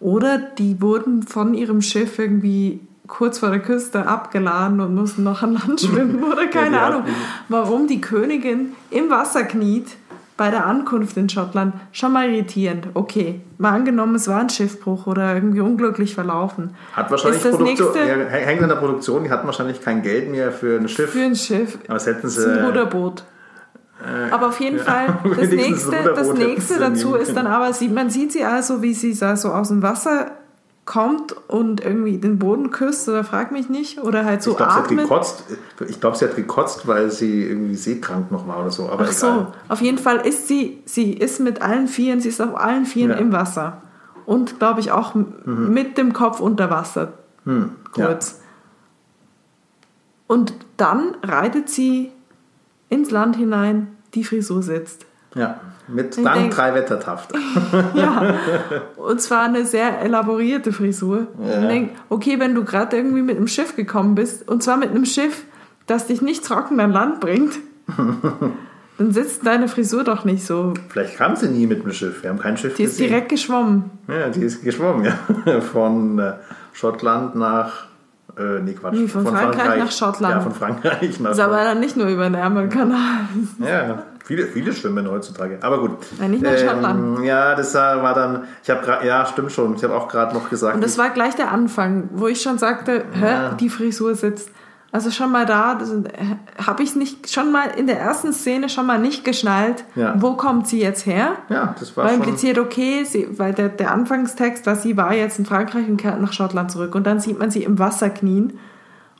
Oder 0.00 0.38
die 0.38 0.82
wurden 0.82 1.22
von 1.22 1.54
ihrem 1.54 1.80
Schiff 1.80 2.18
irgendwie 2.18 2.80
kurz 3.06 3.38
vor 3.38 3.50
der 3.50 3.60
Küste 3.60 4.04
abgeladen 4.04 4.80
und 4.80 4.96
mussten 4.96 5.22
noch 5.22 5.42
an 5.42 5.52
Land 5.52 5.80
schwimmen 5.86 6.24
oder 6.24 6.48
keine 6.48 6.70
die 6.70 6.76
Ahnung, 6.82 7.04
warum 7.48 7.86
die 7.86 8.00
Königin 8.00 8.72
im 8.90 9.08
Wasser 9.08 9.44
kniet 9.44 9.86
bei 10.36 10.50
der 10.50 10.66
Ankunft 10.66 11.16
in 11.16 11.28
Schottland. 11.28 11.74
Schon 11.92 12.12
mal 12.12 12.28
irritierend. 12.30 12.88
Okay, 12.94 13.40
mal 13.58 13.70
angenommen, 13.70 14.14
es 14.14 14.28
war 14.28 14.40
ein 14.40 14.48
Schiffbruch 14.48 15.06
oder 15.06 15.34
irgendwie 15.34 15.60
unglücklich 15.60 16.14
verlaufen. 16.14 16.74
Hat 16.94 17.10
wahrscheinlich 17.10 17.38
Ist 17.38 17.46
das 17.46 17.56
Produktion, 17.56 17.92
nächste- 17.92 18.28
hängt 18.30 18.62
an 18.62 18.68
der 18.68 18.76
Produktion, 18.76 19.24
die 19.24 19.30
hatten 19.30 19.46
wahrscheinlich 19.46 19.82
kein 19.82 20.02
Geld 20.02 20.30
mehr 20.30 20.52
für 20.52 20.78
ein 20.78 20.88
Schiff. 20.88 21.10
Für 21.10 21.22
ein 21.22 21.36
Schiff 21.36 21.78
aber 21.84 21.94
das 21.94 22.06
hätten 22.06 22.28
sie. 22.28 22.50
ein 22.50 22.64
Ruderboot. 22.64 23.24
Aber 24.32 24.48
auf 24.48 24.58
jeden 24.60 24.78
ja, 24.78 24.84
Fall, 24.84 25.18
das 25.36 25.48
nächste, 25.50 25.96
das 26.14 26.32
nächste 26.32 26.78
dazu 26.80 27.14
ist 27.14 27.36
dann 27.36 27.46
aber, 27.46 27.72
sie, 27.72 27.88
man 27.88 28.10
sieht 28.10 28.32
sie 28.32 28.44
also, 28.44 28.82
wie 28.82 28.94
sie 28.94 29.12
so 29.12 29.26
aus 29.48 29.68
dem 29.68 29.82
Wasser 29.82 30.32
kommt 30.84 31.34
und 31.48 31.80
irgendwie 31.80 32.18
den 32.18 32.38
Boden 32.40 32.70
küsst 32.70 33.08
oder 33.08 33.22
frag 33.22 33.52
mich 33.52 33.68
nicht 33.68 34.00
oder 34.00 34.24
halt 34.24 34.42
so 34.42 34.50
ich 34.50 34.56
glaube, 34.56 34.72
sie 34.72 34.78
hat 34.78 34.84
atmet. 34.86 34.98
gekotzt. 35.04 35.44
Ich 35.88 36.00
glaube, 36.00 36.16
sie 36.16 36.24
hat 36.24 36.34
gekotzt, 36.34 36.88
weil 36.88 37.10
sie 37.10 37.44
irgendwie 37.44 37.76
seekrank 37.76 38.32
noch 38.32 38.48
war 38.48 38.60
oder 38.60 38.70
so. 38.72 38.88
Aber 38.88 39.04
Ach 39.04 39.12
egal. 39.12 39.14
so, 39.14 39.46
auf 39.68 39.80
jeden 39.80 39.98
Fall 39.98 40.26
ist 40.26 40.48
sie, 40.48 40.82
sie 40.84 41.12
ist 41.12 41.38
mit 41.38 41.62
allen 41.62 41.86
Vieren, 41.86 42.20
sie 42.20 42.28
ist 42.30 42.40
auf 42.42 42.56
allen 42.58 42.84
Vieren 42.84 43.10
Ja. 43.10 43.16
Mhm. 43.16 43.22
im 43.22 43.32
Wasser. 43.32 43.82
Und 44.26 44.58
glaube 44.58 44.80
ich 44.80 44.90
auch 44.90 45.14
m- 45.14 45.72
mit 45.72 45.98
dem 45.98 46.12
Kopf 46.12 46.40
unter 46.40 46.68
Wasser. 46.70 47.12
Hm, 47.44 47.70
ja. 47.96 48.06
Kurz. 48.06 48.40
Und 50.26 50.54
dann 50.76 51.14
reitet 51.22 51.68
sie 51.68 52.10
ins 52.88 53.10
Land 53.10 53.36
hinein, 53.36 53.88
die 54.14 54.24
Frisur 54.24 54.62
sitzt. 54.62 55.06
Ja, 55.34 55.60
mit 55.88 56.16
Ich 56.16 56.24
dann 56.24 56.38
denk- 56.38 56.54
drei 56.54 56.74
Wettertaft. 56.74 57.32
Ja, 57.94 58.34
und 58.96 59.20
zwar 59.20 59.42
eine 59.42 59.64
sehr 59.64 60.00
elaborierte 60.00 60.72
Frisur. 60.72 61.26
Ja. 61.46 61.58
Und 61.58 61.68
denk, 61.68 61.90
okay, 62.08 62.38
wenn 62.38 62.54
du 62.54 62.64
gerade 62.64 62.96
irgendwie 62.96 63.22
mit 63.22 63.36
einem 63.36 63.48
Schiff 63.48 63.76
gekommen 63.76 64.14
bist, 64.14 64.48
und 64.48 64.62
zwar 64.62 64.76
mit 64.76 64.90
einem 64.90 65.04
Schiff, 65.04 65.44
das 65.86 66.06
dich 66.06 66.22
nicht 66.22 66.44
trocken 66.44 66.78
an 66.80 66.92
Land 66.92 67.20
bringt, 67.20 67.54
dann 68.98 69.12
sitzt 69.12 69.44
deine 69.46 69.68
Frisur 69.68 70.04
doch 70.04 70.24
nicht 70.24 70.46
so. 70.46 70.74
Vielleicht 70.88 71.16
kam 71.16 71.34
sie 71.36 71.48
nie 71.48 71.66
mit 71.66 71.82
dem 71.84 71.92
Schiff. 71.92 72.22
Wir 72.22 72.30
haben 72.30 72.38
kein 72.38 72.56
Schiff 72.56 72.74
Die 72.76 72.84
ist 72.84 72.92
gesehen. 72.92 73.08
direkt 73.08 73.28
geschwommen. 73.30 73.90
Ja, 74.08 74.28
die 74.28 74.42
ist 74.42 74.62
geschwommen, 74.62 75.04
ja. 75.46 75.60
Von 75.60 76.18
äh, 76.18 76.34
Schottland 76.72 77.34
nach. 77.34 77.86
Äh, 78.38 78.60
nee, 78.60 78.72
Quatsch. 78.72 78.94
Nee, 78.94 79.08
von 79.08 79.26
Frankreich 79.26 79.78
nach 79.78 79.90
Schottland. 79.92 80.34
Ja, 80.36 80.40
von 80.40 80.52
Frankreich 80.54 81.20
nach 81.20 81.30
Das 81.30 81.38
ist 81.38 81.44
aber 81.44 81.64
dann 81.64 81.80
nicht 81.80 81.96
nur 81.98 82.06
über 82.06 82.24
den 82.24 82.34
Ärmelkanal. 82.34 83.26
Ja, 83.58 84.04
viele, 84.24 84.46
viele 84.46 84.72
schwimmen 84.72 85.08
heutzutage. 85.10 85.58
Aber 85.62 85.80
gut. 85.80 85.92
Ja, 86.20 86.28
nicht 86.28 86.42
nach 86.42 86.56
Schottland. 86.58 87.24
Ja, 87.24 87.54
das 87.54 87.74
war 87.74 88.14
dann. 88.14 88.44
Ich 88.62 88.70
habe 88.70 88.84
gerade. 88.84 89.06
Ja, 89.06 89.26
stimmt 89.26 89.52
schon. 89.52 89.74
Ich 89.74 89.84
habe 89.84 89.94
auch 89.94 90.08
gerade 90.08 90.34
noch 90.34 90.48
gesagt. 90.50 90.74
Und 90.74 90.84
das 90.84 90.98
war 90.98 91.10
gleich 91.10 91.34
der 91.34 91.50
Anfang, 91.52 92.08
wo 92.12 92.26
ich 92.28 92.40
schon 92.42 92.58
sagte, 92.58 93.04
hä, 93.12 93.24
Ja. 93.26 93.48
die 93.54 93.68
Frisur 93.68 94.14
sitzt. 94.14 94.50
Also 94.94 95.10
schon 95.10 95.32
mal 95.32 95.46
da, 95.46 95.78
habe 96.66 96.82
ich 96.82 96.90
es 96.90 96.96
nicht, 96.96 97.30
schon 97.30 97.50
mal 97.50 97.68
in 97.78 97.86
der 97.86 97.98
ersten 97.98 98.34
Szene 98.34 98.68
schon 98.68 98.84
mal 98.84 98.98
nicht 98.98 99.24
geschnallt, 99.24 99.84
Ja. 99.94 100.16
wo 100.18 100.34
kommt 100.34 100.68
sie 100.68 100.82
jetzt 100.82 101.06
her? 101.06 101.36
ja, 101.48 101.74
das 101.80 101.96
war 101.96 102.04
War 102.04 102.10
schon. 102.12 102.20
impliziert, 102.20 102.58
okay, 102.58 103.02
sie, 103.04 103.26
weil 103.38 103.54
der, 103.54 103.70
der 103.70 103.90
Anfangstext 103.90 104.66
war, 104.66 104.76
sie 104.76 104.98
war 104.98 105.14
jetzt 105.14 105.38
in 105.38 105.46
Frankreich 105.46 105.88
und 105.88 105.96
kehrt 105.96 106.20
nach 106.20 106.34
Schottland 106.34 106.70
zurück. 106.70 106.94
Und 106.94 107.06
dann 107.06 107.20
sieht 107.20 107.38
man 107.38 107.50
sie 107.50 107.62
im 107.64 107.78
Wasser 107.78 108.10
knien. 108.10 108.58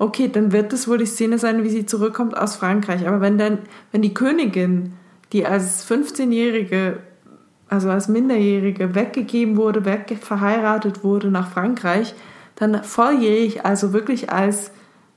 Okay, 0.02 0.26
dann 0.26 0.50
wird 0.50 0.72
das 0.72 0.88
wohl 0.88 0.98
die 0.98 1.06
Szene 1.06 1.38
sein, 1.38 1.62
wie 1.62 1.70
sie 1.70 1.86
zurückkommt 1.86 2.36
aus 2.36 2.56
Frankreich. 2.56 3.06
Aber 3.06 3.20
wenn 3.20 3.38
dann, 3.38 3.58
wenn 3.92 4.02
die 4.02 4.12
Königin, 4.12 4.94
die 5.32 5.46
als 5.46 5.88
15-Jährige, 5.88 6.98
also 7.68 7.88
als 7.88 8.08
Minderjährige 8.08 8.96
weggegeben 8.96 9.56
wurde, 9.56 9.84
weg 9.84 10.18
verheiratet 10.20 11.04
wurde 11.04 11.28
nach 11.28 11.52
Frankreich, 11.52 12.16
dann 12.56 12.82
volljährig, 12.82 13.64
also 13.64 13.92
wirklich 13.92 14.32
als 14.32 14.72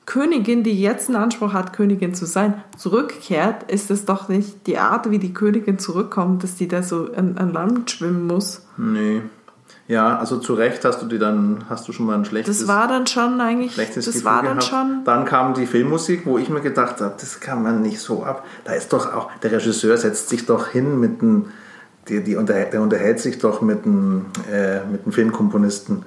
Königin, 0.05 0.61
die 0.61 0.79
jetzt 0.79 1.09
einen 1.09 1.17
Anspruch 1.17 1.53
hat, 1.53 1.73
Königin 1.73 2.13
zu 2.13 2.27
sein, 2.27 2.53
zurückkehrt, 2.77 3.71
ist 3.71 3.89
es 3.89 4.05
doch 4.05 4.29
nicht 4.29 4.67
die 4.67 4.77
Art, 4.77 5.09
wie 5.09 5.17
die 5.17 5.33
Königin 5.33 5.79
zurückkommt, 5.79 6.43
dass 6.43 6.57
die 6.57 6.67
da 6.67 6.83
so 6.83 7.11
an 7.15 7.51
Land 7.51 7.89
schwimmen 7.89 8.27
muss. 8.27 8.67
Nee. 8.77 9.23
Ja, 9.87 10.17
also 10.17 10.37
zu 10.37 10.55
Recht 10.55 10.83
hast 10.83 11.01
du 11.03 11.05
die 11.05 11.19
dann, 11.19 11.65
hast 11.69 11.87
du 11.87 11.91
schon 11.91 12.07
mal 12.07 12.15
ein 12.15 12.25
schlechtes, 12.25 12.59
Das 12.59 12.67
war 12.67 12.87
dann 12.87 13.05
schon 13.05 13.39
eigentlich, 13.39 13.73
schlechtes 13.73 14.05
das 14.05 14.15
Gefühl 14.15 14.25
war 14.31 14.37
dann 14.41 14.57
gehabt. 14.57 14.63
schon, 14.63 15.01
Dann 15.05 15.25
kam 15.25 15.53
die 15.53 15.67
Filmmusik, 15.67 16.25
wo 16.25 16.39
ich 16.39 16.49
mir 16.49 16.61
gedacht 16.61 17.01
habe, 17.01 17.13
das 17.19 17.39
kann 17.39 17.61
man 17.61 17.83
nicht 17.83 17.99
so 17.99 18.23
ab. 18.23 18.43
Da 18.63 18.73
ist 18.73 18.91
doch 18.93 19.13
auch, 19.13 19.29
der 19.43 19.51
Regisseur 19.51 19.95
setzt 19.97 20.29
sich 20.29 20.47
doch 20.47 20.69
hin 20.69 20.99
mit 20.99 21.21
einem, 21.21 21.47
die, 22.07 22.23
die 22.23 22.35
unter, 22.35 22.53
der 22.55 22.81
unterhält 22.81 23.19
sich 23.19 23.37
doch 23.37 23.61
mit 23.61 23.85
einem, 23.85 24.25
äh, 24.51 24.79
mit 24.91 25.03
einem 25.03 25.11
Filmkomponisten, 25.11 26.03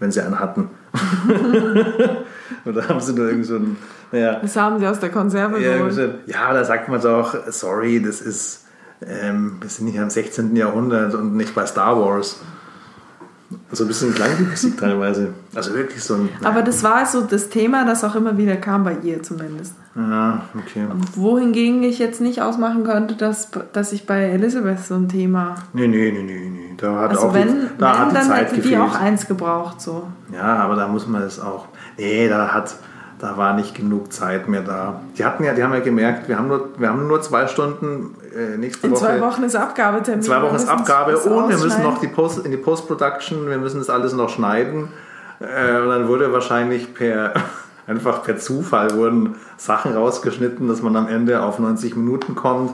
wenn 0.00 0.10
sie 0.10 0.20
einen 0.20 0.40
hatten. 0.40 0.68
Oder 2.64 2.88
haben 2.88 3.00
sie 3.00 3.12
nur 3.14 3.28
irgend 3.28 3.46
so 3.46 3.56
ein, 3.56 3.76
naja, 4.10 4.40
das 4.40 4.56
haben 4.56 4.78
sie 4.78 4.86
aus 4.86 5.00
der 5.00 5.10
Konserve 5.10 5.60
Ja, 5.60 5.78
geholt. 5.78 6.18
ja, 6.26 6.52
da 6.52 6.64
sagt 6.64 6.88
man 6.88 7.00
doch, 7.00 7.34
sorry, 7.50 8.02
das 8.02 8.20
ist, 8.20 8.64
ähm, 9.06 9.56
wir 9.60 9.70
sind 9.70 9.86
hier 9.88 10.02
im 10.02 10.10
16. 10.10 10.54
Jahrhundert 10.56 11.14
und 11.14 11.36
nicht 11.36 11.54
bei 11.54 11.64
Star 11.66 11.98
Wars. 12.00 12.40
So 13.72 13.84
ein 13.84 13.88
bisschen 13.88 14.14
klang 14.14 14.30
die 14.38 14.44
Musik 14.44 14.78
teilweise. 14.78 15.32
Also 15.54 15.74
wirklich 15.74 16.02
so 16.02 16.14
ein. 16.14 16.28
Aber 16.44 16.62
das 16.62 16.82
war 16.82 17.06
so 17.06 17.22
das 17.22 17.48
Thema, 17.48 17.84
das 17.84 18.04
auch 18.04 18.14
immer 18.14 18.36
wieder 18.36 18.56
kam, 18.56 18.84
bei 18.84 18.96
ihr 19.02 19.22
zumindest. 19.22 19.74
Ja, 19.94 20.42
okay. 20.58 20.86
Wohingegen 21.14 21.82
ich 21.82 21.98
jetzt 21.98 22.20
nicht 22.20 22.40
ausmachen 22.40 22.84
könnte, 22.84 23.14
dass, 23.14 23.50
dass 23.72 23.92
ich 23.92 24.06
bei 24.06 24.24
Elisabeth 24.24 24.80
so 24.80 24.94
ein 24.94 25.08
Thema. 25.08 25.56
Nee, 25.74 25.86
nee, 25.86 26.10
nee, 26.10 26.22
nee, 26.22 26.48
nee. 26.48 26.74
Da 26.78 26.98
hat 27.00 27.10
Also 27.10 27.28
auch 27.28 27.34
wenn, 27.34 27.48
die, 27.48 27.68
da 27.78 27.92
wenn 27.92 27.98
hat 27.98 28.10
die 28.10 28.14
dann 28.14 28.26
Zeit 28.26 28.52
hätte 28.52 28.68
die 28.68 28.76
auch 28.76 28.94
eins 28.94 29.26
gebraucht, 29.26 29.80
so. 29.80 30.08
Ja, 30.32 30.56
aber 30.56 30.76
da 30.76 30.88
muss 30.88 31.06
man 31.06 31.22
es 31.22 31.38
auch. 31.38 31.66
Nee, 31.98 32.28
da 32.28 32.48
hat, 32.48 32.74
da 33.22 33.36
war 33.36 33.54
nicht 33.54 33.76
genug 33.76 34.12
Zeit 34.12 34.48
mehr 34.48 34.62
da. 34.62 35.00
Die 35.16 35.24
hatten 35.24 35.44
ja, 35.44 35.54
die 35.54 35.62
haben 35.62 35.72
ja 35.72 35.78
gemerkt, 35.78 36.28
wir 36.28 36.36
haben 36.36 36.48
nur, 36.48 36.70
wir 36.76 36.88
haben 36.88 37.06
nur 37.06 37.22
zwei 37.22 37.46
Stunden 37.46 38.16
äh, 38.36 38.56
nächste 38.56 38.88
In 38.88 38.92
Woche. 38.92 39.04
zwei 39.04 39.20
Wochen 39.20 39.44
ist 39.44 39.54
Abgabetermin. 39.54 40.22
Zwei 40.22 40.42
Wochen 40.42 40.56
ist 40.56 40.68
Abgabe 40.68 41.16
und 41.16 41.48
wir 41.48 41.56
müssen 41.56 41.84
noch 41.84 42.00
die 42.00 42.08
Post, 42.08 42.44
in 42.44 42.50
die 42.50 42.56
Post-Production, 42.56 43.48
wir 43.48 43.58
müssen 43.58 43.78
das 43.78 43.90
alles 43.90 44.12
noch 44.12 44.28
schneiden. 44.28 44.88
Äh, 45.38 45.80
und 45.80 45.90
dann 45.90 46.08
wurde 46.08 46.32
wahrscheinlich 46.32 46.94
per 46.94 47.32
einfach 47.86 48.24
per 48.24 48.38
Zufall 48.38 48.96
wurden 48.96 49.36
Sachen 49.56 49.92
rausgeschnitten, 49.92 50.66
dass 50.66 50.82
man 50.82 50.96
am 50.96 51.06
Ende 51.06 51.44
auf 51.44 51.60
90 51.60 51.94
Minuten 51.94 52.34
kommt. 52.34 52.72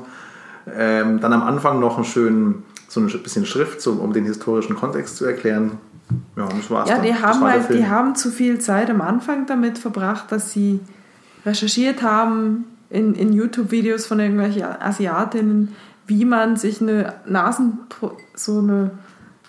Ähm, 0.75 1.21
dann 1.21 1.35
am 1.35 1.43
Anfang 1.43 1.79
noch 1.79 1.97
einen 1.97 2.07
schönen, 2.07 2.65
so 2.89 3.01
ein 3.01 3.07
bisschen 3.07 3.45
Schrift, 3.45 3.83
so, 3.83 3.93
um 3.93 4.15
den 4.15 4.25
historischen 4.25 4.77
Kontext 4.77 5.19
zu 5.19 5.27
erklären. 5.27 5.73
Ja, 6.37 6.49
das 6.49 6.71
war's 6.71 6.89
Ja, 6.89 6.97
dann. 6.97 7.05
die 7.05 7.15
haben 7.15 7.41
war 7.41 7.51
halt, 7.51 7.69
die 7.71 7.87
haben 7.87 8.15
zu 8.15 8.31
viel 8.31 8.59
Zeit 8.61 8.91
am 8.91 9.01
Anfang 9.01 9.47
damit 9.47 9.79
verbracht, 9.79 10.31
dass 10.33 10.53
sie 10.53 10.81
recherchiert 11.45 12.03
haben 12.03 12.65
in, 12.91 13.15
in 13.15 13.33
YouTube-Videos 13.33 14.07
von 14.07 14.21
irgendwelchen 14.21 14.65
Asiatinnen, 14.65 15.75
wie 16.07 16.25
man 16.25 16.57
sich 16.57 16.81
eine 16.81 17.15
Nasen, 17.27 17.79
so 18.35 18.59
eine, 18.59 18.91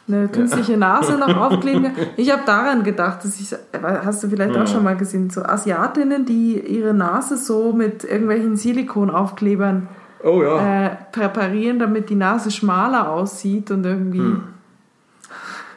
eine 0.07 0.28
künstliche 0.28 0.76
Nase 0.78 1.18
noch 1.18 1.36
aufkleben 1.51 1.84
kann. 1.84 1.93
Ich 2.18 2.32
habe 2.32 2.41
daran 2.45 2.84
gedacht, 2.84 3.24
dass 3.24 3.39
ich, 3.39 3.55
hast 3.82 4.24
du 4.24 4.30
vielleicht 4.30 4.57
auch 4.57 4.68
schon 4.68 4.84
mal 4.84 4.97
gesehen, 4.97 5.30
so 5.30 5.41
Asiatinnen, 5.43 6.26
die 6.26 6.60
ihre 6.60 6.93
Nase 6.93 7.38
so 7.38 7.72
mit 7.72 8.03
irgendwelchen 8.03 8.57
Silikonaufklebern 8.57 9.88
Oh 10.22 10.43
ja. 10.43 10.86
äh, 10.88 10.89
präparieren, 11.14 11.80
damit 11.80 12.10
die 12.10 12.16
Nase 12.16 12.51
schmaler 12.51 13.10
aussieht 13.10 13.72
und 13.72 13.86
irgendwie. 13.86 14.36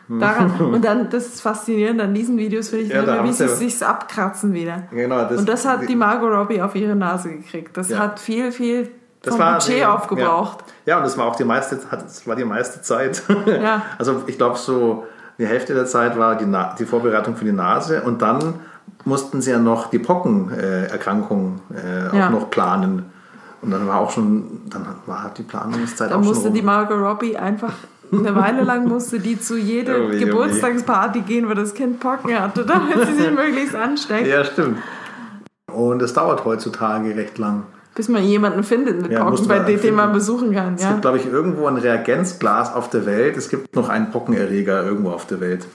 Daran, 0.08 0.50
und 0.72 0.84
dann, 0.84 1.08
das 1.10 1.26
ist 1.26 1.40
faszinierend 1.42 2.00
an 2.00 2.12
diesen 2.12 2.36
Videos, 2.36 2.68
finde 2.68 2.84
ich, 2.84 2.90
Ja, 2.92 3.02
immer, 3.02 3.24
wie 3.24 3.32
sie 3.32 3.48
sich 3.48 3.84
abkratzen 3.84 4.52
wieder. 4.52 4.82
genau, 4.90 5.28
und 5.28 5.48
das 5.48 5.64
hat 5.66 5.88
die 5.88 5.96
Margot 5.96 6.30
Robbie 6.32 6.60
auf 6.60 6.74
ihre 6.74 6.94
Nase 6.96 7.30
gekriegt. 7.30 7.76
Das 7.76 7.88
Ja. 7.88 7.98
hat 7.98 8.18
viel, 8.20 8.52
viel 8.52 8.90
Das 9.22 9.34
vom 9.34 9.42
war 9.44 9.54
Budget 9.54 9.76
die- 9.78 9.84
aufgebraucht. 9.84 10.64
Ja. 10.84 10.94
ja, 10.94 10.96
und 10.98 11.04
das 11.04 11.16
war 11.16 11.26
auch 11.26 11.36
die 11.36 11.44
meiste, 11.44 11.78
das 11.90 12.26
war 12.26 12.36
die 12.36 12.44
meiste 12.44 12.82
Zeit. 12.82 13.22
Ja. 13.46 13.82
Also 13.98 14.22
ich 14.26 14.36
glaube 14.36 14.58
so 14.58 15.06
die 15.38 15.46
Hälfte 15.46 15.72
der 15.74 15.86
Zeit 15.86 16.18
war 16.18 16.36
die, 16.36 16.44
Na 16.46 16.74
die 16.78 16.84
Vorbereitung 16.84 17.36
für 17.36 17.44
die 17.44 17.52
Nase 17.52 18.02
und 18.02 18.20
dann 18.22 18.54
mussten 19.04 19.40
sie 19.40 19.50
ja 19.52 19.58
noch 19.58 19.88
die 19.90 19.98
Pockenerkrankung 19.98 21.60
äh, 21.74 22.08
auch 22.10 22.14
Ja. 22.14 22.30
noch 22.30 22.50
planen. 22.50 23.06
Und 23.62 23.70
dann 23.70 23.86
war 23.86 24.00
auch 24.00 24.10
schon, 24.10 24.62
dann 24.68 24.84
war 25.06 25.30
die 25.36 25.42
Planungszeit 25.44 26.10
Da 26.10 26.14
auch 26.16 26.18
schon 26.18 26.26
musste 26.28 26.46
rum. 26.48 26.54
die 26.54 26.62
Margot 26.62 26.98
Robbie 26.98 27.36
einfach 27.36 27.72
eine 28.12 28.34
Weile 28.34 28.62
lang 28.62 28.86
musste 28.86 29.18
die 29.18 29.40
zu 29.40 29.56
jeder 29.56 30.00
Oh 30.02 30.06
oh. 30.06 30.18
Geburtstagsparty 30.18 31.20
gehen, 31.22 31.48
wo 31.48 31.54
das 31.54 31.72
Kind 31.74 31.98
Pocken 32.00 32.38
hatte, 32.38 32.64
damit 32.66 33.06
sie 33.06 33.14
sich 33.14 33.30
möglichst 33.34 33.74
ansteckt, 33.74 34.26
Ja, 34.26 34.44
stimmt. 34.44 34.78
Und 35.72 36.02
es 36.02 36.12
dauert 36.12 36.44
heutzutage 36.44 37.16
recht 37.16 37.38
lang. 37.38 37.62
bis 37.94 38.08
man 38.08 38.22
jemanden 38.22 38.62
findet 38.62 39.00
mit 39.02 39.10
Ja, 39.12 39.24
Pocken, 39.24 39.48
bei 39.48 39.58
dem 39.60 39.80
den 39.80 39.94
man 39.94 40.04
finden. 40.06 40.12
besuchen 40.18 40.52
kann. 40.52 40.74
Es 40.74 40.82
Ja. 40.82 40.90
gibt, 40.90 41.02
glaube 41.02 41.16
ich, 41.18 41.26
irgendwo 41.26 41.66
ein 41.66 41.76
Reagenzglas 41.76 42.74
auf 42.74 42.90
der 42.90 43.04
Welt. 43.06 43.36
Es 43.36 43.48
gibt 43.48 43.74
noch 43.76 43.88
einen 43.88 44.10
Pockenerreger 44.10 44.84
irgendwo 44.84 45.10
auf 45.10 45.26
der 45.26 45.40
Welt. 45.40 45.66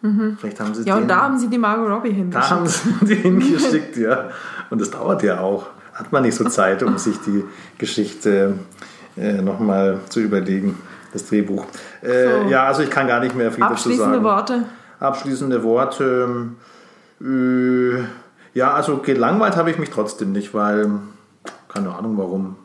Vielleicht 0.00 0.60
haben 0.60 0.74
sie 0.74 0.82
Mhm. 0.82 0.86
ja, 0.86 0.96
und 0.96 1.08
da 1.08 1.22
haben 1.22 1.38
sie 1.38 1.48
die 1.48 1.58
Margot 1.58 1.88
Robbie 1.90 2.10
Da 2.10 2.14
hingeschickt. 2.14 2.50
haben 2.50 2.66
sie 2.68 2.90
die 3.06 3.14
hingeschickt, 3.16 3.96
ja. 3.96 4.28
Und 4.70 4.80
das 4.80 4.90
dauert 4.92 5.24
ja 5.24 5.40
auch. 5.40 5.66
Hat 5.92 6.12
man 6.12 6.22
nicht 6.22 6.36
so 6.36 6.44
Zeit, 6.44 6.84
um 6.84 6.96
sich 6.98 7.18
die 7.26 7.42
Geschichte 7.78 8.54
äh, 9.16 9.42
nochmal 9.42 9.98
zu 10.08 10.20
überlegen, 10.20 10.78
das 11.12 11.26
Drehbuch. 11.26 11.64
Äh, 12.02 12.24
So. 12.24 12.48
Ja, 12.48 12.64
also 12.64 12.82
ich 12.82 12.90
kann 12.90 13.06
gar 13.06 13.20
nicht 13.20 13.34
mehr 13.34 13.50
viel 13.50 13.60
dazu 13.60 13.74
Abschließende 13.74 14.12
sagen. 14.14 14.24
Worte. 14.24 14.62
Abschließende 15.00 15.62
Worte. 15.62 16.48
Äh, 17.20 17.98
ja, 18.54 18.72
also 18.72 18.98
gelangweilt 18.98 19.56
habe 19.56 19.70
ich 19.70 19.78
mich 19.78 19.90
trotzdem 19.90 20.32
nicht, 20.32 20.54
weil 20.54 20.90
keine 21.68 21.94
Ahnung 21.94 22.16
warum. 22.16 22.56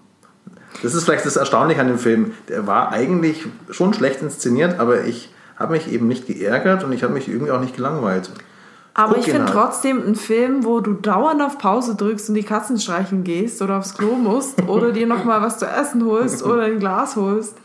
Das 0.81 0.95
ist 0.95 1.03
vielleicht 1.03 1.25
das 1.25 1.35
Erstaunliche 1.35 1.81
an 1.81 1.87
dem 1.87 1.99
Film. 1.99 2.31
Der 2.49 2.65
war 2.65 2.91
eigentlich 2.91 3.45
schon 3.69 3.93
schlecht 3.93 4.21
inszeniert, 4.21 4.79
aber 4.79 5.03
ich 5.03 5.31
habe 5.57 5.73
mich 5.73 5.91
eben 5.91 6.07
nicht 6.07 6.25
geärgert 6.25 6.83
und 6.83 6.93
ich 6.93 7.03
habe 7.03 7.13
mich 7.13 7.27
irgendwie 7.29 7.51
auch 7.51 7.59
nicht 7.59 7.75
gelangweilt. 7.75 8.31
Aber 8.95 9.15
Guck 9.15 9.19
ich 9.19 9.25
finde 9.31 9.45
halt. 9.45 9.53
trotzdem 9.53 10.01
einen 10.03 10.15
Film, 10.15 10.65
wo 10.65 10.79
du 10.79 10.93
dauernd 10.93 11.41
auf 11.41 11.57
Pause 11.57 11.95
drückst 11.95 12.29
und 12.29 12.35
die 12.35 12.43
Katzen 12.43 12.79
streichen 12.79 13.23
gehst 13.23 13.61
oder 13.61 13.77
aufs 13.77 13.95
Klo 13.95 14.15
musst 14.15 14.61
oder 14.67 14.91
dir 14.91 15.07
nochmal 15.07 15.41
was 15.41 15.57
zu 15.57 15.65
essen 15.65 16.05
holst 16.05 16.43
oder 16.45 16.63
ein 16.63 16.79
Glas 16.79 17.15
holst. 17.15 17.55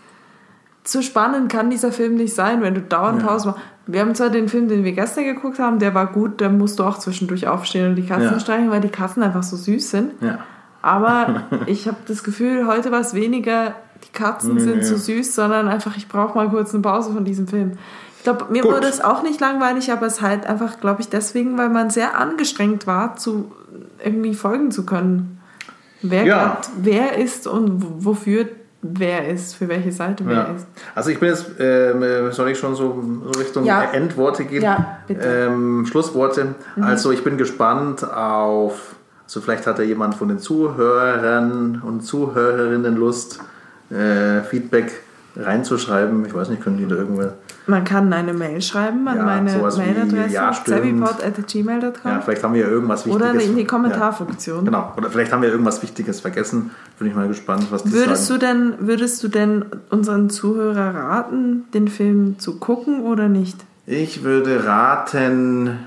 Zu 0.89 1.03
spannend 1.03 1.53
kann 1.53 1.68
dieser 1.68 1.93
Film 1.93 2.14
nicht 2.14 2.34
sein, 2.34 2.62
wenn 2.62 2.74
du 2.74 2.80
dauernd 2.80 3.22
Pause 3.22 3.49
machst. 3.49 3.61
Wir 3.86 4.01
haben 4.01 4.14
zwar 4.14 4.30
den 4.30 4.49
Film, 4.49 4.68
den 4.68 4.84
wir 4.84 4.93
gestern 4.93 5.24
geguckt 5.24 5.59
haben, 5.59 5.78
der 5.78 5.95
war 5.95 6.07
gut, 6.07 6.41
da 6.41 6.49
musst 6.49 6.78
du 6.78 6.84
auch 6.84 6.99
zwischendurch 6.99 7.47
aufstehen 7.47 7.91
und 7.91 7.97
die 7.97 8.07
Katzen 8.07 8.32
Ja. 8.32 8.41
streichen, 8.41 8.70
weil 8.70 8.80
die 8.80 8.89
Katzen 8.89 9.22
einfach 9.22 9.43
so 9.43 9.57
süß 9.57 9.91
sind. 9.91 10.12
Ja. 10.22 10.39
Aber 10.80 11.43
ich 11.66 11.86
habe 11.89 11.99
das 12.07 12.24
Gefühl, 12.24 12.66
heute 12.66 12.91
war 12.91 13.01
es 13.01 13.12
weniger, 13.12 13.74
die 14.07 14.12
Katzen 14.12 14.59
sind 14.61 14.82
so 14.82 14.97
süß, 14.97 15.34
sondern 15.34 15.68
einfach, 15.68 15.95
ich 15.99 16.09
brauche 16.09 16.36
mal 16.39 16.49
kurz 16.49 16.72
eine 16.72 16.82
Pause 16.82 17.12
von 17.12 17.26
diesem 17.26 17.49
Film. 17.49 17.72
Ich 18.16 18.24
glaube, 18.24 18.47
mir 18.51 18.62
Gut. 18.62 18.72
wurde 18.72 18.86
es 18.86 19.03
auch 19.03 19.22
nicht 19.22 19.41
langweilig, 19.43 19.93
aber 19.93 20.07
es 20.07 20.22
halt 20.22 20.47
einfach, 20.47 20.80
glaube 20.80 21.03
ich, 21.03 21.11
deswegen, 21.11 21.59
weil 21.59 21.68
man 21.68 21.91
sehr 21.91 22.18
angestrengt 22.18 22.86
war, 22.86 23.16
zu 23.16 23.53
irgendwie 24.03 24.32
folgen 24.34 24.70
zu 24.70 24.86
können. 24.86 25.39
Wer 26.01 26.24
Ja. 26.24 26.39
grad 26.45 26.70
wer 26.80 27.18
ist 27.18 27.47
und 27.47 28.05
wofür 28.05 28.47
wer 28.83 29.29
ist, 29.29 29.57
für 29.57 29.68
welche 29.68 29.91
Seite 29.93 30.24
wer 30.26 30.35
Ja. 30.35 30.43
ist. 30.55 30.66
Also 30.95 31.11
ich 31.11 31.18
bin 31.18 31.29
jetzt, 31.31 31.47
ähm, 31.59 32.31
soll 32.31 32.51
ich 32.51 32.59
schon 32.59 32.74
so 32.76 33.03
so 33.24 33.39
Richtung 33.39 33.64
Ja. 33.64 33.83
Endworte 33.93 34.45
gehen? 34.45 34.62
Ja, 34.62 34.99
bitte. 35.07 35.26
Ähm, 35.26 35.85
Schlussworte. 35.87 36.55
Also 36.81 37.11
ich 37.11 37.24
bin 37.24 37.39
gespannt 37.39 38.05
auf, 38.05 38.95
also 39.24 39.41
vielleicht 39.41 39.66
hat 39.66 39.79
da 39.79 39.83
jemand 39.83 40.14
von 40.14 40.29
den 40.29 40.39
Zuhörern 40.39 41.83
und 41.85 42.03
Zuhörerinnen 42.03 42.97
Lust, 42.97 43.41
äh, 43.91 44.43
Feedback 44.43 44.93
reinzuschreiben. 45.37 46.24
Ich 46.26 46.35
weiß 46.35 46.49
nicht, 46.49 46.62
können 46.62 46.79
die 46.79 46.87
da 46.87 46.95
irgendwer... 46.97 47.35
Man 47.69 47.85
kann 47.85 48.11
eine 48.14 48.33
Mail 48.33 48.62
schreiben 48.62 49.07
an 49.09 49.19
Ja, 49.19 49.25
meine 49.25 49.53
Mailadresse 49.59 50.33
ja, 50.33 50.51
Ja, 52.05 52.21
vielleicht 52.23 52.43
haben 52.43 52.55
wir 52.55 52.62
ja 52.62 52.69
irgendwas 52.69 53.05
Wichtiges. 53.05 53.29
oder 53.31 53.41
in 53.41 53.55
die 53.57 53.61
Ja. 53.61 53.66
Kommentarfunktion. 53.66 54.64
Genau, 54.64 54.95
oder 54.97 55.11
vielleicht 55.11 55.33
haben 55.33 55.43
wir 55.43 55.51
irgendwas 55.51 55.83
Wichtiges 55.83 56.21
vergessen. 56.21 56.71
Bin 56.99 57.09
ich 57.09 57.14
mal 57.14 57.29
gespannt, 57.29 57.66
was 57.71 57.83
die 57.85 57.93
Würdest 57.93 58.27
sagen. 58.29 58.41
du, 58.41 58.47
denn, 58.47 58.75
würdest 58.89 59.23
du 59.23 59.29
denn 59.29 59.66
unseren 59.91 60.31
Zuhörer 60.31 60.95
raten, 60.95 61.64
den 61.75 61.89
Film 61.89 62.39
zu 62.39 62.59
gucken 62.59 63.03
oder 63.03 63.29
nicht? 63.29 63.62
Ich 63.85 64.25
würde 64.25 64.64
raten, 64.64 65.81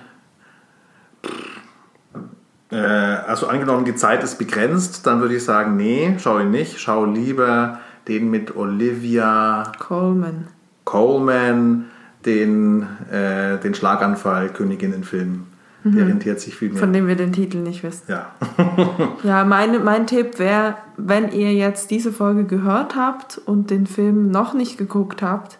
äh, 2.71 2.75
also 2.77 3.47
angenommen, 3.47 3.85
die 3.85 3.95
Zeit 3.95 4.23
ist 4.23 4.37
begrenzt, 4.37 5.07
dann 5.07 5.19
würde 5.21 5.35
ich 5.35 5.43
sagen, 5.43 5.77
nee, 5.77 6.15
schau 6.19 6.37
ihn 6.39 6.51
nicht. 6.51 6.79
Schau 6.79 7.05
lieber 7.05 7.79
den 8.07 8.29
mit 8.29 8.55
Olivia 8.55 9.71
Coleman. 9.79 10.47
Coleman, 10.85 11.85
den, 12.25 12.85
äh, 13.11 13.57
den 13.59 13.73
Schlaganfall 13.73 14.49
Königinnen-Film. 14.49 15.43
Der 15.83 16.05
rentiert 16.07 16.39
sich 16.39 16.55
viel 16.55 16.69
mehr. 16.69 16.77
Von 16.79 16.93
dem 16.93 17.07
wir 17.07 17.15
den 17.15 17.33
Titel 17.33 17.57
nicht 17.57 17.81
wissen. 17.81 18.03
ja. 18.07 18.27
Ja, 19.23 19.43
meine, 19.45 19.79
mein 19.79 20.05
Tipp 20.05 20.37
wäre, 20.37 20.75
wenn 20.97 21.31
ihr 21.31 21.53
jetzt 21.53 21.89
diese 21.89 22.11
Folge 22.11 22.43
gehört 22.43 22.95
habt 22.95 23.39
und 23.43 23.71
den 23.71 23.87
Film 23.87 24.29
noch 24.29 24.53
nicht 24.53 24.77
geguckt 24.77 25.23
habt, 25.23 25.57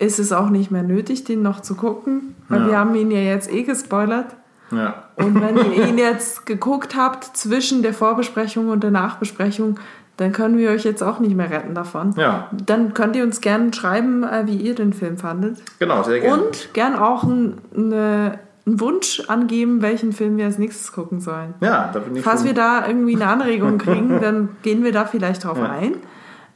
ist 0.00 0.18
es 0.18 0.32
auch 0.32 0.50
nicht 0.50 0.72
mehr 0.72 0.82
nötig, 0.82 1.22
den 1.22 1.42
noch 1.42 1.60
zu 1.60 1.76
gucken, 1.76 2.34
weil 2.48 2.62
Ja. 2.62 2.66
wir 2.66 2.78
haben 2.78 2.94
ihn 2.96 3.12
ja 3.12 3.20
jetzt 3.20 3.52
eh 3.52 3.62
gespoilert. 3.62 4.34
ja. 4.72 5.04
Und 5.14 5.40
wenn 5.40 5.56
ihr 5.56 5.86
ihn 5.88 5.98
jetzt 5.98 6.44
geguckt 6.44 6.96
habt 6.96 7.22
zwischen 7.36 7.82
der 7.82 7.94
Vorbesprechung 7.94 8.68
und 8.70 8.82
der 8.82 8.90
Nachbesprechung, 8.90 9.78
dann 10.18 10.32
können 10.32 10.58
wir 10.58 10.70
euch 10.70 10.84
jetzt 10.84 11.02
auch 11.02 11.18
nicht 11.20 11.34
mehr 11.34 11.50
retten 11.50 11.74
davon. 11.74 12.12
Ja, 12.16 12.50
Dann 12.66 12.92
könnt 12.92 13.16
ihr 13.16 13.22
uns 13.24 13.40
gerne 13.40 13.72
schreiben, 13.72 14.22
äh, 14.24 14.42
wie 14.46 14.56
ihr 14.56 14.74
den 14.74 14.92
Film 14.92 15.16
fandet. 15.16 15.58
genau, 15.78 16.02
sehr 16.02 16.20
gerne. 16.20 16.42
Und 16.42 16.74
gern 16.74 16.94
auch 16.96 17.24
ein, 17.24 17.54
eine, 17.74 18.38
einen 18.66 18.80
Wunsch 18.80 19.22
angeben, 19.28 19.80
welchen 19.80 20.12
Film 20.12 20.36
wir 20.36 20.44
als 20.44 20.58
nächstes 20.58 20.92
gucken 20.92 21.20
sollen. 21.20 21.54
Ja, 21.60 21.88
da 21.92 22.00
bin 22.00 22.16
ich 22.16 22.22
Falls 22.22 22.44
wir 22.44 22.52
da 22.52 22.86
irgendwie 22.86 23.14
eine 23.16 23.26
Anregung 23.28 23.78
kriegen, 23.78 24.20
dann 24.20 24.50
gehen 24.62 24.84
wir 24.84 24.92
da 24.92 25.06
vielleicht 25.06 25.44
drauf 25.44 25.56
Ja. 25.56 25.70
ein. 25.70 25.94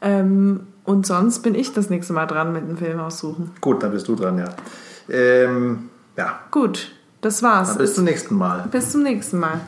Ähm, 0.02 0.66
und 0.84 1.06
sonst 1.06 1.38
bin 1.44 1.54
ich 1.54 1.72
das 1.72 1.88
nächste 1.88 2.12
Mal 2.12 2.26
dran 2.26 2.52
mit 2.52 2.68
dem 2.68 2.76
Film 2.76 2.98
aussuchen. 3.00 3.52
Gut, 3.60 3.82
dann 3.82 3.92
bist 3.92 4.08
du 4.08 4.16
dran, 4.16 4.38
ja. 4.38 4.46
Ähm, 5.08 5.88
ja, 6.16 6.40
Gut, 6.50 6.92
das 7.20 7.42
war's. 7.42 7.68
dann 7.68 7.78
bis 7.78 7.94
zum 7.94 8.04
nächsten 8.04 8.34
Mal. 8.34 8.64
Bis 8.70 8.90
zum 8.90 9.02
nächsten 9.04 9.38
Mal. 9.38 9.60